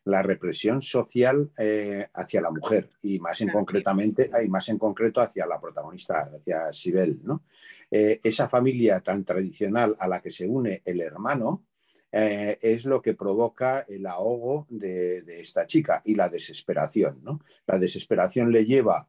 la 0.09 0.21
represión 0.21 0.81
social 0.81 1.51
eh, 1.57 2.07
hacia 2.13 2.41
la 2.41 2.51
mujer 2.51 2.89
y 3.03 3.19
más 3.19 3.39
en 3.41 3.49
concretamente 3.49 4.29
y 4.43 4.47
más 4.47 4.67
en 4.69 4.77
concreto 4.77 5.21
hacia 5.21 5.45
la 5.45 5.59
protagonista, 5.59 6.29
hacia 6.35 6.73
Sibel, 6.73 7.19
¿no? 7.23 7.43
Eh, 7.91 8.19
esa 8.23 8.47
familia 8.47 9.01
tan 9.01 9.23
tradicional 9.23 9.95
a 9.99 10.07
la 10.07 10.21
que 10.21 10.31
se 10.31 10.47
une 10.47 10.81
el 10.85 11.01
hermano 11.01 11.65
eh, 12.11 12.57
es 12.61 12.85
lo 12.85 13.01
que 13.01 13.13
provoca 13.13 13.85
el 13.87 14.05
ahogo 14.05 14.65
de, 14.69 15.23
esta 15.39 15.65
chica 15.65 16.01
y 16.03 16.15
la 16.15 16.29
desesperación, 16.29 17.21
¿no? 17.23 17.39
La 17.67 17.77
desesperación 17.77 18.51
le 18.51 18.65
lleva 18.65 19.07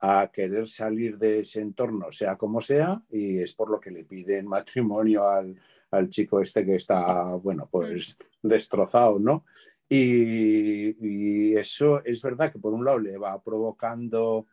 a 0.00 0.30
querer 0.32 0.66
salir 0.66 1.16
de 1.16 1.40
ese 1.40 1.60
entorno, 1.60 2.10
sea 2.10 2.36
como 2.36 2.60
sea, 2.60 3.00
y 3.10 3.40
es 3.40 3.54
por 3.54 3.70
lo 3.70 3.80
que 3.80 3.90
le 3.90 4.04
piden 4.04 4.48
matrimonio 4.48 5.28
al, 5.28 5.56
al 5.92 6.08
chico 6.08 6.40
este 6.40 6.64
que 6.64 6.76
está, 6.76 7.34
bueno, 7.36 7.68
pues 7.70 8.18
mm. 8.42 8.48
destrozado, 8.48 9.18
¿no? 9.18 9.44
Y, 9.94 11.54
eso 11.54 12.02
es 12.02 12.22
verdad 12.22 12.50
que 12.50 12.58
por 12.58 12.72
un 12.72 12.82
lado 12.82 12.98
le 12.98 13.18
va 13.18 13.40
provocando 13.42 14.46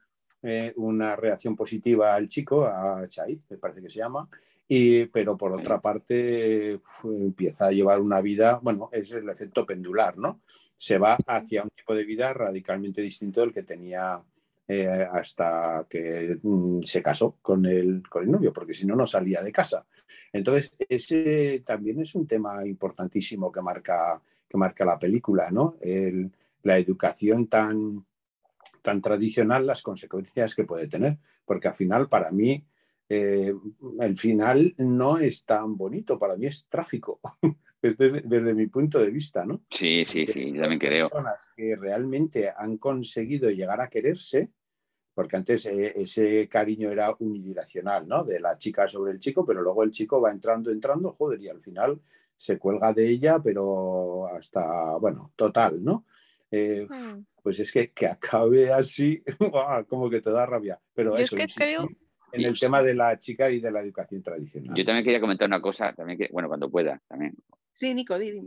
eh, 0.43 0.73
una 0.75 1.15
reacción 1.15 1.56
positiva 1.56 2.13
al 2.13 2.28
chico, 2.28 2.65
a 2.65 3.08
Chai, 3.08 3.39
me 3.49 3.58
parece 3.58 3.82
que 3.82 3.89
se 3.89 3.99
llama, 3.99 4.28
y, 4.67 5.06
pero 5.06 5.38
por 5.38 5.54
otra 5.54 5.80
parte 5.80 6.80
empieza 7.04 7.67
a 7.67 7.71
llevar 7.71 8.02
una 8.02 8.19
vida, 8.19 8.60
bueno, 8.62 8.89
es 8.91 9.12
el 9.13 9.30
efecto 9.30 9.65
pendular, 9.65 10.17
¿no? 10.17 10.41
Se 10.75 10.97
va 10.97 11.17
hacia 11.25 11.63
un 11.63 11.69
tipo 11.69 11.95
de 11.95 12.04
vida 12.04 12.34
radicalmente 12.34 13.02
distinto 13.02 13.39
del 13.39 13.54
que 13.54 13.63
tenía 13.63 14.21
eh, 14.67 15.08
hasta 15.10 15.88
que 15.89 16.38
mm, 16.43 16.82
se 16.84 17.02
casó 17.02 17.38
con 17.41 17.65
el, 17.65 18.04
con 18.10 18.23
el 18.23 18.32
novio, 18.32 18.52
porque 18.52 18.73
si 18.73 18.86
no, 18.86 18.95
no 18.95 19.08
salía 19.08 19.41
de 19.41 19.54
casa. 19.54 19.86
Entonces, 20.34 20.73
ese 20.89 21.63
también 21.65 22.02
es 22.02 22.13
un 22.13 22.28
tema 22.28 22.65
importantísimo 22.67 23.52
que 23.52 23.62
marca 23.62 24.21
que 24.49 24.57
marca 24.57 24.83
la 24.83 24.97
película, 24.97 25.51
¿no? 25.51 25.77
la 26.63 26.77
educación 26.77 27.47
tan, 27.47 28.05
tan 28.81 29.01
tradicional, 29.01 29.65
las 29.65 29.81
consecuencias 29.81 30.55
que 30.55 30.65
puede 30.65 30.88
tener, 30.88 31.17
porque 31.45 31.67
al 31.67 31.73
final, 31.73 32.09
para 32.09 32.31
mí, 32.31 32.65
eh, 33.07 33.53
el 33.99 34.17
final 34.17 34.73
no 34.77 35.17
es 35.17 35.45
tan 35.45 35.75
bonito, 35.75 36.19
para 36.19 36.35
mí 36.35 36.45
es 36.45 36.67
tráfico, 36.67 37.19
desde, 37.81 38.21
desde, 38.21 38.53
mi 38.53 38.67
punto 38.67 38.99
de 38.99 39.09
vista, 39.09 39.45
¿no? 39.45 39.62
Sí, 39.69 40.03
sí, 40.05 40.27
sí, 40.27 40.51
yo 40.51 40.62
también 40.62 40.79
creo. 40.79 41.09
Personas 41.09 41.49
que 41.55 41.75
realmente 41.75 42.51
han 42.55 42.77
conseguido 42.77 43.49
llegar 43.49 43.81
a 43.81 43.89
quererse, 43.89 44.49
porque 45.13 45.38
antes 45.38 45.65
eh, 45.65 45.93
ese 45.95 46.47
cariño 46.47 46.91
era 46.91 47.15
unidireccional, 47.19 48.08
¿no? 48.08 48.23
De 48.23 48.39
la 48.39 48.58
chica 48.58 48.87
sobre 48.87 49.12
el 49.12 49.19
chico, 49.19 49.45
pero 49.45 49.62
luego 49.62 49.83
el 49.83 49.91
chico 49.91 50.21
va 50.21 50.31
entrando, 50.31 50.71
entrando, 50.71 51.13
joder, 51.13 51.41
y 51.41 51.50
al 51.50 51.62
final 51.62 52.00
se 52.40 52.58
cuelga 52.58 52.94
de 52.94 53.06
ella, 53.06 53.37
pero 53.44 54.27
hasta, 54.33 54.96
bueno, 54.96 55.33
total, 55.35 55.83
¿no? 55.83 56.06
Eh, 56.50 56.87
hmm. 56.90 57.25
Pues 57.44 57.60
es 57.60 57.69
que, 57.69 57.92
que 57.92 58.08
acabe 58.08 58.71
así, 58.71 59.21
como 59.90 60.10
que 60.10 60.21
te 60.21 60.31
da 60.31 60.46
rabia. 60.46 60.79
Pero 60.94 61.17
eso, 61.17 61.35
es 61.35 61.54
que 61.54 61.65
creo... 61.65 61.90
en 62.31 62.46
el 62.46 62.58
tema 62.58 62.81
de 62.81 62.96
la 62.96 63.19
chica 63.19 63.52
y 63.52 63.60
de 63.60 63.69
la 63.69 63.81
educación 63.81 64.23
tradicional. 64.23 64.73
Yo 64.73 64.85
también 64.85 65.04
quería 65.04 65.19
comentar 65.19 65.50
una 65.50 65.62
cosa, 65.62 65.92
también 65.92 66.17
que, 66.17 66.29
bueno, 66.31 66.48
cuando 66.48 66.71
pueda, 66.71 67.02
también. 67.10 67.35
Sí, 67.73 67.94
Nico, 67.94 68.17
di, 68.17 68.42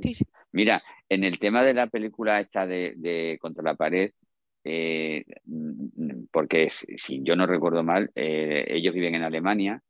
Mira, 0.53 0.83
en 1.07 1.25
el 1.25 1.39
tema 1.39 1.63
de 1.63 1.75
la 1.75 1.87
película 1.89 2.41
esta 2.41 2.67
de, 2.67 3.39
Contra 3.43 3.63
la 3.63 3.75
pared, 3.75 4.11
eh, 4.65 5.23
mm, 5.45 6.25
porque 6.31 6.71
si 6.71 7.23
yo 7.23 7.37
no 7.37 7.47
recuerdo 7.47 7.83
mal, 7.83 8.11
eh, 8.15 8.65
ellos 8.69 8.95
viven 8.95 9.17
en 9.17 9.23
Alemania 9.23 9.83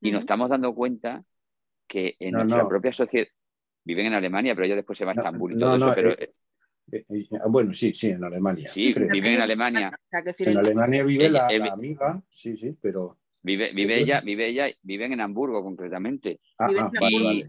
y 0.00 0.12
nos 0.12 0.22
estamos 0.22 0.48
dando 0.48 0.74
cuenta 0.74 1.22
que 1.86 2.14
en 2.20 2.32
nuestra 2.32 2.66
propia 2.66 2.92
sociedad 2.92 3.28
viven 3.84 4.06
en 4.06 4.14
Alemania, 4.14 4.54
pero 4.54 4.66
ellos 4.66 4.76
después 4.76 4.98
se 4.98 5.04
van 5.04 5.18
a 5.18 5.20
Estambul 5.22 5.54
y 5.54 5.58
todo 5.58 5.76
eso, 5.76 5.92
pero 5.94 6.16
bueno, 7.48 7.72
sí, 7.72 7.94
sí, 7.94 8.08
en 8.08 8.24
Alemania. 8.24 8.68
Sí, 8.70 8.92
viven 9.12 9.34
en 9.34 9.42
Alemania. 9.42 9.90
En 10.38 10.56
Alemania 10.56 11.04
vive 11.04 11.30
la, 11.30 11.46
amiga, 11.72 12.22
sí, 12.28 12.56
sí, 12.56 12.76
pero 12.80 13.16
Vive, 13.42 13.72
vive 13.72 13.98
ella, 13.98 14.20
vive 14.20 14.48
ella, 14.48 14.66
viven 14.82 15.14
en 15.14 15.20
Hamburgo 15.22 15.62
concretamente. 15.62 16.40
Ah, 16.58 16.66
ah, 16.76 17.08
y, 17.08 17.46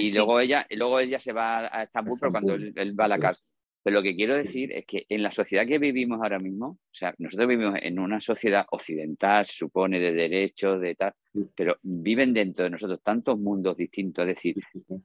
y 0.00 0.14
luego 0.14 0.40
ella, 0.40 0.66
y 0.68 0.74
luego 0.74 0.98
ella 0.98 1.20
se 1.20 1.32
va 1.32 1.60
a 1.72 1.84
Estambul, 1.84 2.18
pero 2.18 2.32
cuando 2.32 2.54
él, 2.54 2.98
va 2.98 3.04
a 3.04 3.08
la 3.08 3.18
casa. 3.18 3.40
Pero 3.82 3.94
lo 3.94 4.02
que 4.02 4.14
quiero 4.14 4.36
decir 4.36 4.72
es 4.72 4.86
que 4.86 5.06
en 5.08 5.22
la 5.22 5.32
sociedad 5.32 5.66
que 5.66 5.78
vivimos 5.78 6.20
ahora 6.22 6.38
mismo, 6.38 6.66
o 6.66 6.94
sea, 6.94 7.14
nosotros 7.18 7.48
vivimos 7.48 7.78
en 7.82 7.98
una 7.98 8.20
sociedad 8.20 8.64
occidental, 8.70 9.46
supone, 9.46 9.98
de 9.98 10.12
derechos, 10.12 10.80
de 10.80 10.94
tal, 10.94 11.12
pero 11.56 11.76
viven 11.82 12.32
dentro 12.32 12.64
de 12.64 12.70
nosotros 12.70 13.00
tantos 13.02 13.38
mundos 13.38 13.76
distintos. 13.76 14.22
Es 14.22 14.36
decir, 14.36 14.56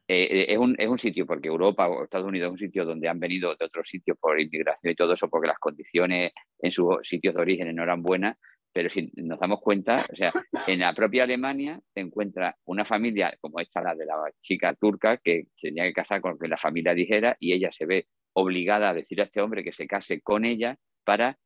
eh, 0.07 0.27
eh, 0.29 0.45
es, 0.49 0.57
un, 0.57 0.75
es 0.77 0.87
un 0.87 0.99
sitio, 0.99 1.25
porque 1.25 1.47
Europa 1.47 1.87
o 1.87 2.03
Estados 2.03 2.27
Unidos 2.27 2.47
es 2.47 2.51
un 2.51 2.57
sitio 2.59 2.85
donde 2.85 3.09
han 3.09 3.19
venido 3.19 3.55
de 3.55 3.65
otros 3.65 3.87
sitios 3.87 4.17
por 4.19 4.39
inmigración 4.39 4.91
y 4.91 4.95
todo 4.95 5.13
eso, 5.13 5.27
porque 5.27 5.47
las 5.47 5.59
condiciones 5.59 6.33
en 6.59 6.71
sus 6.71 6.97
sitios 7.01 7.33
de 7.33 7.41
origen 7.41 7.75
no 7.75 7.81
eran 7.81 8.03
buenas, 8.03 8.37
pero 8.71 8.89
si 8.89 9.11
nos 9.15 9.39
damos 9.39 9.59
cuenta, 9.59 9.95
o 9.95 10.15
sea, 10.15 10.31
en 10.67 10.81
la 10.81 10.93
propia 10.93 11.23
Alemania 11.23 11.79
se 11.95 12.01
encuentra 12.01 12.55
una 12.65 12.85
familia 12.85 13.35
como 13.41 13.59
esta, 13.59 13.81
la 13.81 13.95
de 13.95 14.05
la 14.05 14.15
chica 14.39 14.75
turca, 14.75 15.17
que 15.17 15.47
tenía 15.59 15.85
que 15.85 15.93
casar 15.93 16.21
con 16.21 16.33
lo 16.33 16.37
que 16.37 16.47
la 16.47 16.57
familia 16.57 16.93
dijera 16.93 17.35
y 17.39 17.53
ella 17.53 17.71
se 17.71 17.87
ve 17.87 18.05
obligada 18.39 18.89
a 18.89 18.93
decir 18.93 19.19
a 19.19 19.23
este 19.25 19.41
hombre 19.41 19.63
que 19.63 19.73
se 19.73 19.87
case 19.87 20.21
con 20.21 20.45
ella 20.45 20.77
para 21.03 21.37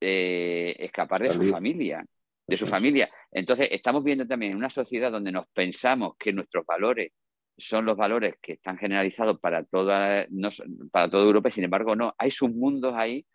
eh, 0.00 0.76
escapar 0.78 1.22
de 1.22 1.30
su 1.30 1.44
familia, 1.50 2.04
de 2.46 2.56
su 2.56 2.66
familia. 2.66 3.10
Entonces, 3.32 3.68
estamos 3.72 4.04
viendo 4.04 4.26
también 4.26 4.52
en 4.52 4.58
una 4.58 4.70
sociedad 4.70 5.10
donde 5.10 5.32
nos 5.32 5.48
pensamos 5.48 6.14
que 6.18 6.32
nuestros 6.32 6.64
valores 6.64 7.12
son 7.58 7.84
los 7.84 7.96
valores 7.96 8.34
que 8.40 8.52
están 8.52 8.78
generalizados 8.78 9.40
para 9.40 9.64
toda, 9.64 10.26
para 10.92 11.10
toda 11.10 11.24
Europa 11.24 11.48
y 11.48 11.52
sin 11.52 11.64
embargo 11.64 11.96
no, 11.96 12.14
hay 12.18 12.30
submundos 12.30 12.94
ahí 12.94 13.26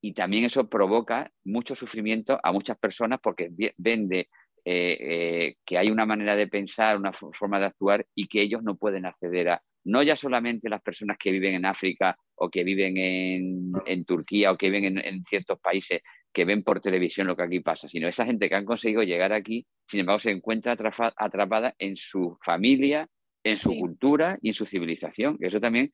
y 0.00 0.14
también 0.14 0.44
eso 0.44 0.68
provoca 0.68 1.30
mucho 1.44 1.74
sufrimiento 1.74 2.40
a 2.42 2.50
muchas 2.50 2.78
personas 2.78 3.20
porque 3.22 3.50
vende 3.76 4.30
eh, 4.64 5.54
que 5.64 5.78
hay 5.78 5.90
una 5.90 6.06
manera 6.06 6.36
de 6.36 6.48
pensar, 6.48 6.96
una 6.96 7.12
forma 7.12 7.58
de 7.58 7.66
actuar 7.66 8.06
y 8.14 8.28
que 8.28 8.42
ellos 8.42 8.62
no 8.62 8.76
pueden 8.76 9.06
acceder 9.06 9.48
a, 9.50 9.62
no 9.84 10.02
ya 10.02 10.16
solamente 10.16 10.68
las 10.68 10.82
personas 10.82 11.16
que 11.18 11.32
viven 11.32 11.54
en 11.54 11.64
África 11.64 12.16
o 12.34 12.50
que 12.50 12.64
viven 12.64 12.96
en, 12.96 14.04
Turquía 14.04 14.52
o 14.52 14.56
que 14.56 14.70
viven 14.70 14.98
en, 14.98 15.24
ciertos 15.24 15.58
países 15.60 16.02
que 16.32 16.44
ven 16.44 16.62
por 16.62 16.80
televisión 16.80 17.26
lo 17.26 17.36
que 17.36 17.42
aquí 17.42 17.60
pasa, 17.60 17.88
sino 17.88 18.06
esa 18.06 18.26
gente 18.26 18.48
que 18.48 18.54
han 18.54 18.64
conseguido 18.64 19.02
llegar 19.02 19.32
aquí, 19.32 19.66
sin 19.88 20.00
embargo, 20.00 20.20
se 20.20 20.30
encuentra 20.30 20.76
atrapada 21.16 21.74
en 21.78 21.96
su 21.96 22.38
familia, 22.44 23.08
en 23.42 23.58
su 23.58 23.76
cultura 23.76 24.38
y 24.42 24.48
en 24.48 24.54
su 24.54 24.66
civilización. 24.66 25.36
Eso 25.40 25.60
también 25.60 25.90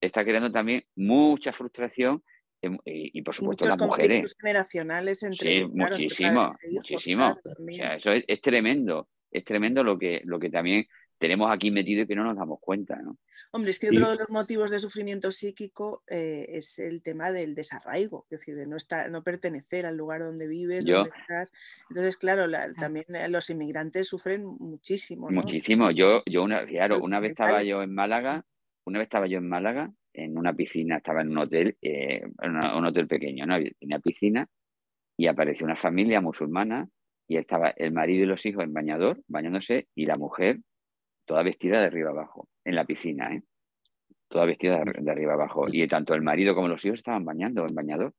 está 0.00 0.24
creando 0.24 0.52
también 0.52 0.84
mucha 0.94 1.52
frustración 1.52 2.22
Em, 2.62 2.76
y, 2.84 3.22
por 3.22 3.34
supuesto 3.34 3.66
las 3.66 3.78
mujeres. 3.78 4.36
generacionales 4.38 5.22
entre 5.22 5.56
sí, 5.56 5.64
muchísimo, 5.64 6.50
muchísimo. 6.70 7.38
eso 7.68 8.10
es, 8.12 8.40
tremendo, 8.42 9.08
es 9.30 9.44
tremendo 9.44 9.82
lo 9.82 9.98
que, 9.98 10.20
lo 10.24 10.38
que 10.38 10.50
también 10.50 10.86
tenemos 11.16 11.50
aquí 11.50 11.70
metido 11.70 12.02
y 12.02 12.06
que 12.06 12.14
no 12.14 12.24
nos 12.24 12.36
damos 12.36 12.58
cuenta. 12.60 12.96
¿no? 12.96 13.16
Hombre, 13.52 13.70
es 13.70 13.78
que 13.78 13.88
otro 13.88 14.10
de 14.10 14.16
los 14.16 14.28
motivos 14.28 14.70
de 14.70 14.78
sufrimiento 14.78 15.30
psíquico 15.30 16.02
eh, 16.06 16.46
es 16.50 16.78
el 16.78 17.02
tema 17.02 17.32
del 17.32 17.54
desarraigo, 17.54 18.26
es 18.28 18.40
decir, 18.40 18.56
de 18.56 18.66
no, 18.66 18.76
estar, 18.76 19.10
no 19.10 19.22
pertenecer 19.22 19.86
al 19.86 19.96
lugar 19.96 20.20
donde 20.20 20.46
vives, 20.46 20.84
donde 20.84 21.10
estás. 21.18 21.52
Entonces, 21.88 22.18
claro, 22.18 22.44
también 22.78 23.06
eh, 23.08 23.28
los 23.30 23.48
inmigrantes 23.48 24.06
sufren 24.06 24.44
muchísimo. 24.44 25.30
Muchísimo. 25.30 25.90
Yo, 25.90 26.22
yo 26.26 26.42
una, 26.42 26.66
claro, 26.66 27.00
una 27.00 27.20
vez 27.20 27.30
estaba 27.30 27.62
yo 27.62 27.82
en 27.82 27.94
Málaga, 27.94 28.44
una 28.84 28.98
vez 28.98 29.06
estaba 29.06 29.26
yo 29.26 29.38
en 29.38 29.48
Málaga 29.48 29.94
en 30.12 30.36
una 30.36 30.52
piscina, 30.54 30.96
estaba 30.96 31.22
en 31.22 31.30
un 31.30 31.38
hotel, 31.38 31.76
eh, 31.80 32.22
un 32.42 32.84
hotel 32.84 33.06
pequeño, 33.06 33.46
¿no? 33.46 33.56
Tenía 33.78 33.98
piscina 33.98 34.46
y 35.16 35.26
apareció 35.26 35.66
una 35.66 35.76
familia 35.76 36.20
musulmana 36.20 36.88
y 37.28 37.36
estaba 37.36 37.70
el 37.70 37.92
marido 37.92 38.24
y 38.24 38.26
los 38.26 38.44
hijos 38.46 38.64
en 38.64 38.72
bañador, 38.72 39.22
bañándose, 39.28 39.86
y 39.94 40.06
la 40.06 40.16
mujer 40.16 40.58
toda 41.24 41.42
vestida 41.44 41.78
de 41.80 41.86
arriba 41.86 42.10
abajo, 42.10 42.48
en 42.64 42.74
la 42.74 42.84
piscina, 42.84 43.32
¿eh? 43.32 43.42
Toda 44.28 44.46
vestida 44.46 44.82
de, 44.82 45.10
arriba 45.10 45.34
abajo. 45.34 45.66
Y 45.70 45.86
tanto 45.86 46.14
el 46.14 46.22
marido 46.22 46.54
como 46.54 46.68
los 46.68 46.84
hijos 46.84 47.00
estaban 47.00 47.24
bañando 47.24 47.66
en 47.66 47.74
bañador. 47.74 48.14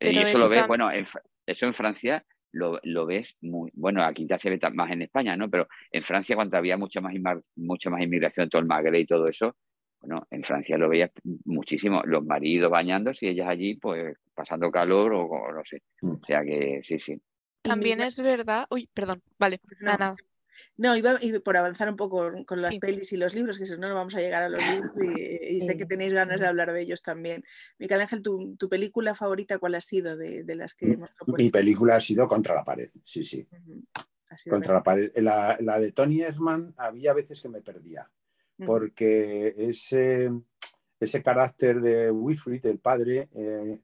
y 0.00 0.18
eso, 0.18 0.38
lo 0.38 0.48
ves, 0.48 0.66
bueno, 0.66 0.88
eso 0.90 1.66
en 1.66 1.74
Francia 1.74 2.24
lo, 2.54 3.06
ves 3.06 3.36
muy, 3.40 3.70
bueno, 3.74 4.02
aquí 4.04 4.26
ya 4.26 4.38
se 4.38 4.50
ve 4.50 4.58
más 4.72 4.90
en 4.90 5.02
España, 5.02 5.36
¿no? 5.36 5.50
Pero 5.50 5.68
en 5.90 6.02
Francia 6.02 6.36
cuando 6.36 6.56
había 6.56 6.76
mucha 6.76 7.00
más, 7.00 7.50
mucha 7.56 7.90
más 7.90 8.02
inmigración, 8.02 8.48
todo 8.48 8.60
el 8.60 8.66
Magreb 8.66 8.94
y 8.94 9.06
todo 9.06 9.28
eso, 9.28 9.56
bueno, 10.04 10.26
en 10.30 10.42
Francia 10.42 10.76
lo 10.76 10.88
veía 10.88 11.10
muchísimo, 11.44 12.02
los 12.04 12.24
maridos 12.24 12.70
bañándose 12.70 13.26
y 13.26 13.28
ellas 13.30 13.48
allí 13.48 13.74
pues 13.76 14.16
pasando 14.34 14.70
calor 14.70 15.14
o, 15.14 15.52
no 15.52 15.64
sé. 15.64 15.82
Mm. 16.02 16.10
O 16.10 16.20
sea 16.26 16.42
que 16.42 16.80
sí, 16.84 16.98
sí. 16.98 17.20
También 17.62 18.00
es 18.02 18.20
verdad, 18.20 18.66
uy, 18.70 18.88
perdón, 18.92 19.22
vale, 19.38 19.60
nada, 19.80 19.96
nada. 19.96 20.16
No, 20.76 20.96
iba, 20.96 21.18
por 21.42 21.56
avanzar 21.56 21.88
un 21.88 21.96
poco 21.96 22.30
con 22.44 22.62
las 22.62 22.78
pelis 22.78 23.12
y 23.12 23.16
los 23.16 23.34
libros, 23.34 23.58
que 23.58 23.66
si 23.66 23.72
no, 23.76 23.88
no 23.88 23.94
vamos 23.94 24.14
a 24.14 24.18
llegar 24.18 24.44
a 24.44 24.48
los 24.48 24.64
libros 24.64 24.92
y, 25.02 25.60
sé 25.62 25.76
que 25.76 25.84
tenéis 25.84 26.12
ganas 26.12 26.40
de 26.40 26.46
hablar 26.46 26.72
de 26.72 26.82
ellos 26.82 27.02
también. 27.02 27.42
Miguel 27.78 28.02
Ángel, 28.02 28.22
¿tu, 28.22 28.68
película 28.68 29.14
favorita 29.14 29.58
cuál 29.58 29.74
ha 29.74 29.80
sido 29.80 30.16
de, 30.16 30.44
las 30.54 30.74
que 30.74 30.92
hemos 30.92 31.10
propuesto? 31.12 31.42
Mi 31.42 31.50
película 31.50 31.96
ha 31.96 32.00
sido 32.00 32.28
Contra 32.28 32.54
la 32.54 32.62
pared, 32.62 32.90
sí, 33.02 33.24
sí. 33.24 33.48
Contra 34.48 34.74
la 34.74 34.82
pared. 34.82 35.10
La, 35.16 35.56
la, 35.60 35.80
de 35.80 35.90
Tony 35.90 36.20
Herman 36.20 36.74
había 36.76 37.14
veces 37.14 37.40
que 37.40 37.48
me 37.48 37.62
perdía 37.62 38.08
porque 38.64 39.54
ese, 39.56 40.30
ese 41.00 41.22
carácter 41.22 41.80
de 41.80 42.10
Wilfrid, 42.10 42.64
el 42.66 42.78
padre, 42.78 43.28
eh, 43.34 43.78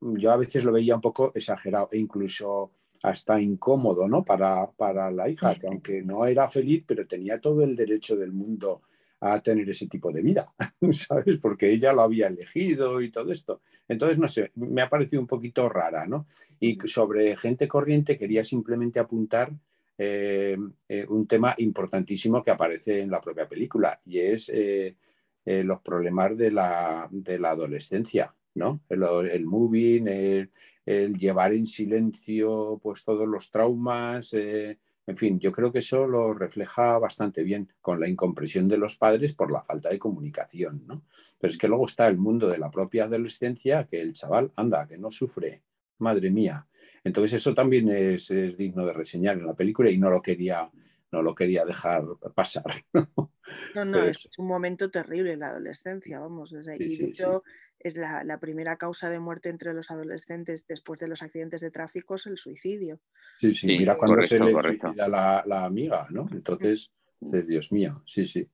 yo 0.00 0.32
a 0.32 0.36
veces 0.36 0.64
lo 0.64 0.72
veía 0.72 0.94
un 0.94 1.00
poco 1.00 1.32
exagerado 1.34 1.88
e 1.92 1.98
incluso 1.98 2.72
hasta 3.02 3.40
incómodo 3.40 4.08
¿no? 4.08 4.24
para, 4.24 4.70
para 4.70 5.10
la 5.10 5.28
hija, 5.28 5.54
que 5.56 5.66
aunque 5.66 6.02
no 6.02 6.24
era 6.24 6.48
feliz, 6.48 6.84
pero 6.86 7.06
tenía 7.06 7.40
todo 7.40 7.62
el 7.62 7.74
derecho 7.74 8.16
del 8.16 8.32
mundo 8.32 8.82
a 9.20 9.40
tener 9.40 9.68
ese 9.70 9.86
tipo 9.86 10.10
de 10.12 10.20
vida, 10.20 10.52
¿sabes? 10.92 11.36
Porque 11.36 11.70
ella 11.70 11.92
lo 11.92 12.02
había 12.02 12.26
elegido 12.26 13.00
y 13.00 13.10
todo 13.10 13.30
esto. 13.30 13.62
Entonces, 13.86 14.18
no 14.18 14.26
sé, 14.26 14.50
me 14.56 14.82
ha 14.82 14.88
parecido 14.88 15.22
un 15.22 15.28
poquito 15.28 15.68
rara, 15.68 16.06
¿no? 16.06 16.26
Y 16.58 16.76
sobre 16.86 17.36
gente 17.36 17.68
corriente 17.68 18.18
quería 18.18 18.42
simplemente 18.42 18.98
apuntar 18.98 19.52
eh, 19.98 20.56
eh, 20.88 21.06
un 21.08 21.26
tema 21.26 21.54
importantísimo 21.58 22.42
que 22.42 22.50
aparece 22.50 23.00
en 23.00 23.10
la 23.10 23.20
propia 23.20 23.48
película 23.48 24.00
y 24.04 24.18
es 24.18 24.50
eh, 24.54 24.96
los 25.44 25.80
problemas 25.80 26.38
de 26.38 26.50
la, 26.50 27.08
de 27.10 27.38
la, 27.38 27.50
adolescencia, 27.50 28.34
¿no? 28.54 28.80
El, 28.88 29.44
moving, 29.44 30.06
el, 30.06 31.18
llevar 31.18 31.52
en 31.52 31.66
silencio 31.66 32.80
pues 32.82 33.04
todos 33.04 33.26
los 33.26 33.50
traumas, 33.50 34.34
en 34.34 35.16
fin, 35.16 35.40
yo 35.40 35.50
creo 35.50 35.72
que 35.72 35.80
eso 35.80 36.06
lo 36.06 36.32
refleja 36.32 36.96
bastante 36.98 37.42
bien 37.42 37.68
con 37.80 37.98
la 37.98 38.08
incompresión 38.08 38.68
de 38.68 38.78
los 38.78 38.96
padres 38.96 39.34
por 39.34 39.50
la 39.50 39.62
falta 39.62 39.88
de 39.88 39.98
comunicación, 39.98 40.86
¿no? 40.86 41.02
Pero 41.40 41.50
es 41.50 41.58
que 41.58 41.66
luego 41.66 41.86
está 41.86 42.06
el 42.06 42.18
mundo 42.18 42.48
de 42.48 42.58
la 42.58 42.70
propia 42.70 43.04
adolescencia, 43.04 43.86
que 43.88 44.00
el 44.00 44.12
chaval 44.12 44.52
anda, 44.54 44.86
que 44.86 44.98
no 44.98 45.10
sufre, 45.10 45.62
madre 45.98 46.30
mía, 46.30 46.66
entonces 47.04 47.34
eso 47.34 47.54
también 47.54 47.88
es, 47.88 48.28
digno 48.28 48.86
de 48.86 48.92
reseñar 48.92 49.38
en 49.38 49.46
la 49.46 49.54
película 49.54 49.90
y 49.90 49.98
no 49.98 50.10
lo 50.10 50.22
quería, 50.22 50.70
no 51.10 51.22
lo 51.22 51.34
quería 51.34 51.64
dejar 51.64 52.04
pasar. 52.34 52.84
No, 53.74 53.84
no, 53.84 54.02
es 54.04 54.28
un 54.38 54.46
momento 54.46 54.90
terrible 54.90 55.34
en 55.34 55.40
la 55.40 55.48
adolescencia, 55.48 56.20
vamos. 56.20 56.52
y 56.52 56.96
de 56.96 57.04
hecho 57.06 57.42
es 57.78 57.96
la, 57.98 58.38
primera 58.40 58.76
causa 58.76 59.10
de 59.10 59.18
muerte 59.18 59.50
entre 59.50 59.74
los 59.74 59.90
adolescentes 59.90 60.66
después 60.66 61.00
de 61.00 61.08
los 61.08 61.22
accidentes 61.22 61.60
de 61.60 61.70
tráfico 61.70 62.14
es 62.14 62.26
el 62.26 62.38
suicidio. 62.38 63.00
Sí, 63.40 63.52
sí, 63.52 63.66
mira 63.66 63.96
cuando 63.96 64.22
se 64.22 64.38
le 64.38 64.52
suicida 64.52 65.08
la, 65.08 65.42
la, 65.46 65.64
amiga, 65.64 66.06
¿no? 66.10 66.28
Entonces, 66.32 66.92
Dios 67.20 67.72
mío, 67.72 68.02
sí, 68.06 68.24
sí. 68.24 68.48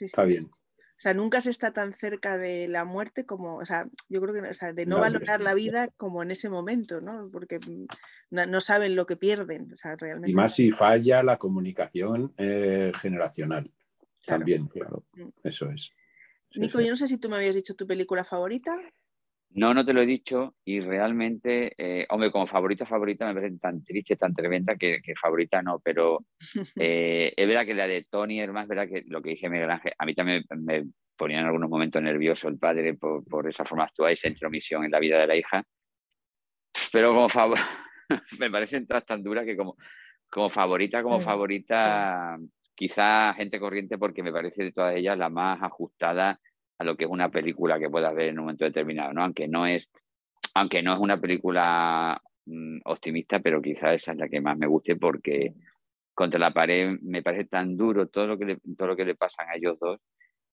Está 0.00 0.24
bien. 0.24 0.48
O 0.98 1.00
sea, 1.00 1.14
nunca 1.14 1.40
se 1.40 1.50
está 1.50 1.72
tan 1.72 1.94
cerca 1.94 2.38
de 2.38 2.66
la 2.66 2.84
muerte 2.84 3.24
como, 3.24 3.58
o 3.58 3.64
sea, 3.64 3.88
yo 4.08 4.20
creo 4.20 4.34
que, 4.34 4.50
o 4.50 4.54
sea, 4.54 4.72
de 4.72 4.84
no, 4.84 4.98
valorar 4.98 5.40
la 5.40 5.54
vida 5.54 5.86
como 5.96 6.24
en 6.24 6.32
ese 6.32 6.50
momento, 6.50 7.00
¿no? 7.00 7.30
Porque 7.30 7.60
mm, 7.60 7.86
no, 8.50 8.60
saben 8.60 8.96
lo 8.96 9.06
que 9.06 9.14
pierden, 9.14 9.72
o 9.72 9.76
sea, 9.76 9.94
realmente. 9.94 10.32
Y 10.32 10.34
más 10.34 10.54
si 10.54 10.72
falla 10.72 11.22
la 11.22 11.38
comunicación 11.38 12.34
eh, 12.36 12.90
generacional. 13.00 13.72
También, 14.26 14.66
claro, 14.66 15.04
mm. 15.12 15.28
eso 15.44 15.70
es. 15.70 15.92
Nico, 16.56 16.80
yo 16.80 16.90
no 16.90 16.96
sé 16.96 17.06
si 17.06 17.18
tú 17.18 17.28
me 17.28 17.36
habías 17.36 17.54
dicho 17.54 17.76
tu 17.76 17.86
película 17.86 18.24
favorita. 18.24 18.76
No, 19.50 19.72
no 19.72 19.84
te 19.84 19.92
lo 19.92 20.02
he 20.02 20.06
dicho 20.06 20.54
y 20.64 20.80
realmente, 20.80 21.72
eh, 21.78 22.06
hombre, 22.10 22.30
como 22.30 22.46
favorita, 22.46 22.84
favorita 22.84 23.26
me 23.26 23.34
parece 23.34 23.58
tan 23.58 23.82
triste, 23.82 24.16
tan 24.16 24.34
tremenda 24.34 24.76
que, 24.76 25.00
favorita 25.20 25.62
no, 25.62 25.80
pero 25.80 26.26
eh, 26.76 27.32
es 27.34 27.48
verdad 27.48 27.64
que 27.64 27.74
la 27.74 27.86
de 27.86 28.06
Tony 28.10 28.40
es 28.40 28.50
más 28.50 28.68
verdad 28.68 28.86
que 28.88 29.04
lo 29.06 29.22
que 29.22 29.30
dice 29.30 29.48
Miguel 29.48 29.70
Ángel, 29.70 29.92
a 29.98 30.04
mí 30.04 30.14
también 30.14 30.44
me 30.56 30.86
ponía 31.16 31.40
en 31.40 31.46
algunos 31.46 31.70
momentos 31.70 32.02
nervioso 32.02 32.48
el 32.48 32.58
padre 32.58 32.94
por, 32.94 33.48
esa 33.48 33.64
forma 33.64 33.84
actual 33.84 34.10
y 34.10 34.14
esa 34.14 34.28
intromisión 34.28 34.84
en 34.84 34.90
la 34.90 35.00
vida 35.00 35.18
de 35.18 35.26
la 35.26 35.36
hija, 35.36 35.64
Pero 36.92 37.12
como 37.14 37.28
favor, 37.28 37.58
me 38.38 38.50
parecen 38.50 38.86
todas 38.86 39.04
tan 39.06 39.22
duras 39.22 39.44
que 39.46 39.56
como, 39.56 39.76
como 40.30 40.50
favorita, 40.50 41.02
como 41.02 41.20
favorita, 41.20 42.38
quizá 42.74 43.34
gente 43.34 43.58
corriente 43.58 43.98
porque 43.98 44.22
me 44.22 44.32
parece 44.32 44.64
de 44.64 44.72
todas 44.72 44.94
ellas 44.94 45.18
la 45.18 45.30
más 45.30 45.60
ajustada 45.62 46.38
a 46.78 46.84
lo 46.84 46.96
que 46.96 47.04
es 47.04 47.10
una 47.10 47.30
película 47.30 47.78
que 47.78 47.90
puedas 47.90 48.14
ver 48.14 48.28
en 48.28 48.38
un 48.38 48.44
momento 48.44 48.64
determinado, 48.64 49.12
¿no? 49.12 49.22
Aunque 49.24 49.48
no 49.48 49.66
es, 49.66 49.88
aunque 50.54 50.82
no 50.82 50.92
es 50.92 50.98
una 51.00 51.20
película 51.20 52.20
mm, 52.46 52.78
optimista, 52.84 53.40
pero 53.40 53.60
quizá 53.60 53.94
esa 53.94 54.12
es 54.12 54.18
la 54.18 54.28
que 54.28 54.40
más 54.40 54.56
me 54.56 54.66
guste 54.66 54.96
porque 54.96 55.54
contra 56.14 56.38
la 56.38 56.52
pared 56.52 56.98
me 57.02 57.22
parece 57.22 57.44
tan 57.44 57.76
duro 57.76 58.08
todo 58.08 58.26
lo 58.26 58.38
que 58.38 58.44
le, 58.44 58.58
todo 58.76 58.88
lo 58.88 58.96
que 58.96 59.04
le 59.04 59.14
pasan 59.14 59.48
a 59.48 59.56
ellos 59.56 59.78
dos, 59.80 60.00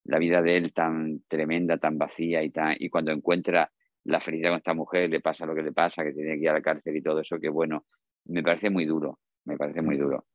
la 0.05 0.19
vida 0.19 0.41
de 0.41 0.57
él 0.57 0.73
tan 0.73 1.21
tremenda, 1.27 1.77
tan 1.77 1.97
vacía 1.97 2.43
y 2.43 2.49
tan 2.51 2.75
y 2.79 2.89
cuando 2.89 3.11
encuentra 3.11 3.71
la 4.05 4.19
felicidad 4.19 4.51
con 4.51 4.57
esta 4.57 4.73
mujer, 4.73 5.09
le 5.09 5.19
pasa 5.19 5.45
lo 5.45 5.55
que 5.55 5.63
le 5.63 5.71
pasa, 5.71 6.03
que 6.03 6.13
tiene 6.13 6.35
que 6.35 6.41
ir 6.41 6.49
a 6.49 6.53
la 6.53 6.61
cárcel 6.61 6.95
y 6.95 7.01
todo 7.01 7.19
eso, 7.21 7.39
que 7.39 7.49
bueno, 7.49 7.85
me 8.25 8.43
parece 8.43 8.69
muy 8.69 8.85
duro, 8.85 9.19
me 9.45 9.57
parece 9.57 9.81
muy 9.81 9.97
duro. 9.97 10.25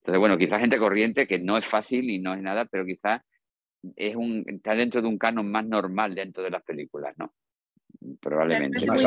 Entonces, 0.00 0.18
bueno, 0.18 0.38
quizás 0.38 0.60
gente 0.60 0.78
corriente, 0.78 1.26
que 1.26 1.38
no 1.38 1.58
es 1.58 1.66
fácil 1.66 2.08
y 2.08 2.18
no 2.18 2.32
es 2.32 2.40
nada, 2.40 2.64
pero 2.64 2.86
quizás 2.86 3.20
es 3.96 4.16
un, 4.16 4.44
está 4.46 4.74
dentro 4.74 5.00
de 5.02 5.08
un 5.08 5.18
canon 5.18 5.50
más 5.50 5.66
normal 5.66 6.14
dentro 6.14 6.42
de 6.42 6.50
las 6.50 6.62
películas, 6.62 7.14
¿no? 7.18 7.32
Probablemente. 8.20 8.86
no, 8.86 8.94
es, 8.94 9.02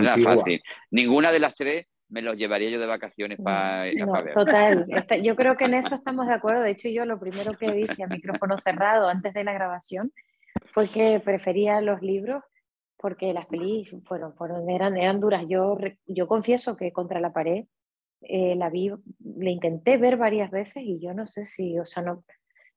nada 0.00 0.18
fácil. 0.18 0.62
Ninguna 0.90 1.32
de 1.32 1.40
las 1.40 1.54
tres 1.54 1.86
me 2.08 2.22
los 2.22 2.36
llevaría 2.36 2.70
yo 2.70 2.80
de 2.80 2.86
vacaciones 2.86 3.38
para 3.42 3.82
ver. 3.82 4.32
Total, 4.32 4.86
yo 5.22 5.36
creo 5.36 5.56
que 5.56 5.66
en 5.66 5.74
eso 5.74 5.94
estamos 5.94 6.26
de 6.26 6.34
acuerdo. 6.34 6.62
De 6.62 6.70
hecho, 6.70 6.88
yo 6.88 7.04
lo 7.04 7.18
primero 7.18 7.52
que 7.54 7.70
dije 7.70 8.02
a 8.02 8.06
micrófono 8.06 8.58
cerrado 8.58 9.08
antes 9.08 9.34
de 9.34 9.44
la 9.44 9.52
grabación 9.52 10.12
fue 10.72 10.88
que 10.88 11.20
prefería 11.20 11.80
los 11.80 12.00
libros 12.02 12.42
porque 12.96 13.32
las 13.32 13.46
pelis 13.46 13.94
fueron, 14.06 14.34
fueron, 14.34 14.68
eran, 14.68 14.96
eran 14.96 15.20
duras. 15.20 15.44
Yo, 15.48 15.78
yo 16.06 16.26
confieso 16.26 16.76
que 16.76 16.92
contra 16.92 17.20
la 17.20 17.32
pared 17.32 17.64
eh, 18.22 18.56
la 18.56 18.70
vi, 18.70 18.90
le 19.20 19.50
intenté 19.50 19.96
ver 19.96 20.16
varias 20.16 20.50
veces 20.50 20.82
y 20.84 20.98
yo 20.98 21.14
no 21.14 21.26
sé 21.26 21.46
si, 21.46 21.78
o 21.78 21.86
sea, 21.86 22.02
no, 22.02 22.24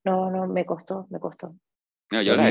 no, 0.04 0.32
no, 0.32 0.48
me 0.48 0.66
costó, 0.66 1.08
me 1.10 1.20
costó. 1.20 1.56
No, 2.12 2.22
yo 2.22 2.36
la 2.36 2.50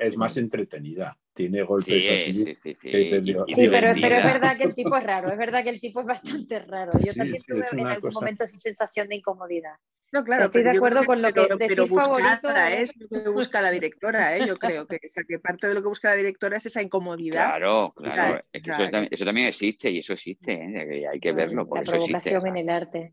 es 0.00 0.16
más 0.16 0.36
entretenida, 0.36 1.16
tiene 1.32 1.62
golpes 1.62 2.10
así. 2.10 2.44
Sí, 2.44 2.54
sí, 2.56 2.76
sí. 2.80 2.90
sí 2.90 3.68
pero, 3.68 3.94
pero, 4.00 4.16
es 4.16 4.24
verdad 4.24 4.56
que 4.56 4.64
el 4.64 4.74
tipo 4.74 4.96
es 4.96 5.04
raro, 5.04 5.30
es 5.30 5.38
verdad 5.38 5.62
que 5.62 5.70
el 5.70 5.80
tipo 5.80 6.00
es 6.00 6.06
bastante 6.06 6.58
raro. 6.58 6.92
Yo 6.98 7.14
también 7.14 7.42
tuve 7.46 7.62
en 7.72 7.86
algún 7.86 8.12
momento 8.12 8.44
esa 8.44 8.58
sensación 8.58 9.08
de 9.08 9.16
incomodidad. 9.16 9.76
No, 10.16 10.24
claro, 10.24 10.46
Estoy 10.46 10.62
de 10.62 10.70
acuerdo 10.70 11.04
con 11.04 11.20
lo 11.20 11.30
que 11.30 11.46
decir 11.58 11.86
favorito 11.88 12.48
es 12.70 12.94
lo 12.96 13.06
que 13.06 13.28
busca 13.28 13.60
la 13.60 13.70
directora, 13.70 14.34
¿eh? 14.34 14.46
yo 14.46 14.56
creo 14.56 14.86
que, 14.86 14.98
que 14.98 15.38
parte 15.38 15.66
de 15.66 15.74
lo 15.74 15.82
que 15.82 15.88
busca 15.88 16.08
la 16.08 16.14
directora 16.14 16.56
es 16.56 16.64
esa 16.64 16.80
incomodidad. 16.80 17.44
Claro, 17.44 17.92
claro, 17.94 18.42
Eso, 18.50 19.24
también, 19.24 19.46
existe 19.46 19.90
y 19.90 19.98
eso 19.98 20.14
existe, 20.14 20.54
¿eh? 20.54 21.06
hay 21.06 21.20
que 21.20 21.32
verlo. 21.32 21.68
la 21.70 21.82
provocación 21.82 22.46
en 22.46 22.56
el 22.56 22.70
arte. 22.70 23.12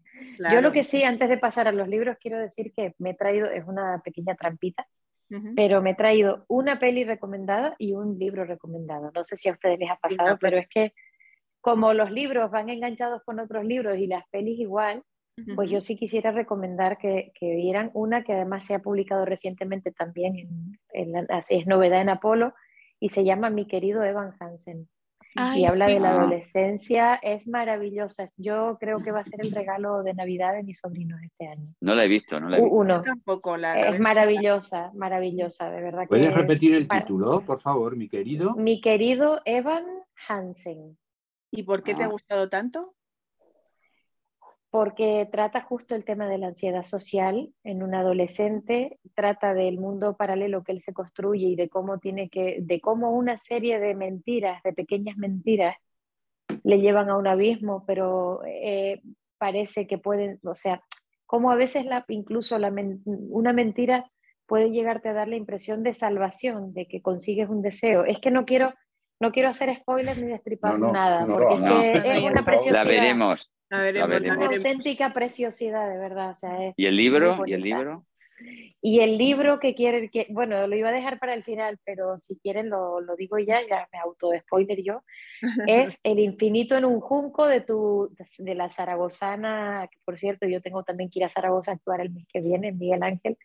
Yo 0.49 0.62
lo 0.62 0.72
que 0.72 0.86
sí, 0.86 1.04
antes 1.04 1.28
de 1.28 1.38
pasar 1.38 1.68
a 1.68 1.74
los 1.74 1.89
libros, 1.89 2.16
quiero 2.22 2.39
decir 2.39 2.72
que 2.74 2.95
me 2.99 3.10
he 3.10 3.16
traído, 3.16 3.49
es 3.49 3.66
una 3.68 4.01
pequeña 4.01 4.36
trampita, 4.36 4.88
pero 5.58 5.82
me 5.82 5.89
he 5.89 5.95
traído 5.95 6.45
una 6.47 6.80
peli 6.80 7.04
recomendada 7.04 7.76
y 7.80 7.95
un 7.95 8.18
libro 8.18 8.45
recomendado. 8.45 9.12
No 9.14 9.26
sé 9.26 9.36
si 9.36 9.49
a 9.49 9.51
ustedes 9.51 9.78
les 9.78 9.89
ha 9.89 9.97
pasado, 9.97 10.38
pero 10.39 10.58
es 10.58 10.70
que 10.70 10.93
como 11.60 11.93
los 11.93 12.12
libros 12.12 12.49
van 12.49 12.70
enganchados 12.70 13.24
con 13.26 13.41
otros 13.41 13.66
libros 13.66 13.97
y 13.97 14.08
las 14.08 14.26
pelis 14.30 14.58
igual, 14.58 15.04
pues 15.55 15.69
yo 15.69 15.81
sí 15.81 15.95
quisiera 15.95 16.31
recomendar 16.31 16.97
que, 16.97 17.31
que, 17.39 17.55
vieran 17.55 17.91
una 17.93 18.23
que 18.23 18.34
además 18.34 18.65
se 18.65 18.75
ha 18.75 18.79
publicado 18.79 19.25
recientemente 19.25 19.91
también, 19.91 20.77
en, 20.93 21.31
así 21.31 21.55
es 21.55 21.67
novedad 21.67 22.01
en 22.01 22.09
Apolo, 22.09 22.53
y 22.99 23.09
se 23.09 23.23
llama 23.23 23.49
Mi 23.49 23.65
querido 23.65 24.03
Evan 24.03 24.34
Hansen. 24.39 24.88
y 25.55 25.65
habla 25.65 25.88
de 25.88 25.99
la 25.99 26.11
adolescencia, 26.11 27.15
es 27.15 27.47
maravillosa. 27.47 28.27
Yo 28.38 28.77
creo 28.79 29.01
que 29.01 29.11
va 29.11 29.21
a 29.21 29.23
ser 29.23 29.39
el 29.43 29.51
regalo 29.51 30.03
de 30.03 30.13
Navidad 30.13 30.53
de 30.53 30.63
mis 30.63 30.77
sobrinos 30.77 31.19
este 31.23 31.47
año. 31.47 31.73
No 31.81 31.95
la 31.95 32.05
he 32.05 32.07
visto, 32.07 32.39
no 32.39 32.49
la 32.49 32.57
he 32.57 32.61
visto. 32.61 32.75
Uno. 32.75 33.01
Tampoco 33.01 33.57
la, 33.57 33.79
es 33.79 33.99
maravillosa, 33.99 34.91
maravillosa, 34.93 35.71
de 35.71 35.81
verdad. 35.81 36.07
¿Puedes 36.07 36.34
repetir 36.34 36.75
el 36.75 36.88
título, 36.88 37.41
por 37.41 37.59
favor, 37.59 37.95
mi 37.97 38.07
querido? 38.07 38.53
Mi 38.55 38.79
querido 38.79 39.41
Evan 39.45 39.84
Hansen. 40.27 40.97
¿Y 41.49 41.63
por 41.63 41.84
qué 41.84 41.95
te 41.95 42.03
ha 42.03 42.07
ah. 42.07 42.09
gustado 42.09 42.49
tanto? 42.49 42.93
Porque 44.74 45.30
trata 45.32 45.61
justo 45.61 45.93
el 45.93 46.03
tema 46.03 46.28
de 46.28 46.39
la 46.39 46.47
ansiedad 46.47 46.82
social 46.82 47.53
en 47.63 47.84
un 47.84 47.93
adolescente, 47.93 48.97
trata 49.13 49.53
del 49.53 49.78
mundo 49.78 50.17
paralelo 50.17 50.63
que 50.63 50.71
él 50.71 50.82
se 50.82 50.93
construye 50.93 51.49
y 51.49 51.55
de 51.55 51.69
cómo 51.69 51.99
tiene 51.99 52.28
que, 52.28 52.57
de 52.59 52.82
cómo 52.82 53.11
una 53.11 53.38
serie 53.38 53.80
de 53.80 53.93
mentiras, 53.93 54.63
de 54.63 54.74
pequeñas 54.74 55.15
mentiras, 55.15 55.76
le 56.63 56.80
llevan 56.82 57.11
a 57.11 57.17
un 57.17 57.28
abismo, 57.28 57.84
pero 57.86 58.41
eh, 58.47 59.03
parece 59.38 59.86
que 59.86 59.99
pueden, 59.99 60.39
o 60.41 60.55
sea, 60.55 60.82
cómo 61.28 61.51
a 61.51 61.55
veces 61.55 61.86
la, 61.86 62.03
incluso 62.07 62.57
la, 62.57 62.74
una 63.05 63.53
mentira 63.53 64.09
puede 64.47 64.71
llegarte 64.71 65.09
a 65.09 65.13
dar 65.13 65.28
la 65.28 65.36
impresión 65.36 65.84
de 65.84 65.93
salvación, 65.93 66.74
de 66.74 66.88
que 66.88 67.03
consigues 67.03 67.47
un 67.47 67.61
deseo. 67.61 68.05
Es 68.05 68.17
que 68.17 68.32
no 68.32 68.45
quiero, 68.45 68.74
no 69.24 69.32
quiero 69.32 69.47
hacer 69.47 69.74
spoilers 69.74 70.19
ni 70.19 70.28
destripar 70.28 70.78
nada, 70.78 71.26
porque 71.26 71.55
es, 71.55 72.01
que 72.01 72.17
es 72.17 72.24
una 72.24 72.43
preciosidad. 72.43 72.86
La 72.86 72.91
veremos, 72.91 73.47
una 73.69 74.45
auténtica 74.45 75.13
preciosidad, 75.13 75.89
de 75.89 75.97
verdad. 75.97 76.36
¿Y 76.76 76.86
el 76.86 76.97
libro? 76.97 77.43
¿Y 77.45 77.53
el 77.53 77.61
libro? 77.61 78.05
Y 78.82 78.99
el 78.99 79.17
libro 79.17 79.61
que 79.61 79.76
quieren, 79.76 80.09
que, 80.09 80.28
bueno, 80.30 80.67
lo 80.67 80.76
iba 80.76 80.89
a 80.89 80.91
dejar 80.91 81.19
para 81.19 81.34
el 81.34 81.45
final, 81.45 81.80
pero 81.86 82.17
si 82.17 82.38
quieren 82.39 82.69
lo, 82.69 82.99
lo 82.99 83.15
digo 83.15 83.39
ya, 83.39 83.61
ya 83.61 83.88
me 83.93 83.99
auto-spoiler 83.99 84.84
yo, 84.84 85.03
es 85.67 86.01
El 86.03 86.19
infinito 86.19 86.76
en 86.76 86.84
un 86.84 86.99
junco 86.99 87.47
de, 87.47 87.61
tu, 87.61 88.13
de 88.39 88.55
la 88.55 88.69
zaragozana, 88.69 89.88
que 89.89 89.99
por 90.03 90.17
cierto 90.17 90.47
yo 90.47 90.61
tengo 90.61 90.84
también 90.84 91.09
que 91.09 91.19
ir 91.19 91.26
a 91.26 91.30
Zaragoza 91.30 91.71
a 91.71 91.76
actuar 91.76 92.01
el 92.01 92.11
mes 92.11 92.26
que 92.28 92.41
viene, 92.41 92.74
Miguel 92.74 93.03
Ángel. 93.03 93.38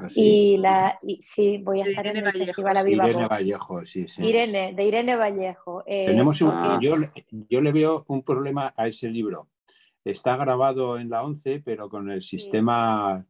¿Ah, 0.00 0.08
y 0.14 0.56
la 0.56 0.98
y, 1.02 1.20
sí, 1.22 1.58
voy 1.58 1.80
a 1.80 1.84
estar 1.84 2.06
en 2.06 2.16
el 2.16 2.26
Festival 2.26 2.76
Viva 2.84 3.08
Irene 3.08 3.28
Vallejo, 3.28 3.84
sí, 3.84 4.08
sí. 4.08 4.24
Irene, 4.24 4.72
de 4.74 4.84
Irene 4.84 5.16
Vallejo. 5.16 5.84
Eh, 5.86 6.06
Tenemos 6.06 6.38
yo, 6.38 6.52
yo 7.48 7.60
le 7.60 7.72
veo 7.72 8.04
un 8.08 8.22
problema 8.22 8.74
a 8.76 8.88
ese 8.88 9.08
libro 9.08 9.48
Está 10.06 10.36
grabado 10.36 10.98
en 10.98 11.10
la 11.10 11.24
11, 11.24 11.62
pero 11.64 11.90
con 11.90 12.08
el 12.12 12.22
sistema... 12.22 13.26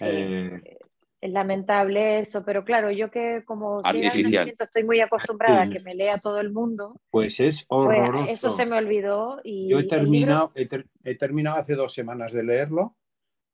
Eh, 0.00 0.76
es 1.20 1.30
lamentable 1.30 2.18
eso, 2.18 2.44
pero 2.44 2.64
claro, 2.64 2.90
yo 2.90 3.12
que 3.12 3.44
como 3.44 3.80
estoy 3.80 4.82
muy 4.84 5.00
acostumbrada 5.00 5.62
a 5.62 5.70
que 5.70 5.78
me 5.78 5.94
lea 5.94 6.18
todo 6.18 6.40
el 6.40 6.50
mundo. 6.50 7.00
Pues 7.10 7.38
es 7.38 7.64
pues 7.64 7.86
horroroso. 7.86 8.32
eso 8.32 8.50
se 8.50 8.66
me 8.66 8.76
olvidó. 8.76 9.40
Y 9.44 9.68
yo 9.68 9.78
he 9.78 9.84
terminado, 9.84 10.50
he, 10.56 11.14
terminado 11.14 11.58
hace 11.58 11.74
dos 11.74 11.94
semanas 11.94 12.32
de 12.32 12.42
leerlo 12.42 12.96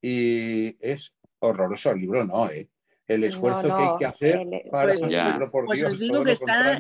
y 0.00 0.78
es 0.80 1.14
horroroso 1.42 1.90
el 1.90 2.00
libro, 2.00 2.24
no, 2.24 2.48
¿eh? 2.48 2.68
el 3.08 3.24
esfuerzo 3.24 3.62
que 3.76 3.82
hay 3.82 3.98
que 3.98 4.06
hacer 4.06 4.46
para 4.70 4.94
pues, 4.94 5.50
por 5.50 5.64
pues 5.66 5.82
os 5.82 5.98
digo 5.98 6.24
que 6.24 6.32
está, 6.32 6.78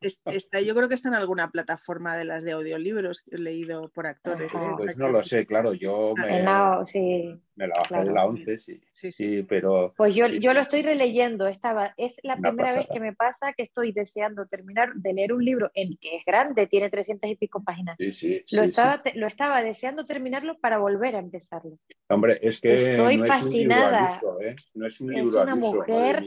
está, 0.00 0.60
yo 0.60 0.74
creo 0.74 0.88
que 0.88 0.94
está 0.94 1.08
en 1.08 1.14
alguna 1.14 1.50
plataforma 1.50 2.16
de 2.16 2.24
las 2.24 2.44
de 2.44 2.52
audiolibros 2.52 3.22
que 3.22 3.36
he 3.36 3.38
leído 3.38 3.88
por 3.90 4.06
actores. 4.06 4.52
¿eh? 4.52 4.58
Pues 4.76 4.96
no 4.96 5.08
lo 5.08 5.22
sé, 5.22 5.46
claro, 5.46 5.72
yo 5.72 6.14
ah, 6.18 6.22
me, 6.22 6.42
la, 6.42 6.82
sí, 6.84 7.40
me 7.54 7.66
la 7.66 7.74
bajé 7.76 7.94
en 7.96 8.14
la 8.14 8.26
11, 8.26 8.58
sí. 8.58 8.80
Sí, 8.92 9.12
sí. 9.12 9.42
pero... 9.42 9.92
Pues 9.96 10.14
yo, 10.14 10.26
yo 10.26 10.54
lo 10.54 10.60
estoy 10.60 10.82
releyendo, 10.82 11.46
estaba, 11.46 11.92
es 11.96 12.18
la 12.22 12.36
primera 12.36 12.74
vez 12.74 12.86
que 12.90 13.00
me 13.00 13.12
pasa 13.12 13.52
que 13.52 13.62
estoy 13.62 13.92
deseando 13.92 14.46
terminar 14.46 14.94
de 14.94 15.12
leer 15.12 15.32
un 15.32 15.44
libro 15.44 15.70
en 15.74 15.96
que 15.98 16.16
es 16.16 16.24
grande, 16.24 16.66
tiene 16.66 16.88
300 16.88 17.30
y 17.30 17.36
pico 17.36 17.62
páginas. 17.62 17.96
Sí, 17.98 18.10
sí, 18.10 18.44
lo, 18.52 18.62
estaba, 18.62 19.02
lo 19.14 19.26
estaba 19.26 19.62
deseando 19.62 20.06
terminarlo 20.06 20.58
para 20.58 20.78
volver 20.78 21.16
a 21.16 21.18
empezarlo. 21.18 21.78
Hombre, 22.08 22.38
es 22.40 22.60
que 22.60 22.92
estoy 22.92 23.18
fascinada. 23.18 24.20
¿eh? 24.40 24.56
No 24.74 24.86
es 24.86 25.00
un 25.00 25.12
libro 25.12 25.42
una 25.42 25.56
mujer, 25.56 26.24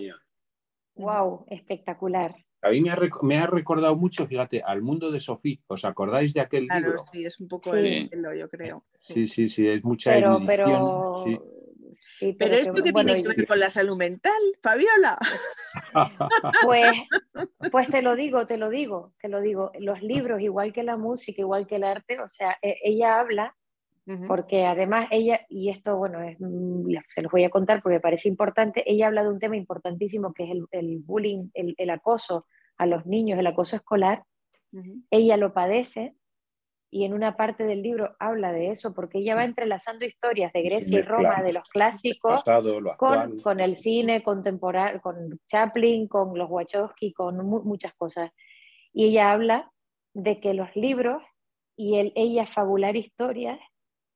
wow, 0.96 1.46
espectacular. 1.50 2.36
A 2.62 2.70
mí 2.72 2.82
me 2.82 3.38
ha, 3.38 3.46
recordado 3.46 3.96
mucho, 3.96 4.26
fíjate, 4.26 4.62
al 4.66 4.82
mundo 4.82 5.12
de 5.12 5.20
Sofía. 5.20 5.60
¿Os 5.68 5.86
acordáis 5.86 6.34
de 6.34 6.42
aquel 6.42 6.68
claro, 6.68 6.88
libro? 6.88 7.04
Sí, 7.12 7.26
es 7.26 7.40
un 7.40 7.48
poco 7.48 7.76
el, 7.76 8.10
yo 8.38 8.50
creo. 8.50 8.86
Sí. 8.94 9.28
sí, 9.28 9.50
sí, 9.50 9.68
es 9.68 9.84
mucha 9.84 10.14
pero, 10.14 10.42
pero... 10.46 11.26
Sí, 11.98 12.36
pero, 12.38 12.56
esto 12.56 12.74
que, 12.74 12.92
tiene 12.92 13.24
que 13.24 13.28
ver 13.30 13.48
con 13.48 13.60
la 13.60 13.70
salud 13.70 13.98
mental, 13.98 14.42
Fabiola. 14.62 15.18
Pues, 16.64 16.92
pues 17.72 17.90
te 17.90 18.02
lo 18.02 18.16
digo, 18.16 18.46
te 18.46 18.58
lo 18.58 18.70
digo, 18.70 19.14
te 19.20 19.28
lo 19.28 19.42
digo. 19.42 19.72
Los 19.80 20.02
libros, 20.02 20.42
igual 20.42 20.74
que 20.74 20.84
la 20.84 20.98
música, 20.98 21.42
igual 21.42 21.68
que 21.68 21.76
el 21.76 21.84
arte, 21.84 22.20
o 22.20 22.28
sea, 22.28 22.58
e, 22.62 22.78
ella 22.84 23.20
habla 23.20 23.56
porque 24.28 24.66
además 24.66 25.08
ella, 25.10 25.42
y 25.50 25.70
esto, 25.70 25.98
bueno, 25.98 26.20
mm, 26.20 26.92
se 27.08 27.22
los 27.24 27.32
voy 27.32 27.44
a 27.44 27.50
contar 27.50 27.82
porque 27.82 27.96
me 27.96 28.02
parece 28.02 28.30
importante, 28.30 28.84
ella 28.86 29.08
habla 29.08 29.24
de 29.24 29.30
un 29.30 29.40
tema 29.40 29.58
importantísimo 29.58 30.34
que 30.34 30.44
es 30.44 30.52
el, 30.72 31.00
bullying, 31.00 31.50
el, 31.54 31.90
acoso 31.90 32.46
a 32.78 32.86
los 32.86 33.06
niños, 33.06 33.40
el 33.40 33.48
acoso 33.48 33.76
escolar. 33.76 34.24
Ella 35.10 35.38
lo 35.38 35.54
padece 35.54 36.16
y 36.92 37.06
en 37.06 37.14
una 37.14 37.36
parte 37.36 37.64
del 37.64 37.82
libro 37.82 38.16
habla 38.20 38.52
de 38.52 38.70
eso 38.70 38.94
porque 38.94 39.20
ella 39.20 39.36
va 39.36 39.44
entrelazando 39.44 40.06
historias 40.06 40.54
de 40.54 40.62
Grecia 40.62 41.00
y 41.00 41.02
Roma, 41.02 41.42
de 41.42 41.54
los 41.54 41.68
clásicos, 41.70 42.44
con, 42.98 43.40
con, 43.40 43.60
el 43.60 43.76
cine 43.76 44.22
contemporáneo, 44.22 45.02
con 45.02 45.40
Chaplin, 45.48 46.08
con 46.08 46.38
los 46.38 46.50
Wachowski, 46.50 47.12
con 47.12 47.38
muchas 47.48 47.94
cosas. 47.96 48.32
Y 48.94 49.06
ella 49.08 49.32
habla 49.32 49.72
de 50.14 50.40
que 50.40 50.54
los 50.54 50.74
libros 50.76 51.24
y 51.76 51.96
él, 51.96 52.14
ella 52.16 52.46
fabular 52.46 52.96
historias, 52.96 53.60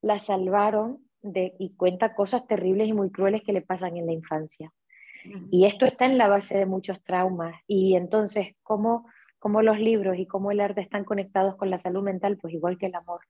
la 0.02 0.20
salvaron 0.20 1.06
de, 1.22 1.56
y 1.60 1.76
cuenta 1.76 2.16
cosas 2.16 2.48
terribles 2.48 2.88
y 2.88 2.94
muy 2.94 3.12
crueles 3.12 3.44
que 3.44 3.54
le 3.54 3.62
pasan 3.62 3.98
en 3.98 4.06
la 4.06 4.14
infancia. 4.14 4.72
Y 5.52 5.66
esto 5.66 5.86
está 5.86 6.06
en 6.06 6.18
la 6.18 6.28
base 6.28 6.58
de 6.58 6.66
muchos 6.66 7.04
traumas. 7.04 7.56
Y 7.68 7.96
entonces, 7.96 8.56
¿cómo, 8.64 9.06
cómo 9.38 9.62
los 9.62 9.80
libros 9.80 10.18
y 10.18 10.26
cómo 10.26 10.52
el 10.52 10.62
arte 10.62 10.82
están 10.82 11.04
conectados 11.04 11.56
con 11.56 11.70
la 11.70 11.78
salud 11.78 12.04
mental? 12.04 12.38
Pues 12.38 12.54
igual 12.54 12.78
que 12.78 12.86
el 12.86 12.96
amor. 12.96 13.22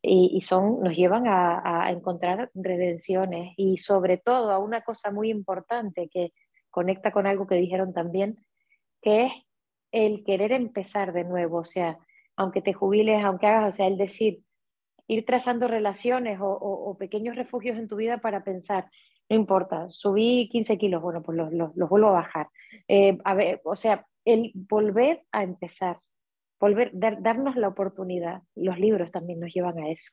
Y, 0.00 0.40
son, 0.42 0.80
nos 0.80 0.94
llevan 0.94 1.26
a, 1.26 1.86
a, 1.86 1.90
encontrar 1.90 2.50
redenciones 2.54 3.54
y 3.56 3.78
sobre 3.78 4.18
todo 4.18 4.50
a 4.50 4.58
una 4.58 4.82
cosa 4.82 5.10
muy 5.10 5.30
importante 5.30 6.10
que 6.12 6.32
conecta 6.70 7.10
con 7.10 7.26
algo 7.26 7.46
que 7.46 7.54
dijeron 7.54 7.94
también, 7.94 8.36
que 9.00 9.26
es 9.26 9.32
el 9.92 10.22
querer 10.24 10.52
empezar 10.52 11.12
de 11.14 11.24
nuevo. 11.24 11.58
O 11.58 11.64
sea, 11.64 11.98
aunque 12.36 12.60
te 12.60 12.74
jubiles, 12.74 13.24
aunque 13.24 13.46
hagas, 13.46 13.74
o 13.74 13.76
sea, 13.76 13.86
el 13.86 13.96
decir, 13.96 14.42
ir 15.06 15.24
trazando 15.24 15.68
relaciones 15.68 16.38
o, 16.40 16.96
pequeños 16.98 17.36
refugios 17.36 17.78
en 17.78 17.88
tu 17.88 17.96
vida 17.96 18.18
para 18.18 18.44
pensar, 18.44 18.90
no 19.28 19.36
importa, 19.36 19.88
subí 19.90 20.48
15 20.50 20.78
kilos, 20.78 21.02
bueno, 21.02 21.22
pues 21.22 21.36
los, 21.36 21.52
los, 21.52 21.88
vuelvo 21.88 22.08
a 22.08 22.12
bajar. 22.12 22.48
Eh, 22.88 23.18
a 23.24 23.34
ver, 23.34 23.60
o 23.64 23.76
sea, 23.76 24.06
el 24.24 24.52
volver 24.54 25.24
a 25.32 25.42
empezar, 25.42 26.00
volver, 26.60 26.90
darnos 26.94 27.56
la 27.56 27.68
oportunidad. 27.68 28.42
Los 28.54 28.78
libros 28.78 29.10
también 29.10 29.40
nos 29.40 29.52
llevan 29.52 29.78
a 29.78 29.90
eso. 29.90 30.12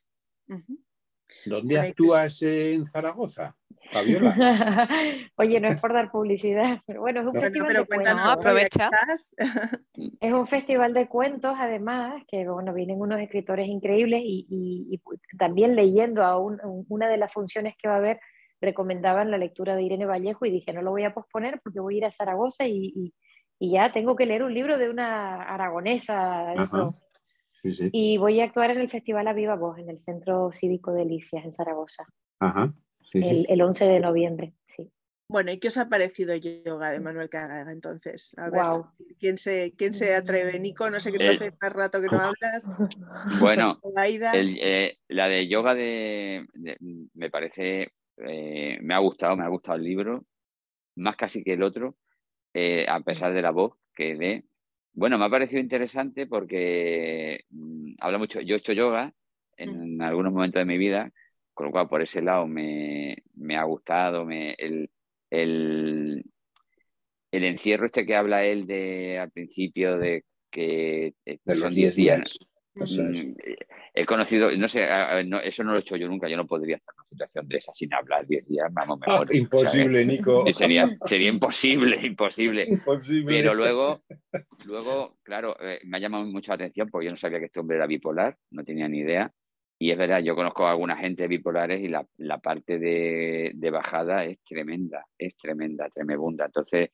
¿Dónde 1.45 1.79
actúas 1.79 2.41
en 2.41 2.87
Zaragoza, 2.87 3.55
Fabiola? 3.91 4.35
Oye, 5.37 5.59
no 5.59 5.67
es 5.67 5.81
por 5.81 5.93
dar 5.93 6.11
publicidad, 6.11 6.81
pero 6.85 7.01
bueno, 7.01 7.21
es 7.21 7.27
un 7.27 7.39
festival 7.39 7.73
de 7.73 7.85
cuentos. 7.85 8.13
aprovecha. 8.17 8.89
Es 10.19 10.33
un 10.33 10.47
festival 10.47 10.93
de 10.93 11.07
cuentos, 11.07 11.55
además, 11.57 12.23
que 12.27 12.47
bueno, 12.47 12.73
vienen 12.73 12.99
unos 12.99 13.19
escritores 13.19 13.67
increíbles 13.67 14.21
y, 14.23 15.01
también 15.37 15.75
leyendo 15.75 16.23
a 16.23 16.37
una 16.37 17.07
de 17.07 17.17
las 17.17 17.31
funciones 17.31 17.75
que 17.77 17.87
va 17.87 17.95
a 17.95 17.97
haber, 17.97 18.19
recomendaban 18.61 19.31
la 19.31 19.37
lectura 19.37 19.75
de 19.75 19.83
Irene 19.83 20.05
Vallejo 20.05 20.45
y 20.45 20.51
dije, 20.51 20.73
no 20.73 20.81
lo 20.81 20.91
voy 20.91 21.03
a 21.03 21.13
posponer 21.13 21.59
porque 21.63 21.79
voy 21.79 21.95
a 21.95 21.97
ir 21.97 22.05
a 22.05 22.11
Zaragoza 22.11 22.67
y, 22.67 23.13
ya 23.59 23.91
tengo 23.91 24.15
que 24.15 24.25
leer 24.25 24.41
un 24.41 24.53
libro 24.55 24.79
de 24.79 24.89
una 24.89 25.43
aragonesa. 25.43 26.53
Y 27.63 28.17
voy 28.17 28.39
a 28.39 28.45
actuar 28.45 28.71
en 28.71 28.79
el 28.79 28.89
Festival 28.89 29.27
A 29.27 29.33
Viva 29.33 29.55
Voz, 29.55 29.77
en 29.77 29.89
el 29.89 29.99
Centro 29.99 30.51
Cívico 30.51 30.91
de 30.91 30.99
Delicias, 30.99 31.45
en 31.45 31.53
Zaragoza. 31.53 32.05
Ajá. 32.39 32.73
el, 33.13 33.45
el, 33.49 33.61
11 33.61 33.85
de 33.85 33.99
noviembre, 33.99 34.53
sí. 34.67 34.91
Bueno, 35.31 35.49
¿y 35.49 35.59
qué 35.59 35.69
os 35.69 35.77
ha 35.77 35.87
parecido 35.87 36.35
yoga 36.35 36.91
de 36.91 36.99
Manuel 36.99 37.29
Cagaga 37.29 37.71
entonces? 37.71 38.35
A 38.37 38.49
ver, 38.49 38.63
¿quién 39.17 39.37
se, 39.37 39.73
¿quién 39.77 39.93
se 39.93 40.13
atreve? 40.13 40.59
Nico, 40.59 40.89
no 40.89 40.99
sé 40.99 41.09
qué 41.13 41.19
te 41.19 41.29
hace 41.29 41.51
más 41.61 41.71
rato 41.71 41.99
que 42.01 42.13
no 42.13 42.19
hablas. 42.19 42.69
Bueno, 43.39 43.79
eh, 44.33 44.97
la 45.07 45.29
de 45.29 45.47
yoga 45.47 45.73
de, 45.73 46.45
me 47.13 47.29
parece, 47.29 47.93
eh, 48.17 48.77
me 48.81 48.93
ha 48.93 48.97
gustado, 48.97 49.37
me 49.37 49.45
ha 49.45 49.47
gustado 49.47 49.77
el 49.77 49.85
libro, 49.85 50.25
más 50.97 51.15
casi 51.15 51.45
que 51.45 51.53
el 51.53 51.63
otro, 51.63 51.95
eh, 52.53 52.85
a 52.89 52.99
pesar 52.99 53.33
de 53.33 53.41
la 53.41 53.51
voz 53.51 53.77
que 53.95 54.17
de, 54.17 54.43
bueno, 54.93 55.17
me 55.17 55.25
ha 55.25 55.29
parecido 55.29 55.61
interesante 55.61 56.27
porque 56.27 57.45
mm, 57.49 57.93
habla 57.99 58.17
mucho, 58.17 58.41
yo 58.41 58.55
he 58.55 58.59
hecho 58.59 58.73
yoga 58.73 59.13
en, 59.57 59.97
mm. 59.97 60.01
algunos 60.01 60.33
momentos 60.33 60.59
de 60.59 60.65
mi 60.65 60.77
vida, 60.77 61.11
con 61.53 61.67
lo 61.67 61.71
cual 61.71 61.87
por 61.87 62.01
ese 62.01 62.21
lado 62.21 62.47
me, 62.47 63.23
ha 63.55 63.63
gustado 63.63 64.25
me, 64.25 64.53
el, 64.53 64.89
el, 65.29 66.23
encierro 67.31 67.85
este 67.85 68.05
que 68.05 68.15
habla 68.15 68.45
él 68.45 68.67
de 68.67 69.19
al 69.19 69.31
principio 69.31 69.97
de 69.97 70.23
que, 70.49 71.13
eh, 71.25 71.39
son 71.53 71.73
10 71.73 71.95
días. 71.95 72.39
Mm, 72.73 73.33
he 73.93 74.05
conocido, 74.05 74.49
no 74.55 74.67
sé, 74.69 74.87
eso 75.43 75.63
no 75.63 75.71
lo 75.71 75.77
he 75.77 75.81
hecho 75.81 75.97
yo 75.97 76.07
nunca, 76.07 76.29
yo 76.29 76.37
no 76.37 76.47
podría 76.47 76.77
estar 76.77 76.93
en 76.95 76.99
una 77.01 77.09
situación 77.09 77.47
de 77.47 77.57
esa 77.57 77.73
sin 77.73 77.93
hablar 77.93 78.25
10 78.25 78.47
días, 78.47 78.67
vamos, 78.71 78.97
ah, 79.01 79.11
mejor. 79.11 79.35
imposible, 79.35 80.05
Nico. 80.05 80.45
Sería, 80.53 80.89
sería 81.05 81.29
imposible, 81.29 81.97
imposible, 82.01 82.79
Pero 83.25 83.53
luego, 83.53 84.03
luego 84.65 85.17
claro, 85.21 85.57
eh, 85.59 85.81
me 85.83 85.97
ha 85.97 85.99
llamado 85.99 86.25
mucho 86.25 86.51
la 86.51 86.55
atención 86.55 86.89
porque 86.89 87.07
yo 87.07 87.11
no 87.11 87.17
sabía 87.17 87.39
que 87.39 87.45
este 87.45 87.59
hombre 87.59 87.75
era 87.75 87.87
bipolar, 87.87 88.37
no 88.51 88.63
tenía 88.63 88.87
ni 88.87 88.99
idea. 88.99 89.31
Y 89.77 89.91
es 89.91 89.97
verdad, 89.97 90.21
yo 90.21 90.35
conozco 90.35 90.67
a 90.67 90.71
alguna 90.71 90.95
gente 90.95 91.27
bipolares 91.27 91.81
y 91.81 91.87
la, 91.87 92.05
la 92.17 92.37
parte 92.37 92.77
de, 92.77 93.51
de, 93.55 93.71
bajada 93.71 94.23
es 94.25 94.37
tremenda, 94.43 95.03
es 95.17 95.35
tremenda, 95.35 95.89
tremenda. 95.89 96.45
Entonces, 96.45 96.91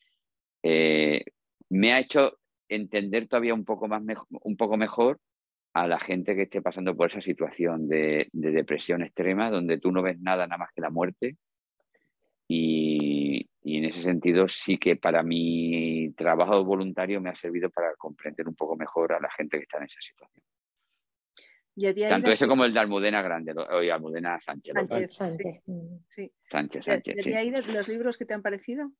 eh, 0.64 1.22
me 1.70 1.92
ha 1.92 2.00
hecho 2.00 2.40
entender 2.70 3.28
todavía 3.28 3.54
un 3.54 3.66
poco, 3.66 3.90
más 3.90 4.02
un 4.30 4.56
poco 4.56 4.78
mejor 4.78 5.20
a 5.82 5.88
la 5.88 6.00
gente 6.00 6.36
que 6.36 6.44
esté 6.44 6.62
pasando 6.62 6.96
por 6.96 7.10
esa 7.10 7.22
situación 7.22 7.88
de, 7.88 8.30
de, 8.32 8.52
depresión 8.52 9.04
extrema, 9.04 9.50
donde 9.50 9.80
tú 9.80 9.92
no 9.92 10.02
ves 10.02 10.20
nada 10.20 10.48
nada 10.48 10.58
más 10.58 10.72
que 10.74 10.82
la 10.82 10.90
muerte. 10.90 11.38
Y, 12.48 13.50
y, 13.62 13.78
en 13.78 13.86
ese 13.86 14.02
sentido 14.02 14.48
sí 14.48 14.78
que 14.78 14.96
para 14.96 15.22
mi 15.22 16.14
trabajo 16.16 16.64
voluntario 16.64 17.20
me 17.22 17.30
ha 17.30 17.36
servido 17.36 17.70
para 17.70 17.94
comprender 17.96 18.48
un 18.48 18.56
poco 18.56 18.76
mejor 18.76 19.14
a 19.14 19.20
la 19.20 19.30
gente 19.32 19.58
que 19.58 19.64
está 19.64 19.78
en 19.78 19.84
esa 19.84 20.02
situación. 20.02 20.44
Tanto 22.10 22.32
ese 22.32 22.48
como 22.48 22.66
el 22.66 22.74
de 22.74 22.80
Almudena 22.80 23.22
Grande, 23.22 23.54
o 23.54 23.94
Almudena 23.94 24.40
Sánchez. 24.40 24.74
Sánchez, 24.74 25.14
Sánchez. 25.14 25.62
Sí. 26.10 26.32
Sánchez, 26.50 26.86
Sánchez. 26.86 27.28
¿Y 27.28 27.34
ahí 27.34 27.52
los 27.52 27.88
libros 27.88 28.18
que 28.18 28.26
te 28.26 28.34
han 28.34 28.42
parecido? 28.42 28.92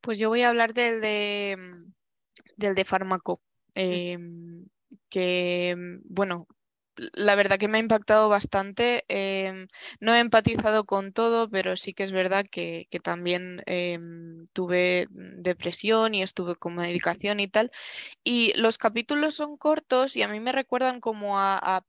Pues 0.00 0.18
yo 0.18 0.28
voy 0.28 0.42
a 0.42 0.50
hablar 0.50 0.72
del 0.72 1.00
de, 1.00 1.56
del 2.56 2.76
de 2.76 2.84
fármaco. 2.84 3.40
Em, 3.74 4.66
que, 5.12 5.76
bueno, 6.06 6.48
la 6.96 7.36
verdad 7.36 7.58
que 7.58 7.68
me 7.68 7.78
ha 7.78 7.80
impactado 7.82 8.28
bastante. 8.30 9.04
Em, 9.08 9.68
no 10.00 10.14
he 10.14 10.20
empatizado 10.20 10.84
con 10.86 11.12
todo, 11.12 11.50
pero 11.50 11.76
sí 11.76 11.94
que 11.94 12.04
es 12.04 12.12
verdad 12.12 12.46
que, 12.50 12.88
también 13.04 13.62
em, 13.66 14.48
tuve 14.54 15.06
depresión 15.10 16.14
y 16.14 16.22
estuve 16.22 16.56
con 16.56 16.76
medicación 16.76 17.40
y 17.40 17.48
tal. 17.48 17.70
Y 18.24 18.52
los 18.60 18.78
capítulos 18.78 19.34
son 19.34 19.56
cortos 19.58 20.16
y 20.16 20.22
a 20.22 20.28
mí 20.28 20.40
me 20.40 20.52
recuerdan 20.52 21.00
como 21.00 21.38
a 21.40 21.84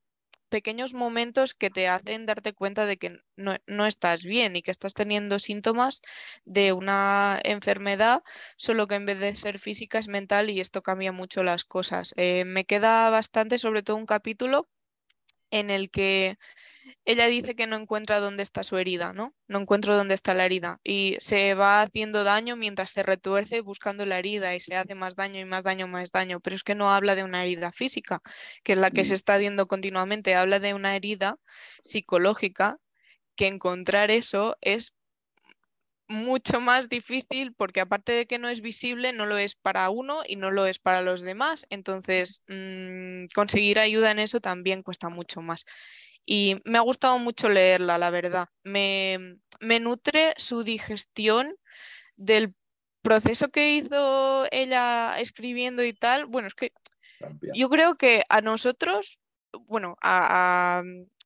pequeños 0.53 0.93
momentos 0.93 1.55
que 1.55 1.71
te 1.71 1.87
hacen 1.87 2.27
darte 2.27 2.53
cuenta 2.53 2.85
de 2.85 2.97
que 2.97 3.17
no, 3.35 3.85
estás 3.87 4.23
bien 4.23 4.55
y 4.55 4.61
que 4.61 4.69
estás 4.69 4.93
teniendo 4.93 5.39
síntomas 5.39 6.01
de 6.45 6.73
una 6.73 7.39
enfermedad, 7.43 8.21
solo 8.55 8.85
que 8.85 8.93
en 8.93 9.07
vez 9.07 9.19
de 9.19 9.35
ser 9.35 9.57
física 9.57 9.97
es 9.97 10.07
mental 10.07 10.51
y 10.51 10.59
esto 10.59 10.83
cambia 10.83 11.11
mucho 11.11 11.41
las 11.41 11.63
cosas. 11.63 12.13
Eh, 12.17 12.45
me 12.45 12.65
queda 12.65 13.09
bastante, 13.09 13.57
sobre 13.57 13.81
todo 13.81 13.97
un 13.97 14.05
capítulo 14.05 14.67
en 15.53 15.69
el 15.69 15.91
que 15.91 16.37
ella 17.05 17.27
dice 17.27 17.55
que 17.55 17.67
no 17.67 17.75
encuentra 17.75 18.19
dónde 18.19 18.41
está 18.41 18.63
su 18.63 18.77
herida, 18.77 19.13
¿no? 19.13 19.35
No 19.47 19.59
encuentro 19.59 19.95
dónde 19.95 20.15
está 20.15 20.33
la 20.33 20.45
herida 20.45 20.79
y 20.83 21.15
se 21.19 21.53
va 21.53 21.83
haciendo 21.83 22.23
daño 22.23 22.55
mientras 22.55 22.89
se 22.89 23.03
retuerce 23.03 23.61
buscando 23.61 24.05
la 24.07 24.17
herida 24.17 24.55
y 24.55 24.59
se 24.59 24.75
hace 24.75 24.95
más 24.95 25.15
daño 25.15 25.39
y 25.39 25.45
más 25.45 25.63
daño, 25.63 25.87
más 25.87 26.11
daño, 26.11 26.39
pero 26.39 26.55
es 26.55 26.63
que 26.63 26.73
no 26.73 26.91
habla 26.91 27.13
de 27.15 27.23
una 27.23 27.43
herida 27.43 27.71
física, 27.71 28.19
que 28.63 28.73
es 28.73 28.79
la 28.79 28.89
que 28.89 29.05
se 29.05 29.13
mm. 29.13 29.15
está 29.15 29.37
viendo 29.37 29.67
continuamente, 29.67 30.33
habla 30.33 30.59
de 30.59 30.73
una 30.73 30.95
herida 30.95 31.37
psicológica 31.83 32.79
que 33.35 33.47
encontrar 33.47 34.09
eso 34.09 34.57
es 34.61 34.95
mucho 36.13 36.61
más 36.61 36.87
difícil 36.89 37.53
porque 37.53 37.81
aparte 37.81 38.11
de 38.13 38.25
que 38.25 38.39
no 38.39 38.49
es 38.49 38.61
visible, 38.61 39.11
no 39.11 39.25
lo 39.25 39.37
es 39.37 39.55
para 39.55 39.89
uno 39.89 40.21
y 40.27 40.35
no 40.37 40.51
lo 40.51 40.65
es 40.65 40.79
para 40.79 41.01
los 41.01 41.21
demás. 41.21 41.65
Entonces, 41.69 42.43
mm, 42.47 43.25
conseguir 43.35 43.79
ayuda 43.79 44.11
en 44.11 44.19
eso 44.19 44.39
también 44.39 44.83
cuesta 44.83 45.09
mucho 45.09 45.41
más. 45.41 45.65
Y 46.25 46.61
me 46.63 46.77
ha 46.77 46.81
gustado 46.81 47.19
mucho 47.19 47.49
leerla, 47.49 47.97
la 47.97 48.09
verdad. 48.09 48.47
Me, 48.63 49.37
me 49.59 49.79
nutre 49.79 50.33
su 50.37 50.63
digestión 50.63 51.55
del 52.15 52.53
proceso 53.01 53.49
que 53.49 53.75
hizo 53.75 54.47
ella 54.51 55.19
escribiendo 55.19 55.83
y 55.83 55.93
tal. 55.93 56.25
Bueno, 56.25 56.47
es 56.47 56.55
que 56.55 56.71
yo 57.53 57.69
creo 57.69 57.95
que 57.95 58.23
a 58.29 58.41
nosotros, 58.41 59.19
bueno, 59.67 59.97
a, 60.01 60.83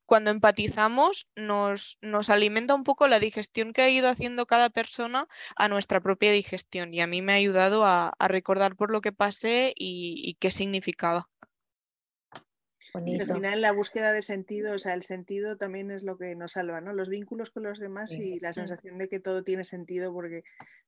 cuando 0.08 0.32
empatizamos 0.32 1.28
nos, 1.36 1.99
nos, 2.01 2.30
alimenta 2.32 2.74
un 2.74 2.84
poco 2.84 3.08
la 3.08 3.20
digestión 3.20 3.74
que 3.74 3.82
ha 3.82 3.89
ido 3.89 4.10
haciendo 4.10 4.47
cada 4.47 4.70
persona 4.70 5.28
a 5.55 5.68
nuestra 5.68 5.99
propia 5.99 6.32
digestión 6.32 6.93
y 6.93 7.01
a 7.01 7.08
mí 7.08 7.22
me 7.22 7.34
ha 7.34 7.36
ayudado 7.36 7.86
a, 7.86 8.14
recordar 8.28 8.76
por 8.76 8.89
lo 8.89 9.01
que 9.01 9.12
pasé 9.12 9.74
y, 9.76 10.36
qué 10.39 10.49
significaba. 10.49 11.30
al 12.93 13.36
final 13.36 13.62
la 13.62 13.74
búsqueda 13.74 14.14
de 14.14 14.22
sentido, 14.22 14.74
o 14.74 14.78
sea, 14.78 14.93
el 14.93 15.03
sentido 15.03 15.58
también 15.58 15.91
es 15.91 16.03
lo 16.03 16.18
que 16.18 16.36
nos 16.36 16.53
salva, 16.53 16.80
¿no? 16.80 16.93
Los 16.93 17.10
vínculos 17.10 17.51
con 17.51 17.64
los 17.64 17.78
demás 17.78 18.14
y 18.14 18.39
la 18.39 18.53
sensación 18.53 18.97
de 18.97 19.10
que 19.10 19.20
todo 19.20 19.43
tiene 19.43 19.66
sentido 19.66 20.14
porque 20.14 20.43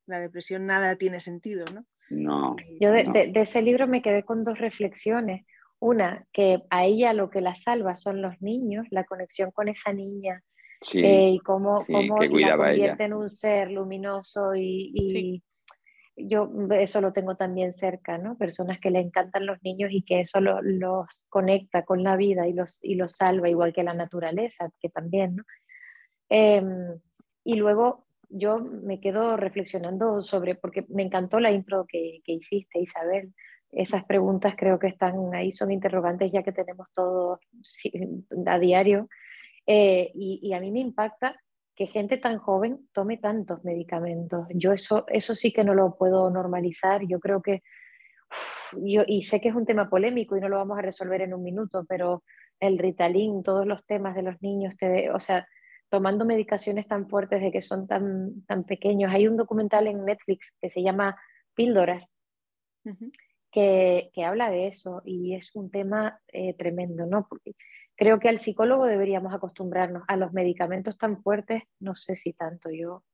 la 0.06 0.18
depresión 0.18 0.66
nada 0.66 0.96
tiene 0.96 1.20
sentido, 1.20 1.66
¿no? 1.74 1.84
No. 2.08 2.56
Yo 2.80 2.90
de 2.90 3.32
ese 3.34 3.60
libro 3.60 3.86
me 3.86 4.00
quedé 4.00 4.24
con 4.24 4.44
dos 4.44 4.58
reflexiones. 4.58 5.44
Una, 5.80 6.26
que 6.32 6.62
a 6.68 6.84
ella 6.84 7.14
lo 7.14 7.30
que 7.30 7.40
la 7.40 7.54
salva 7.54 7.96
son 7.96 8.20
los 8.20 8.40
niños, 8.40 8.86
la 8.90 9.04
conexión 9.04 9.50
con 9.50 9.68
esa 9.68 9.92
niña 9.92 10.42
eh, 10.94 11.30
y 11.30 11.38
cómo, 11.40 11.74
la 11.88 12.56
convierte 12.56 13.04
en 13.04 13.14
un 13.14 13.28
ser 13.28 13.70
luminoso 13.70 14.54
y, 14.54 15.42
yo 16.16 16.50
eso 16.72 17.00
lo 17.00 17.14
tengo 17.14 17.36
también 17.36 17.72
cerca, 17.72 18.18
¿no? 18.18 18.36
Personas 18.36 18.78
que 18.78 18.90
le 18.90 19.00
encantan 19.00 19.46
los 19.46 19.56
niños 19.62 19.90
y 19.90 20.02
que 20.02 20.20
eso 20.20 20.38
los 20.40 21.24
conecta 21.30 21.86
con 21.86 22.02
la 22.02 22.16
vida 22.16 22.46
y 22.46 22.52
los, 22.52 22.78
y 22.82 22.96
los 22.96 23.16
salva, 23.16 23.48
igual 23.48 23.72
que 23.72 23.82
la 23.82 23.94
naturaleza, 23.94 24.70
que 24.80 24.90
también, 24.90 25.36
¿no? 25.36 25.44
Em, 26.28 27.00
y 27.42 27.54
luego 27.54 28.06
yo 28.28 28.58
me 28.58 29.00
quedo 29.00 29.36
reflexionando 29.36 30.20
sobre, 30.22 30.54
porque 30.54 30.84
me 30.88 31.02
encantó 31.02 31.40
la 31.40 31.50
intro 31.50 31.86
que, 31.88 32.20
que, 32.24 32.32
hiciste, 32.32 32.80
Isabel. 32.80 33.34
Esas 33.72 34.04
preguntas 34.04 34.54
creo 34.56 34.78
que 34.78 34.88
están 34.88 35.34
ahí, 35.34 35.52
son 35.52 35.70
interrogantes 35.70 36.32
ya 36.32 36.42
que 36.42 36.52
tenemos 36.52 36.90
todos 36.92 37.38
a 38.46 38.58
diario. 38.58 39.08
Eh, 39.66 40.10
y, 40.14 40.40
y, 40.42 40.52
a 40.54 40.60
mí 40.60 40.70
me 40.70 40.80
impacta 40.80 41.36
que 41.76 41.86
gente 41.86 42.18
tan 42.18 42.38
joven 42.38 42.88
tome 42.92 43.18
tantos 43.18 43.64
medicamentos. 43.64 44.46
Yo 44.54 44.72
eso, 44.72 45.04
eso 45.08 45.34
sí 45.34 45.52
que 45.52 45.64
no 45.64 45.74
lo 45.74 45.96
puedo 45.96 46.28
normalizar. 46.30 47.02
Yo 47.06 47.20
creo 47.20 47.40
que, 47.40 47.62
yo, 48.82 49.02
y 49.06 49.22
sé 49.22 49.40
que 49.40 49.48
es 49.48 49.54
un 49.54 49.66
tema 49.66 49.88
polémico 49.88 50.36
y 50.36 50.40
no 50.40 50.48
lo 50.48 50.56
vamos 50.56 50.78
a 50.78 50.82
resolver 50.82 51.22
en 51.22 51.34
un 51.34 51.42
minuto, 51.42 51.84
pero 51.88 52.22
el 52.58 52.78
Ritalin, 52.78 53.42
todos 53.42 53.66
los 53.66 53.84
temas 53.86 54.14
de 54.14 54.22
los 54.22 54.42
niños, 54.42 54.76
te, 54.76 55.10
o 55.10 55.20
sea, 55.20 55.46
tomando 55.88 56.24
medicaciones 56.24 56.86
tan 56.86 57.08
fuertes 57.08 57.40
de 57.40 57.50
que 57.50 57.60
son 57.60 57.86
tan, 57.86 58.44
tan 58.46 58.64
pequeños. 58.64 59.12
Hay 59.12 59.26
un 59.26 59.36
documental 59.36 59.86
en 59.86 60.04
Netflix 60.04 60.54
que 60.60 60.68
se 60.68 60.82
llama 60.82 61.18
Píldoras, 61.54 62.12
que, 63.50 64.10
habla 64.24 64.50
de 64.50 64.66
eso 64.68 65.02
y 65.04 65.34
es 65.34 65.54
un 65.54 65.70
tema 65.70 66.20
eh, 66.28 66.54
tremendo, 66.54 67.06
¿no? 67.06 67.26
Porque 67.28 67.54
Creo 68.00 68.18
que 68.18 68.30
al 68.30 68.38
psicólogo 68.38 68.86
deberíamos 68.86 69.34
acostumbrarnos 69.34 70.04
a 70.08 70.16
los 70.16 70.32
medicamentos 70.32 70.96
tan 70.96 71.22
fuertes, 71.22 71.64
no 71.80 71.94
sé 71.94 72.16
si 72.16 72.32
tanto 72.32 72.70
yo. 72.70 73.04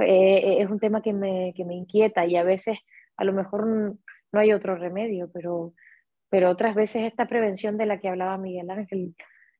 Eh, 0.00 0.62
es 0.62 0.70
un 0.70 0.80
tema 0.80 1.02
que 1.02 1.12
me, 1.12 1.52
que 1.54 1.66
me, 1.66 1.74
inquieta 1.74 2.24
y 2.24 2.36
a 2.36 2.44
veces 2.44 2.78
a 3.18 3.24
lo 3.24 3.34
mejor 3.34 3.66
no 3.66 4.40
hay 4.40 4.54
otro 4.54 4.76
remedio, 4.76 5.30
pero, 5.30 5.74
pero 6.30 6.48
otras 6.48 6.74
veces 6.74 7.02
esta 7.02 7.28
prevención 7.28 7.76
de 7.76 7.84
la 7.84 8.00
que 8.00 8.08
hablaba 8.08 8.38
Miguel 8.38 8.70
Ángel 8.70 9.14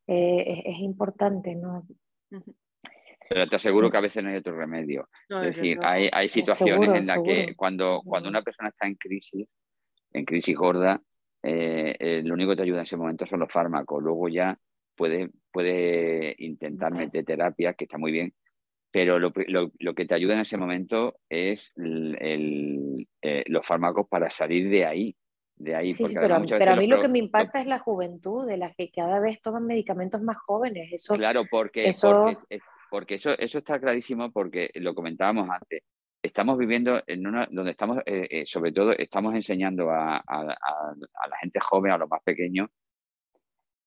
eh, 0.06 0.62
es, 0.64 0.78
importante, 0.78 1.54
¿no? 1.54 1.86
Pero 3.28 3.48
te 3.48 3.56
aseguro 3.56 3.90
que 3.90 3.96
a 3.96 4.02
veces 4.02 4.22
no 4.22 4.30
hay 4.30 4.36
otro 4.36 4.56
remedio. 4.56 5.08
es 5.28 5.56
decir, 5.56 5.78
hay, 5.82 6.08
hay, 6.12 6.28
situaciones 6.28 6.90
en 6.90 7.06
las 7.06 7.22
que 7.22 7.54
cuando, 7.56 8.02
cuando 8.04 8.28
una 8.28 8.42
persona 8.42 8.68
está 8.68 8.86
en 8.86 8.94
crisis, 8.94 9.48
en 10.12 10.24
crisis 10.24 10.56
gorda, 10.56 11.00
eh, 11.42 11.96
eh, 11.98 12.22
lo 12.24 12.34
único 12.34 12.50
que 12.50 12.56
te 12.56 12.62
ayuda 12.62 12.78
en 12.78 12.84
ese 12.84 12.96
momento 12.96 13.26
son 13.26 13.40
los 13.40 13.52
fármacos. 13.52 14.02
Luego 14.02 14.28
ya 14.28 14.58
puede, 14.94 15.30
puede 15.52 16.34
intentar 16.38 16.92
meter 16.92 17.24
terapia, 17.24 17.74
que 17.74 17.84
está 17.84 17.98
muy 17.98 18.12
bien, 18.12 18.32
pero 18.90 19.18
lo, 19.18 19.32
que 19.32 20.06
te 20.06 20.14
ayuda 20.14 20.34
en 20.34 20.40
ese 20.40 20.56
momento 20.56 21.18
es 21.28 21.72
eh, 21.76 23.44
los 23.46 23.66
fármacos 23.66 24.08
para 24.08 24.30
salir 24.30 24.70
de 24.70 24.86
ahí. 24.86 25.16
De 25.58 25.74
ahí 25.74 25.94
pero, 25.94 26.34
a 26.34 26.76
mí 26.76 26.86
lo 26.86 27.00
que 27.00 27.08
me 27.08 27.18
impacta 27.18 27.60
es 27.60 27.66
la 27.66 27.78
juventud, 27.78 28.46
de 28.46 28.58
las 28.58 28.76
que 28.76 28.90
cada 28.90 29.20
vez 29.20 29.40
toman 29.40 29.64
medicamentos 29.64 30.20
más 30.20 30.36
jóvenes. 30.36 30.92
Eso, 30.92 31.14
claro, 31.14 31.44
porque, 31.50 31.88
eso... 31.88 32.24
porque, 32.24 32.60
eso, 33.08 33.32
eso 33.38 33.58
está 33.58 33.78
clarísimo 33.80 34.30
porque 34.32 34.70
lo 34.74 34.94
comentábamos 34.94 35.48
antes 35.50 35.82
estamos 36.26 36.58
viviendo 36.58 37.02
en 37.06 37.26
una 37.26 37.48
donde 37.50 37.70
estamos, 37.70 37.98
eh, 38.04 38.26
eh, 38.30 38.46
sobre 38.46 38.72
todo, 38.72 38.92
estamos 38.92 39.34
enseñando 39.34 39.90
a, 39.90 40.22
la 40.26 41.36
gente 41.40 41.60
joven, 41.60 41.92
a 41.92 41.98
los 41.98 42.08
más 42.08 42.22
pequeños, 42.22 42.68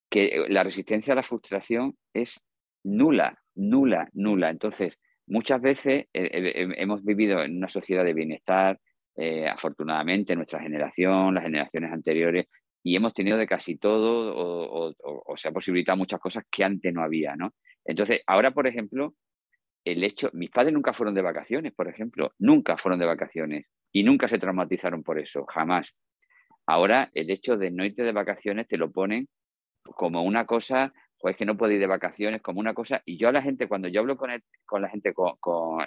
que 0.10 0.46
la 0.50 0.64
resistencia 0.64 1.14
a 1.14 1.18
la 1.18 1.24
frustración 1.24 1.96
es 2.14 2.40
nula, 2.84 3.38
nula, 3.56 4.10
nula. 4.14 4.50
Entonces, 4.50 4.98
muchas 5.28 5.62
veces 5.62 6.06
eh, 6.14 6.70
hemos 6.78 7.04
vivido 7.04 7.44
en 7.44 7.58
una 7.58 7.70
sociedad 7.70 8.04
de 8.04 8.14
bienestar, 8.14 8.80
afortunadamente, 9.52 10.34
nuestra 10.34 10.62
generación, 10.62 11.36
las 11.36 11.44
generaciones 11.44 11.92
anteriores, 11.92 12.46
y 12.82 12.96
hemos 12.96 13.14
tenido 13.14 13.38
de 13.38 13.46
casi 13.46 13.76
todo 13.76 14.34
o, 14.34 14.94
o, 15.04 15.36
se 15.36 15.50
ha 15.50 15.52
posibilitado 15.52 15.98
muchas 15.98 16.22
cosas 16.22 16.46
que 16.50 16.64
antes 16.64 16.94
no 16.94 17.04
había, 17.04 17.36
¿no? 17.36 17.52
Entonces, 17.86 18.22
ahora, 18.28 18.52
por 18.52 18.68
ejemplo, 18.68 19.16
el 19.86 20.04
hecho, 20.04 20.30
mis 20.34 20.50
padres 20.50 20.74
nunca 20.74 20.94
fueron 20.94 21.16
de 21.16 21.22
vacaciones, 21.22 21.74
por 21.74 21.88
ejemplo, 21.88 22.34
nunca 22.38 22.78
fueron 22.78 23.00
de 23.00 23.06
vacaciones 23.06 23.66
y 23.92 24.04
nunca 24.04 24.28
se 24.28 24.40
traumatizaron 24.40 25.04
por 25.04 25.20
eso, 25.20 25.46
jamás. 25.46 25.94
Ahora 26.68 27.10
el 27.14 27.32
hecho 27.32 27.58
de 27.58 27.72
no 27.72 27.86
irte 27.86 28.04
de 28.04 28.12
vacaciones 28.12 28.68
te 28.68 28.78
lo 28.78 28.92
ponen 28.92 29.28
como 29.84 30.24
una 30.24 30.46
cosa, 30.46 30.94
pues 31.20 31.36
que 31.36 31.46
no 31.46 31.58
puedo 31.58 31.72
ir 31.74 31.80
de 31.80 31.88
vacaciones, 31.88 32.42
como 32.42 32.60
una 32.60 32.74
cosa, 32.74 33.02
y 33.06 33.18
yo 33.18 33.30
a 33.30 33.32
la 33.32 33.42
gente, 33.42 33.68
cuando 33.68 33.88
yo 33.88 34.02
hablo 34.02 34.18
con, 34.18 34.30
con 34.66 34.82
la 34.82 34.90
gente 34.90 35.14
con, 35.14 35.36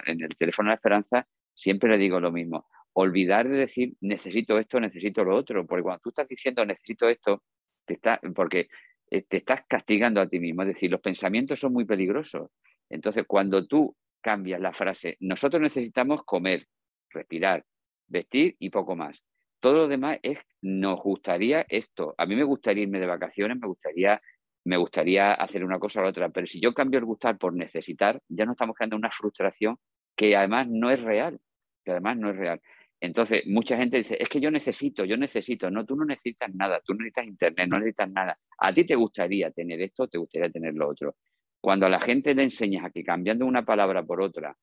en 0.05 0.21
el 0.21 0.35
teléfono 0.37 0.67
de 0.67 0.71
la 0.71 0.75
esperanza, 0.75 1.27
siempre 1.53 1.89
le 1.89 1.97
digo 1.97 2.19
lo 2.19 2.31
mismo, 2.31 2.67
olvidar 2.93 3.47
de 3.47 3.57
decir 3.57 3.93
necesito 4.01 4.59
esto, 4.59 4.79
necesito 4.79 5.23
lo 5.23 5.35
otro, 5.35 5.65
porque 5.65 5.83
cuando 5.83 6.01
tú 6.01 6.09
estás 6.09 6.27
diciendo 6.27 6.65
necesito 6.65 7.07
esto, 7.07 7.43
te 7.85 7.95
está, 7.95 8.19
porque 8.35 8.67
eh, 9.09 9.23
te 9.23 9.37
estás 9.37 9.63
castigando 9.67 10.21
a 10.21 10.27
ti 10.27 10.39
mismo, 10.39 10.63
es 10.63 10.69
decir, 10.69 10.91
los 10.91 11.01
pensamientos 11.01 11.59
son 11.59 11.73
muy 11.73 11.85
peligrosos. 11.85 12.49
Entonces, 12.89 13.25
cuando 13.27 13.65
tú 13.65 13.95
cambias 14.21 14.61
la 14.61 14.73
frase, 14.73 15.17
nosotros 15.19 15.61
necesitamos 15.61 16.23
comer, 16.23 16.67
respirar, 17.09 17.65
vestir 18.07 18.55
y 18.59 18.69
poco 18.69 18.95
más. 18.95 19.21
Todo 19.59 19.77
lo 19.77 19.87
demás 19.87 20.19
es, 20.23 20.39
nos 20.61 20.99
gustaría 20.99 21.65
esto. 21.69 22.15
A 22.17 22.25
mí 22.25 22.35
me 22.35 22.43
gustaría 22.43 22.83
irme 22.83 22.99
de 22.99 23.07
vacaciones, 23.07 23.57
me 23.57 23.67
gustaría, 23.67 24.21
me 24.65 24.77
gustaría 24.77 25.33
hacer 25.33 25.63
una 25.63 25.79
cosa 25.79 25.99
o 25.99 26.03
la 26.03 26.09
otra, 26.09 26.29
pero 26.29 26.47
si 26.47 26.59
yo 26.59 26.73
cambio 26.73 26.99
el 26.99 27.05
gustar 27.05 27.37
por 27.37 27.53
necesitar, 27.53 28.21
ya 28.27 28.45
no 28.45 28.53
estamos 28.53 28.75
creando 28.75 28.95
una 28.95 29.09
frustración 29.09 29.77
que 30.15 30.35
además 30.35 30.67
no 30.69 30.91
es 30.91 31.01
real, 31.01 31.39
que 31.83 31.91
además 31.91 32.17
no 32.17 32.29
es 32.29 32.37
real. 32.37 32.61
Entonces, 33.03 33.45
mucha 33.47 33.75
gente 33.75 33.97
dice, 33.97 34.15
es 34.17 34.29
que 34.29 34.39
yo 34.39 34.49
necesito, 34.49 35.03
yo 35.03 35.17
necesito. 35.17 35.69
No, 35.69 35.85
tú 35.85 35.93
no 35.97 36.05
necesitas 36.05 36.55
nada, 36.55 36.79
tú 36.85 36.93
no 36.93 36.99
necesitas 36.99 37.25
internet, 37.25 37.67
no 37.67 37.77
necesitas 37.77 38.09
nada. 38.09 38.39
A 38.59 38.73
ti 38.73 38.85
te 38.85 38.95
gustaría 38.95 39.51
tener 39.51 39.81
esto, 39.81 40.07
te 40.07 40.17
gustaría 40.17 40.49
tener 40.49 40.73
lo 40.73 40.87
otro. 40.87 41.17
Cuando 41.59 41.85
a 41.85 41.89
la 41.89 41.99
gente 41.99 42.33
le 42.33 42.43
enseñas 42.43 42.85
a 42.85 42.91
que 42.91 43.03
cambiando 43.03 43.45
una 43.45 43.65
palabra 43.65 44.03
por 44.03 44.21
otra, 44.21 44.55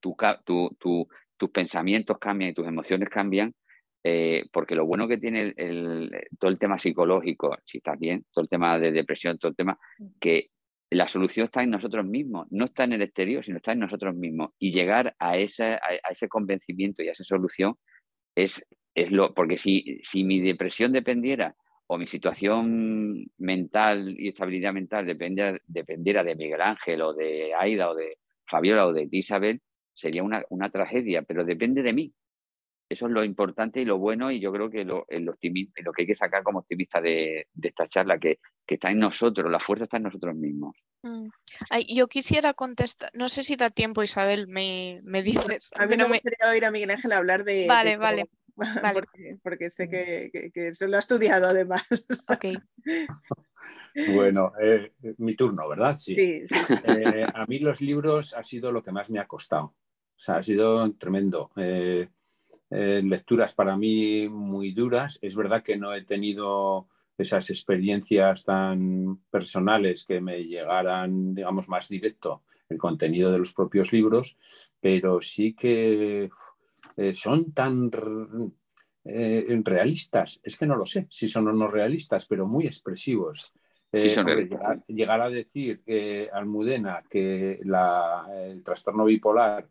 tu, 0.00 0.16
tus 1.36 1.50
pensamientos 1.52 2.18
cambian 2.18 2.50
y 2.50 2.54
tus 2.54 2.66
emociones 2.66 3.08
cambian, 3.08 3.54
eh, 4.02 4.46
porque 4.52 4.74
lo 4.74 4.84
bueno 4.84 5.06
que 5.06 5.18
tiene 5.18 5.54
todo 6.40 6.50
el 6.50 6.58
tema 6.58 6.76
psicológico, 6.76 7.56
si 7.64 7.78
estás 7.78 8.00
bien, 8.00 8.26
todo 8.32 8.42
el 8.42 8.48
tema 8.48 8.80
de 8.80 8.90
depresión, 8.90 9.38
todo 9.38 9.50
el 9.50 9.56
tema, 9.56 9.78
que 10.18 10.48
la 10.90 11.08
solución 11.08 11.46
está 11.46 11.62
en 11.62 11.70
nosotros 11.70 12.04
mismos, 12.04 12.46
no 12.50 12.66
está 12.66 12.84
en 12.84 12.92
el 12.92 13.02
exterior, 13.02 13.44
sino 13.44 13.56
está 13.56 13.72
en 13.72 13.80
nosotros 13.80 14.14
mismos. 14.14 14.50
Y 14.58 14.72
llegar 14.72 15.14
a, 15.18 15.36
ese, 15.36 15.74
a, 15.74 16.10
ese 16.10 16.28
convencimiento 16.28 17.02
y 17.02 17.08
a 17.08 17.12
esa 17.12 17.24
solución 17.24 17.74
es, 18.34 18.64
es 18.94 19.10
lo, 19.10 19.34
porque 19.34 19.56
si, 19.56 20.00
si 20.02 20.24
mi 20.24 20.40
depresión 20.40 20.92
dependiera 20.92 21.54
o 21.86 21.98
mi 21.98 22.06
situación 22.06 23.26
mental 23.38 24.14
y 24.18 24.28
estabilidad 24.28 24.72
mental 24.72 25.06
dependiera, 25.06 25.58
dependiera 25.66 26.24
de 26.24 26.36
Miguel 26.36 26.60
Ángel 26.60 27.02
o 27.02 27.12
de 27.12 27.52
Aida 27.54 27.90
o 27.90 27.94
de 27.94 28.18
Fabiola 28.46 28.86
o 28.86 28.92
de 28.92 29.08
Isabel, 29.10 29.60
sería 29.94 30.22
una, 30.22 30.42
una, 30.50 30.70
tragedia, 30.70 31.22
pero 31.22 31.44
depende 31.44 31.82
de 31.82 31.92
mí. 31.92 32.12
Eso 32.94 33.06
es 33.06 33.12
lo 33.12 33.24
importante 33.24 33.80
y 33.80 33.84
lo 33.84 33.98
bueno 33.98 34.30
y 34.30 34.38
yo 34.38 34.52
creo 34.52 34.70
que 34.70 34.84
lo, 34.84 35.04
el 35.08 35.24
lo 35.24 35.34
que 35.36 36.02
hay 36.02 36.06
que 36.06 36.14
sacar 36.14 36.44
como 36.44 36.60
optimista 36.60 37.00
de, 37.00 37.48
de 37.52 37.68
esta 37.68 37.88
charla, 37.88 38.20
que, 38.20 38.38
que, 38.64 38.74
está 38.74 38.92
en 38.92 39.00
nosotros, 39.00 39.50
la 39.50 39.58
fuerza 39.58 39.82
está 39.82 39.96
en 39.96 40.04
nosotros 40.04 40.36
mismos. 40.36 40.76
Mm. 41.02 41.26
Ay, 41.70 41.86
yo 41.92 42.06
quisiera 42.06 42.54
contestar, 42.54 43.10
no 43.12 43.28
sé 43.28 43.42
si 43.42 43.56
da 43.56 43.68
tiempo 43.68 44.04
Isabel, 44.04 44.46
me, 44.46 45.00
me 45.02 45.24
dices. 45.24 45.72
A 45.76 45.86
mí 45.86 45.96
me 45.96 46.06
gustaría 46.06 46.48
oír 46.48 46.64
a 46.64 46.70
Miguel 46.70 46.92
Ángel 46.92 47.10
hablar 47.10 47.42
de... 47.42 47.66
Vale, 47.66 47.96
vale. 47.96 48.28
porque, 49.42 49.70
sé 49.70 49.88
que, 49.88 50.72
se 50.72 50.86
lo 50.86 50.94
ha 50.94 51.00
estudiado 51.00 51.48
además. 51.48 51.82
Bueno, 54.12 54.52
eh, 54.60 54.92
mi 55.18 55.36
turno, 55.36 55.68
¿verdad? 55.68 55.96
Sí. 55.96 56.16
Eh, 56.86 57.26
a 57.32 57.46
mí 57.46 57.60
los 57.60 57.80
libros 57.80 58.34
ha 58.34 58.42
sido 58.42 58.72
lo 58.72 58.82
que 58.82 58.90
más 58.90 59.08
me 59.08 59.20
ha 59.20 59.26
costado. 59.28 59.66
O 59.66 59.76
sea, 60.16 60.36
ha 60.38 60.42
sido 60.42 60.92
tremendo. 60.94 61.52
Eh, 61.56 62.08
lecturas 62.70 63.54
para 63.54 63.76
mí 63.76 64.28
muy 64.28 64.72
duras. 64.72 65.18
Es 65.22 65.36
verdad 65.36 65.62
que 65.62 65.76
no 65.76 65.94
he 65.94 66.02
tenido 66.02 66.88
esas 67.16 67.50
experiencias 67.50 68.44
tan 68.44 69.18
personales 69.30 70.04
que 70.04 70.20
me 70.20 70.44
llegaran, 70.44 71.34
digamos, 71.34 71.68
más 71.68 71.88
directo 71.88 72.42
el 72.68 72.78
contenido 72.78 73.30
de 73.30 73.38
los 73.38 73.52
propios 73.52 73.92
libros, 73.92 74.36
pero 74.80 75.20
sí 75.20 75.54
que 75.54 76.30
eh, 76.96 77.12
son 77.12 77.52
tan 77.52 77.90
eh, 79.04 79.60
realistas, 79.64 80.40
es 80.42 80.56
que 80.56 80.66
no 80.66 80.76
lo 80.76 80.86
sé 80.86 81.06
si 81.10 81.28
son 81.28 81.48
o 81.48 81.52
no 81.52 81.68
realistas, 81.68 82.26
pero 82.26 82.46
muy 82.46 82.66
expresivos. 82.66 83.52
Eh, 83.92 84.12
llegar, 84.88 85.20
a 85.20 85.30
decir 85.30 85.84
Almudena 86.32 87.04
que 87.08 87.60
el 87.62 88.62
trastorno 88.64 89.04
bipolar 89.04 89.68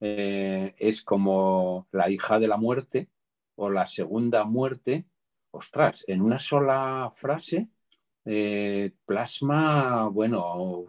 es 0.00 1.02
como 1.02 1.88
la 1.92 2.10
hija 2.10 2.38
de 2.38 2.48
la 2.48 2.56
muerte 2.56 3.08
o 3.54 3.70
la 3.70 3.86
segunda 3.86 4.44
muerte, 4.44 5.06
ostras, 5.50 6.04
en 6.06 6.20
una 6.20 6.38
sola 6.38 7.10
frase 7.14 7.68
plasma, 9.04 10.08
bueno, 10.08 10.86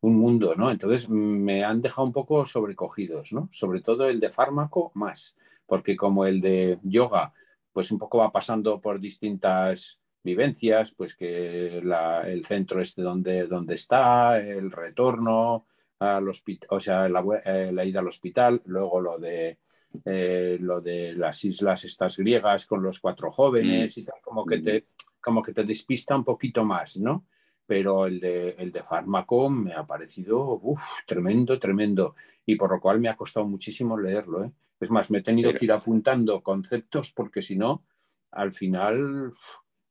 un 0.00 0.18
mundo, 0.18 0.54
¿no? 0.56 0.70
Entonces 0.70 1.08
me 1.08 1.64
han 1.64 1.80
dejado 1.80 2.06
un 2.06 2.12
poco 2.12 2.44
sobrecogidos, 2.44 3.32
¿no? 3.32 3.48
Sobre 3.52 3.80
todo 3.80 4.06
el 4.08 4.20
de 4.20 4.30
fármaco 4.30 4.90
más, 4.94 5.36
porque 5.66 5.96
como 5.96 6.26
el 6.26 6.40
de 6.40 6.78
yoga, 6.82 7.32
pues 7.72 7.90
un 7.90 7.98
poco 7.98 8.18
va 8.18 8.30
pasando 8.30 8.80
por 8.80 9.00
distintas 9.00 10.00
vivencias, 10.22 10.92
pues 10.94 11.14
que 11.14 11.78
el 11.78 12.46
centro 12.46 12.80
este 12.80 13.02
donde, 13.02 13.46
donde 13.46 13.74
está, 13.74 14.38
el 14.38 14.70
retorno 14.70 15.66
al 15.98 16.28
hospital, 16.28 16.68
o 16.70 16.80
sea, 16.80 17.06
eh, 17.06 17.72
la, 17.72 17.84
ida 17.84 18.00
al 18.00 18.08
hospital, 18.08 18.62
luego 18.66 19.00
lo 19.00 19.18
de 19.18 19.58
eh, 20.04 20.58
lo 20.60 20.80
de 20.80 21.12
las 21.14 21.44
islas 21.44 21.84
estas 21.84 22.16
griegas 22.16 22.66
con 22.66 22.82
los 22.82 22.98
cuatro 22.98 23.30
jóvenes 23.30 23.96
mm. 23.96 24.00
y 24.00 24.04
tal, 24.04 24.16
como 24.22 24.44
que 24.44 24.58
te 24.58 24.86
como 25.20 25.40
que 25.40 25.52
te 25.52 25.64
despista 25.64 26.16
un 26.16 26.24
poquito 26.24 26.64
más, 26.64 26.98
¿no? 26.98 27.26
Pero 27.66 28.04
el 28.04 28.20
de, 28.20 28.50
el 28.58 28.72
de 28.72 28.82
fármaco 28.82 29.48
me 29.48 29.72
ha 29.72 29.86
parecido 29.86 30.60
tremendo, 31.06 31.58
tremendo. 31.58 32.14
Y 32.44 32.56
por 32.56 32.70
lo 32.70 32.78
cual 32.78 33.00
me 33.00 33.08
ha 33.08 33.16
costado 33.16 33.46
muchísimo 33.46 33.96
leerlo. 33.96 34.44
¿eh? 34.44 34.52
Es 34.78 34.90
más, 34.90 35.10
me 35.10 35.18
he 35.18 35.22
tenido 35.22 35.54
que 35.54 35.64
ir 35.64 35.72
apuntando 35.72 36.42
conceptos 36.42 37.12
porque 37.12 37.40
si 37.40 37.56
no, 37.56 37.86
al 38.32 38.52
final 38.52 39.32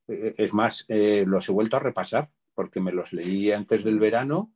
es 0.08 0.54
más, 0.54 0.86
los 0.88 1.50
he 1.50 1.52
vuelto 1.52 1.78
a 1.78 1.80
repasar 1.80 2.30
porque 2.54 2.80
me 2.80 2.92
los 2.92 3.12
leí 3.12 3.52
antes 3.52 3.84
del 3.84 3.98
verano 3.98 4.52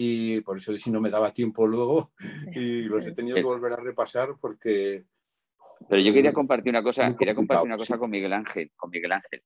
y 0.00 0.40
por 0.42 0.58
eso 0.58 0.78
si 0.78 0.92
no 0.92 1.00
me 1.00 1.10
daba 1.10 1.32
tiempo 1.32 1.66
luego 1.66 2.12
y 2.54 2.82
los 2.82 3.04
he 3.04 3.10
tenido 3.10 3.34
que 3.34 3.42
volver 3.42 3.72
a 3.72 3.76
repasar 3.76 4.36
porque... 4.40 5.02
Pero 5.88 6.00
yo 6.00 6.12
quería 6.12 6.32
compartir 6.32 6.70
una 6.70 6.84
cosa, 6.84 7.16
quería 7.16 7.34
compartir 7.34 7.66
una 7.66 7.76
cosa 7.76 7.98
con 7.98 8.08
Miguel 8.08 8.32
Ángel, 8.32 8.70
con 8.76 8.90
Miguel 8.90 9.10
Ángel, 9.10 9.42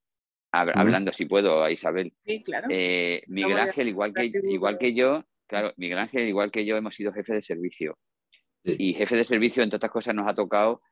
hablando 0.50 1.10
si 1.10 1.24
puedo 1.24 1.62
a 1.62 1.70
Isabel. 1.70 2.12
Sí, 2.26 2.42
claro. 2.42 2.66
Eh, 2.70 3.22
Miguel 3.28 3.58
Ángel, 3.58 3.88
igual 3.88 4.12
que, 4.12 4.30
igual 4.44 4.76
que 4.76 4.94
yo, 4.94 5.24
claro, 5.46 5.72
Miguel 5.78 5.98
Ángel, 5.98 6.28
igual 6.28 6.50
que 6.50 6.66
yo, 6.66 6.76
hemos 6.76 6.94
sido 6.94 7.14
jefe 7.14 7.32
de 7.32 7.42
servicio. 7.42 7.98
Y 8.64 8.92
jefe 8.92 9.16
de 9.16 9.24
servicio, 9.24 9.62
entre 9.62 9.78
otras 9.78 9.92
cosas, 9.92 10.14
nos 10.14 10.28
ha 10.28 10.34
tocado 10.34 10.82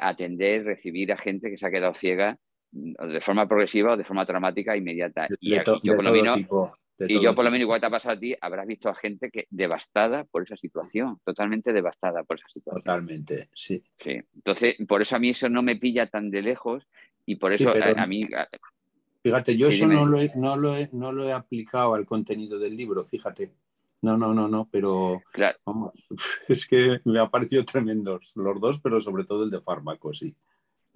atender, 0.00 0.64
recibir 0.64 1.12
a 1.12 1.16
gente 1.16 1.50
que 1.50 1.56
se 1.56 1.66
ha 1.66 1.70
quedado 1.70 1.94
ciega 1.94 2.36
de 2.72 3.20
forma 3.20 3.46
progresiva 3.46 3.92
o 3.92 3.96
de 3.96 4.04
forma 4.04 4.26
traumática 4.26 4.76
inmediata. 4.76 5.28
y, 5.40 5.54
yo 5.54 5.94
por 5.94 6.04
lo 6.04 6.12
menos, 6.12 6.40
y 6.98 7.22
yo 7.22 7.34
por 7.34 7.44
lo 7.44 7.50
menos, 7.50 7.62
igual 7.62 7.80
te 7.80 7.86
ha 7.86 7.90
pasado 7.90 8.16
a 8.16 8.20
ti, 8.20 8.34
habrás 8.40 8.66
visto 8.66 8.88
a 8.88 8.94
gente 8.94 9.30
que 9.30 9.46
devastada 9.50 10.24
por 10.24 10.42
esa 10.42 10.56
situación, 10.56 11.18
totalmente 11.24 11.72
devastada 11.72 12.22
por 12.22 12.38
esa 12.38 12.48
situación. 12.48 12.82
Totalmente, 12.82 13.48
sí. 13.52 13.82
Sí. 13.96 14.20
Entonces, 14.34 14.76
por 14.86 15.02
eso 15.02 15.16
a 15.16 15.18
mí 15.18 15.30
eso 15.30 15.48
no 15.48 15.62
me 15.62 15.76
pilla 15.76 16.06
tan 16.06 16.30
de 16.30 16.42
lejos 16.42 16.86
y 17.26 17.36
por 17.36 17.52
eso 17.52 17.70
a, 17.70 18.06
mí... 18.06 18.28
Fíjate, 19.22 19.56
yo 19.56 19.68
eso 19.68 19.86
no 19.86 20.06
lo, 20.06 20.20
he, 20.20 20.30
no, 20.36 20.56
lo 20.56 20.76
he, 20.76 20.88
no 20.92 21.10
lo 21.10 21.24
he 21.24 21.32
aplicado 21.32 21.94
al 21.94 22.06
contenido 22.06 22.58
del 22.58 22.76
libro, 22.76 23.04
fíjate. 23.04 23.50
No, 24.02 24.18
no, 24.18 24.34
no, 24.34 24.48
no, 24.48 24.68
pero 24.70 25.22
vamos, 25.64 25.92
es 26.48 26.66
que 26.66 27.00
me 27.04 27.18
ha 27.18 27.30
parecido 27.30 27.64
tremendos 27.64 28.32
los 28.36 28.60
dos, 28.60 28.80
pero 28.80 29.00
sobre 29.00 29.24
todo 29.24 29.44
el 29.44 29.50
de 29.50 29.62
fármaco, 29.62 30.12
sí. 30.12 30.34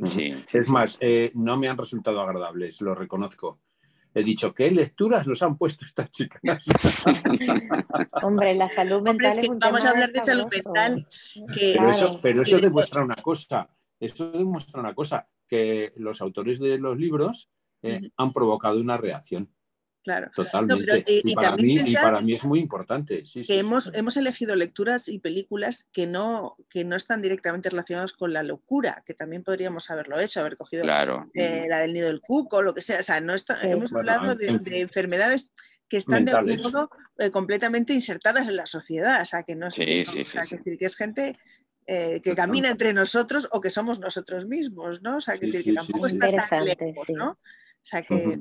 Sí, 0.05 0.31
es 0.53 0.69
más, 0.69 0.97
eh, 1.01 1.33
no 1.35 1.57
me 1.57 1.69
han 1.69 1.77
resultado 1.77 2.21
agradables, 2.21 2.81
lo 2.83 2.95
reconozco. 2.95 3.59
He 4.19 4.25
dicho, 4.25 4.53
¿qué 4.53 4.69
lecturas 4.73 5.29
nos 5.29 5.41
han 5.45 5.57
puesto 5.57 5.85
estas 5.85 6.11
chicas? 6.11 6.41
Hombre, 8.25 8.53
la 8.53 8.67
salud 8.67 9.01
mental 9.01 9.31
es, 9.31 9.49
Vamos 9.49 9.85
a 9.85 9.91
hablar 9.91 10.11
de 10.11 10.23
salud 10.25 10.47
mental. 10.53 11.07
pero, 11.55 11.91
eso, 11.91 12.19
pero 12.21 12.43
eso 12.43 12.59
demuestra 12.59 13.05
una 13.05 13.15
cosa, 13.15 13.71
eso 14.01 14.33
demuestra 14.33 14.81
una 14.81 14.93
cosa, 14.93 15.29
que 15.47 15.93
los 15.99 16.21
autores 16.21 16.59
de 16.59 16.79
los 16.79 16.99
libros 16.99 17.49
eh, 17.81 18.11
han 18.17 18.33
provocado 18.33 18.81
una 18.81 18.97
reacción. 18.97 19.55
Claro. 20.09 20.31
Totalmente. 20.35 21.05
y, 21.07 21.35
para 21.35 21.55
mí, 21.57 21.79
para 21.93 22.21
mí, 22.23 22.35
es 22.35 22.43
muy 22.43 22.61
importante. 22.61 23.23
que 23.47 23.59
hemos, 23.59 23.91
hemos 23.95 24.17
elegido 24.17 24.57
lecturas 24.57 25.11
y 25.11 25.19
películas 25.19 25.91
que 25.93 26.07
no, 26.07 26.57
que 26.71 26.83
no 26.83 26.97
están 26.97 27.21
directamente 27.21 27.69
relacionadas 27.69 28.15
con 28.15 28.33
la 28.33 28.43
locura, 28.43 29.03
que 29.05 29.13
también 29.13 29.45
podríamos 29.45 29.91
haberlo 29.91 30.19
hecho, 30.19 30.41
haber 30.41 30.57
cogido 30.57 30.83
eh, 31.35 31.67
la 31.69 31.81
del 31.81 31.93
nido 31.93 32.07
del 32.07 32.23
cuco, 32.23 32.63
lo 32.63 32.73
que 32.73 32.81
sea. 32.81 33.01
O 33.01 33.03
sea, 33.03 33.21
no 33.21 33.35
hemos 33.61 33.93
hablado 33.93 34.35
de, 34.35 34.59
enfermedades 34.81 35.53
que 35.91 35.99
están 35.99 36.25
de 36.25 36.33
algún 36.33 36.57
modo 36.63 36.91
eh, 37.19 37.31
completamente 37.31 37.93
insertadas 37.93 38.49
en 38.49 38.57
la 38.57 38.65
sociedad. 38.65 39.21
O 39.21 39.27
sea, 39.27 39.43
que 39.43 39.57
no 39.57 39.69
es, 39.69 39.77
decir, 39.77 40.79
que 40.79 40.87
es 40.87 40.97
gente 40.97 41.37
eh, 41.87 42.23
que 42.23 42.35
camina 42.35 42.71
entre 42.71 42.95
nosotros 42.95 43.47
o 43.53 43.61
que 43.61 43.69
somos 43.69 44.01
nosotros 44.01 44.47
mismos, 44.47 45.03
¿no? 45.03 45.19
O 45.19 45.21
sea, 45.21 45.37
que, 45.37 45.51
tampoco 45.75 46.07
está 46.07 46.31
tan 46.49 46.65
lejos, 46.65 47.11
¿no? 47.11 47.33
O 47.33 47.37
sea, 47.83 48.01
que, 48.01 48.39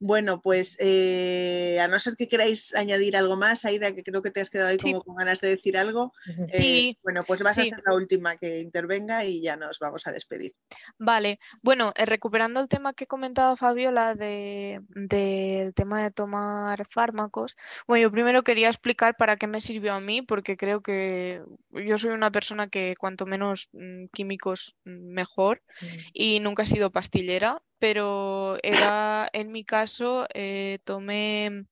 bueno, 0.00 0.40
pues 0.40 0.76
eh, 0.80 1.78
a 1.80 1.88
no 1.88 1.98
ser 1.98 2.14
que 2.16 2.28
queráis 2.28 2.74
añadir 2.74 3.16
algo 3.16 3.36
más, 3.36 3.64
Aida, 3.64 3.94
que 3.94 4.02
creo 4.02 4.22
que 4.22 4.30
te 4.30 4.40
has 4.40 4.50
quedado 4.50 4.68
ahí 4.68 4.78
como 4.78 5.02
con 5.02 5.16
ganas 5.16 5.40
de 5.40 5.48
decir 5.48 5.76
algo. 5.76 6.12
Sí. 6.52 6.90
Eh, 6.90 6.98
bueno, 7.02 7.24
pues 7.24 7.42
vas 7.42 7.58
a 7.58 7.62
ser 7.62 7.82
la 7.84 7.94
última 7.94 8.36
que 8.36 8.60
intervenga 8.60 9.24
y 9.24 9.42
ya 9.42 9.56
nos 9.56 9.78
vamos 9.78 10.06
a 10.06 10.12
despedir. 10.12 10.54
Vale, 10.98 11.40
bueno, 11.62 11.92
eh, 11.96 12.06
recuperando 12.06 12.60
el 12.60 12.68
tema 12.68 12.92
que 12.92 13.06
comentaba 13.06 13.56
Fabiola 13.56 14.14
del 14.14 14.86
de, 14.88 15.72
tema 15.74 16.02
de 16.02 16.10
tomar 16.10 16.86
fármacos, 16.88 17.56
bueno, 17.86 18.02
yo 18.02 18.12
primero 18.12 18.44
quería 18.44 18.68
explicar 18.68 19.16
para 19.16 19.36
qué 19.36 19.46
me 19.46 19.60
sirvió 19.60 19.94
a 19.94 20.00
mí, 20.00 20.22
porque 20.22 20.56
creo 20.56 20.80
que 20.82 21.42
yo 21.72 21.98
soy 21.98 22.10
una 22.10 22.30
persona 22.30 22.68
que 22.68 22.94
cuanto 22.98 23.26
menos 23.26 23.68
mm, 23.72 24.06
químicos 24.12 24.76
mm, 24.84 25.12
mejor 25.12 25.62
mm. 25.80 25.86
y 26.12 26.40
nunca 26.40 26.62
he 26.62 26.66
sido 26.66 26.90
pastillera 26.90 27.62
pero 27.78 28.58
era 28.62 29.28
en 29.32 29.52
mi 29.52 29.64
caso, 29.64 30.26
eh, 30.34 30.78
tomé 30.84 31.64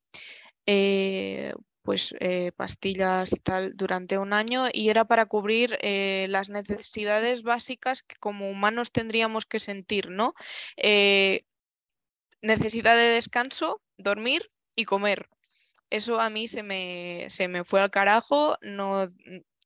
eh, 0.66 1.52
pues 1.82 2.14
eh, 2.20 2.52
pastillas 2.56 3.32
y 3.32 3.36
tal 3.36 3.76
durante 3.76 4.18
un 4.18 4.32
año 4.32 4.64
y 4.72 4.90
era 4.90 5.04
para 5.04 5.26
cubrir 5.26 5.78
las 5.82 6.48
necesidades 6.48 7.42
básicas 7.42 8.02
que 8.02 8.16
como 8.16 8.50
humanos 8.50 8.90
tendríamos 8.92 9.46
que 9.46 9.60
sentir, 9.60 10.10
¿no? 10.10 10.34
necesidad 12.42 12.96
de 12.96 13.10
descanso, 13.10 13.80
dormir 13.96 14.50
y 14.74 14.84
comer. 14.84 15.28
Eso 15.90 16.20
a 16.20 16.30
mí 16.30 16.48
se 16.48 16.62
me, 16.62 17.26
se 17.28 17.46
me 17.48 17.64
fue 17.64 17.80
al 17.80 17.90
carajo, 17.90 18.58
no, 18.60 19.08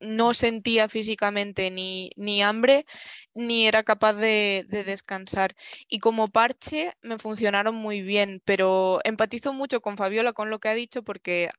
no 0.01 0.35
sentía 0.35 0.89
físicamente 0.89 1.71
ni, 1.71 2.11
ni 2.17 2.43
hambre 2.43 2.87
ni 3.35 3.67
era 3.67 3.83
capaz 3.83 4.15
de, 4.15 4.67
descansar. 4.69 5.55
Y 5.89 5.99
como 6.01 6.29
parche 6.29 6.95
me 7.03 7.19
funcionaron 7.19 7.75
muy 7.75 8.03
bien, 8.03 8.43
pero 8.45 9.01
empatizo 9.05 9.53
mucho 9.53 9.81
con 9.81 9.97
Fabiola 9.97 10.33
con 10.33 10.51
lo 10.51 10.59
que 10.59 10.69
ha 10.69 10.75
dicho 10.75 11.03
porque 11.03 11.51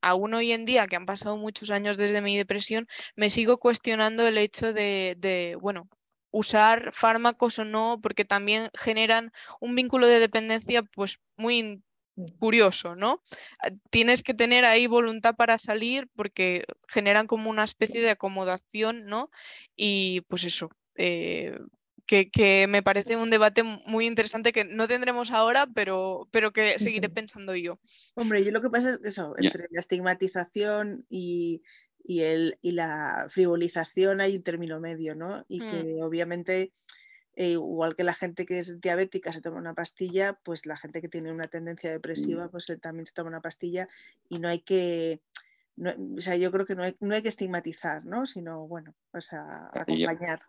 aún 0.00 0.34
hoy 0.34 0.52
en 0.52 0.64
día, 0.64 0.86
que 0.86 0.96
han 0.96 1.06
pasado 1.06 1.36
muchos 1.36 1.70
años 1.70 1.96
desde 1.96 2.20
mi 2.22 2.36
depresión, 2.36 2.86
me 3.16 3.30
sigo 3.30 3.58
cuestionando 3.58 4.26
el 4.26 4.38
hecho 4.38 4.72
de, 4.72 5.16
de 5.18 5.56
bueno, 5.60 5.88
usar 6.30 6.92
fármacos 6.92 7.58
o 7.58 7.64
no, 7.64 7.98
porque 8.02 8.24
también 8.24 8.70
generan 8.74 9.32
un 9.60 9.74
vínculo 9.74 10.06
de 10.06 10.20
dependencia 10.20 10.82
pues 10.82 11.20
muy 11.36 11.82
curioso, 12.38 12.96
¿no? 12.96 13.22
Ah, 13.60 13.70
tienes 13.90 14.22
que 14.22 14.34
tener 14.34 14.64
ahí 14.64 14.86
voluntad 14.86 15.34
para 15.36 15.58
salir 15.58 16.08
porque 16.14 16.64
generan 16.88 17.26
como 17.26 17.50
una 17.50 17.64
especie 17.64 18.00
de 18.00 18.10
acomodación, 18.10 19.06
¿no? 19.06 19.30
Y 19.76 20.22
pues 20.28 20.44
eso, 20.44 20.70
eh, 20.96 21.58
que, 22.08 22.66
me 22.68 22.82
parece 22.82 23.16
un 23.16 23.30
debate 23.30 23.62
muy 23.62 24.06
interesante 24.06 24.52
que 24.52 24.64
no 24.64 24.88
tendremos 24.88 25.30
ahora, 25.30 25.66
pero, 25.74 26.28
pero 26.30 26.52
que 26.52 26.78
seguiré 26.78 27.08
pensando 27.08 27.54
yo. 27.54 27.78
Hombre, 28.14 28.44
yo 28.44 28.50
lo 28.50 28.62
que 28.62 28.70
pasa 28.70 28.90
es 28.90 28.98
que 28.98 29.08
eso, 29.08 29.34
entre 29.36 29.66
la 29.70 29.80
estigmatización 29.80 31.04
y, 31.08 31.62
el, 32.06 32.58
y 32.62 32.72
la 32.72 33.26
frivolización 33.28 34.20
hay 34.22 34.36
un 34.36 34.42
término 34.42 34.80
medio, 34.80 35.14
¿no? 35.14 35.44
Y 35.48 35.60
mm. 35.60 35.70
que 35.70 36.02
obviamente 36.02 36.72
e 37.38 37.50
igual 37.50 37.94
que 37.94 38.02
la 38.02 38.14
gente 38.14 38.44
que 38.44 38.58
es 38.58 38.80
diabética 38.80 39.32
se 39.32 39.40
toma 39.40 39.58
una 39.58 39.72
pastilla, 39.72 40.32
pues 40.42 40.66
la 40.66 40.76
gente 40.76 41.00
que 41.00 41.08
tiene 41.08 41.30
una 41.30 41.46
tendencia 41.46 41.88
depresiva 41.88 42.48
pues 42.48 42.68
eh, 42.68 42.78
también 42.78 43.06
se 43.06 43.12
toma 43.12 43.28
una 43.28 43.40
pastilla 43.40 43.88
y 44.28 44.40
no 44.40 44.48
hay 44.48 44.58
que, 44.58 45.20
o 45.80 46.20
sea, 46.20 46.34
yo 46.34 46.50
creo 46.50 46.66
que 46.66 46.74
no 46.74 46.82
hay, 46.82 46.96
no 47.00 47.14
hay 47.14 47.22
que 47.22 47.28
estigmatizar, 47.28 48.04
¿no? 48.04 48.26
Sino, 48.26 48.66
bueno, 48.66 48.92
pues 49.12 49.32
a, 49.32 49.68
acompañar. 49.68 50.40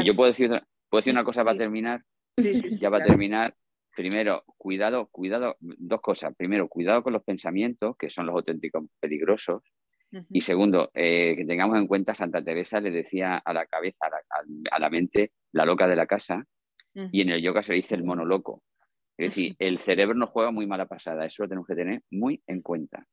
Y 0.00 0.06
yo 0.06 0.14
puedo 0.14 0.30
decir, 0.30 0.50
puedo 0.90 1.00
decir 1.00 1.14
una 1.14 1.24
cosa 1.24 1.42
para 1.42 1.56
terminar. 1.56 2.04
ya 2.82 2.90
va 2.90 2.98
a 2.98 3.04
terminar. 3.04 3.56
Primero, 3.96 4.44
cuidado, 4.58 5.08
cuidado, 5.10 5.56
dos 5.60 6.02
cosas. 6.02 6.34
Primero, 6.36 6.68
cuidado 6.68 7.02
con 7.02 7.14
los 7.14 7.24
pensamientos, 7.24 7.96
que 7.98 8.10
son 8.10 8.26
los 8.26 8.34
auténticos 8.34 8.84
peligrosos. 9.00 9.62
Y 10.30 10.40
segundo, 10.40 10.90
eh, 10.94 11.34
que 11.36 11.44
tengamos 11.44 11.78
en 11.78 11.86
cuenta, 11.86 12.14
Santa 12.14 12.42
Teresa 12.42 12.80
le 12.80 12.90
decía 12.90 13.36
a 13.36 13.52
la 13.52 13.66
cabeza, 13.66 14.06
a 14.70 14.78
la, 14.78 14.90
mente, 14.90 15.32
la 15.52 15.64
loca 15.64 15.86
de 15.86 15.96
la 15.96 16.06
casa, 16.06 16.44
y 16.94 17.20
en 17.20 17.30
el 17.30 17.40
yoga 17.40 17.62
se 17.62 17.74
dice 17.74 17.94
el 17.94 18.04
mono 18.04 18.24
loco. 18.24 18.62
Es 19.16 19.30
decir, 19.30 19.54
el 19.58 19.78
cerebro 19.78 20.14
nos 20.14 20.30
juega 20.30 20.50
muy 20.50 20.66
mala 20.66 20.86
pasada, 20.86 21.24
eso 21.26 21.44
lo 21.44 21.48
tenemos 21.48 21.66
que 21.66 21.76
tener 21.76 22.02
muy 22.10 22.42
en 22.46 22.60
cuenta. 22.62 23.06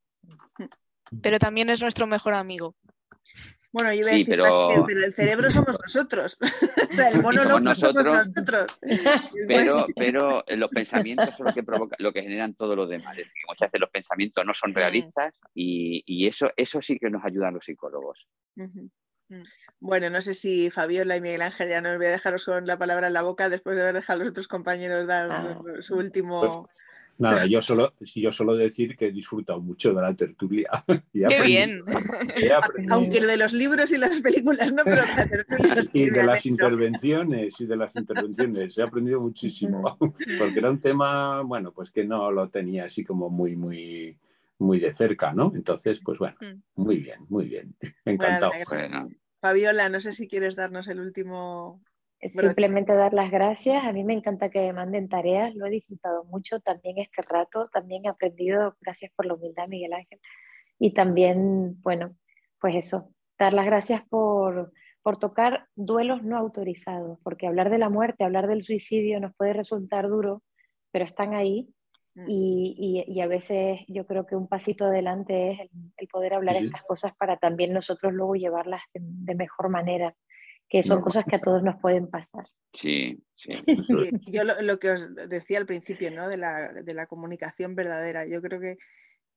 Pero 1.22 1.40
también 1.40 1.70
es 1.70 1.82
nuestro 1.82 2.08
mejor 2.08 2.34
amigo. 2.34 2.76
Bueno, 3.72 3.94
yo 3.94 4.00
iba 4.00 4.10
a 4.10 4.12
decir 4.12 4.28
pero... 4.28 4.70
pero... 4.88 5.06
el 5.06 5.14
cerebro 5.14 5.50
somos 5.50 5.78
nosotros. 5.80 6.38
o 6.92 6.96
sea, 6.96 7.10
el 7.10 7.22
mono 7.22 7.44
somos 7.44 7.62
nosotros, 7.62 8.04
somos 8.04 8.30
nosotros. 8.30 8.80
Pero, 9.48 9.86
pero 9.96 10.44
los 10.48 10.70
pensamientos 10.70 11.36
son 11.36 11.48
lo 11.48 11.54
que 11.54 11.64
provoca, 11.64 11.96
lo 12.00 12.12
que 12.12 12.22
generan 12.22 12.54
todos 12.56 12.76
los 12.76 12.90
demás. 12.90 13.12
Es 13.12 13.26
decir, 13.26 13.44
muchas 13.48 13.68
veces 13.68 13.82
los 13.82 13.90
pensamientos 13.90 14.46
no 14.46 14.54
son 14.54 14.74
realistas 14.74 15.40
y, 15.54 16.04
y 16.06 16.28
eso, 16.28 16.50
eso 16.58 16.82
sí 16.82 16.98
que 16.98 17.10
nos 17.10 17.24
ayudan 17.24 17.54
los 17.54 17.66
psicólogos. 17.66 18.28
Bueno, 19.80 20.10
no 20.10 20.22
sé 20.22 20.34
si 20.34 20.72
Fabiola 20.72 21.18
y 21.18 21.22
Miguel 21.22 21.42
Ángel 21.42 21.70
ya 21.70 21.82
no 21.82 21.92
os 21.92 21.98
voy 21.98 22.08
a 22.08 22.12
dejaros 22.12 22.46
con 22.46 22.66
la 22.66 22.78
palabra 22.78 23.08
en 23.08 23.14
la 23.14 23.22
boca 23.22 23.50
después 23.50 23.76
de 23.76 23.84
haber 23.84 23.96
dejado 23.96 24.22
a 24.22 24.24
los 24.24 24.32
otros 24.32 24.48
compañeros 24.48 25.08
dar 25.08 25.32
ah. 25.32 25.62
su 25.80 25.96
último. 25.96 26.66
Pues, 26.66 26.78
nada, 27.18 27.46
yo 27.46 27.62
solo, 27.62 27.94
yo 28.00 28.32
solo 28.32 28.56
decir 28.56 28.96
que 28.96 29.08
he 29.08 29.12
disfrutado 29.12 29.62
mucho 29.62 29.94
de 29.94 30.02
la 30.02 30.14
tertulia. 30.14 30.70
¡Qué 31.14 31.42
bien! 31.46 31.84
Aunque 32.90 33.20
de 33.20 33.38
los 33.38 33.54
libros 33.54 33.92
y 33.92 33.98
las 33.98 34.22
películas 34.22 34.72
no, 34.74 34.84
pero 34.84 35.02
de 35.02 35.16
la 35.16 35.28
tertulia. 35.28 35.76
y 35.94 36.10
de 36.10 36.24
las 36.24 36.46
intervenciones, 36.46 37.60
y 37.60 37.66
de 37.66 37.76
las 37.76 37.96
intervenciones. 37.96 38.78
He 38.78 38.84
aprendido 38.84 39.20
muchísimo. 39.20 39.98
Porque 40.00 40.60
era 40.60 40.70
un 40.70 40.80
tema, 40.80 41.42
bueno, 41.42 41.72
pues 41.72 41.92
que 41.92 42.04
no 42.04 42.32
lo 42.32 42.50
tenía 42.50 42.86
así 42.86 43.04
como 43.04 43.30
muy, 43.30 43.56
muy 43.56 44.18
muy 44.60 44.80
de 44.80 44.94
cerca, 44.94 45.34
¿no? 45.34 45.52
Entonces, 45.54 46.02
pues 46.04 46.18
bueno, 46.18 46.36
muy 46.76 46.98
bien, 46.98 47.20
muy 47.30 47.46
bien. 47.46 47.76
Encantado. 48.06 48.52
Fabiola, 49.40 49.90
no 49.90 50.00
sé 50.00 50.12
si 50.12 50.28
quieres 50.28 50.56
darnos 50.56 50.88
el 50.88 51.00
último. 51.00 51.82
Simplemente 52.22 52.94
dar 52.94 53.14
las 53.14 53.32
gracias. 53.32 53.84
A 53.84 53.92
mí 53.92 54.04
me 54.04 54.14
encanta 54.14 54.50
que 54.50 54.60
me 54.62 54.74
manden 54.74 55.08
tareas, 55.08 55.54
lo 55.56 55.68
he 55.68 55.70
disfrutado 55.70 56.24
mucho 56.26 56.60
también 56.60 56.98
este 56.98 57.22
rato, 57.22 57.70
también 57.72 58.06
he 58.06 58.10
aprendido, 58.10 58.76
gracias 58.82 59.12
por 59.16 59.26
la 59.26 59.36
humildad, 59.36 59.68
Miguel 59.68 59.94
Ángel. 59.94 60.20
Y 60.80 60.94
también, 60.94 61.82
bueno, 61.82 62.16
pues 62.60 62.76
eso, 62.76 63.14
dar 63.38 63.54
las 63.54 63.66
gracias 63.66 64.02
por, 64.10 64.72
por 65.04 65.18
tocar 65.18 65.68
duelos 65.76 66.24
no 66.24 66.38
autorizados, 66.38 67.20
porque 67.24 67.48
hablar 67.48 67.70
de 67.70 67.78
la 67.78 67.90
muerte, 67.90 68.24
hablar 68.24 68.48
del 68.48 68.64
suicidio 68.64 69.20
nos 69.20 69.36
puede 69.36 69.54
resultar 69.54 70.08
duro, 70.08 70.44
pero 70.92 71.06
están 71.06 71.36
ahí 71.36 71.74
Mm. 72.18 72.26
Y, 72.28 73.22
a 73.22 73.28
veces 73.28 73.82
yo 73.88 74.08
creo 74.08 74.26
que 74.26 74.36
un 74.36 74.48
pasito 74.48 74.86
adelante 74.86 75.52
es 75.52 75.60
el, 75.98 76.08
poder 76.08 76.34
hablar 76.34 76.56
estas 76.56 76.84
cosas 76.84 77.14
para 77.16 77.38
también 77.38 77.74
nosotros 77.74 78.12
luego 78.12 78.36
llevarlas 78.36 78.82
de, 78.94 79.36
mejor 79.36 79.70
manera, 79.70 80.16
que 80.70 80.84
son 80.84 81.02
cosas 81.02 81.26
que 81.30 81.38
a 81.38 81.42
todos 81.42 81.64
nos 81.64 81.80
pueden 81.80 82.08
pasar. 82.10 82.46
Sí, 82.74 83.24
sí. 83.36 83.52
yo 84.28 84.44
lo, 84.44 84.80
que 84.80 84.92
os 84.92 85.16
decía 85.30 85.60
al 85.60 85.66
principio, 85.66 86.12
¿no? 86.12 86.28
De 86.28 86.38
la, 86.38 86.74
de 86.74 86.94
la 86.94 87.06
comunicación 87.06 87.76
verdadera, 87.76 88.26
yo 88.28 88.42
creo 88.42 88.60
que 88.60 88.78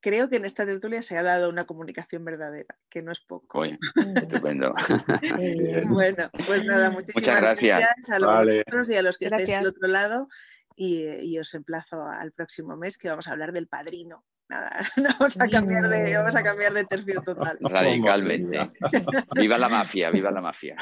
creo 0.01 0.29
que 0.29 0.37
en 0.37 0.45
esta 0.45 0.67
tertulia 0.67 1.03
se 1.03 1.17
ha 1.17 1.23
dado 1.23 1.49
una 1.49 1.67
comunicación 1.67 2.25
verdadera, 2.25 2.79
que 2.89 3.01
no 3.03 3.13
es 3.13 3.21
poco. 3.21 3.65
estupendo. 3.65 4.75
bueno, 5.89 6.31
pues 6.47 6.65
nada, 6.65 6.91
muchísimas 6.91 7.41
gracias. 7.41 8.11
a 8.11 8.19
los 8.19 8.91
y 8.91 8.95
a 8.95 9.03
los 9.03 9.19
que 9.19 9.27
estáis 9.27 9.53
al 9.53 9.67
otro 9.67 9.89
lado 9.89 10.29
y, 10.75 11.39
os 11.39 11.55
emplazo 11.55 12.03
al 12.03 12.33
próximo 12.33 12.77
mes 12.77 12.97
que 12.97 13.09
vamos 13.09 13.29
a 13.29 13.33
hablar 13.33 13.53
del 13.53 13.69
padrino 13.69 14.25
nada, 14.51 14.71
vamos 15.19 15.41
a 15.41 15.49
cambiar 15.49 15.89
de, 15.89 16.17
vamos 16.17 16.35
a 16.35 16.43
cambiar 16.43 16.73
de 16.73 16.85
tercio 16.85 17.23
total. 17.23 17.57
Radicalmente. 17.61 18.71
viva 19.35 19.57
la 19.57 19.69
mafia, 19.69 20.11
viva 20.11 20.31
la 20.31 20.41
mafia. 20.41 20.77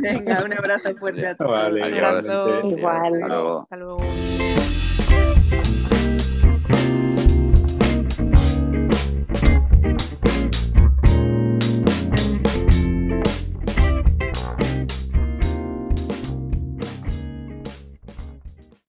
Venga, 0.00 0.42
un 0.44 0.52
abrazo 0.54 0.94
fuerte 0.96 1.26
a 1.26 1.34
todos. 1.34 1.72
Un 1.72 1.82
abrazo. 1.82 2.68
Igual. 2.68 3.22
Hasta. 3.22 3.62
Hasta 3.62 3.76
luego. 3.76 3.98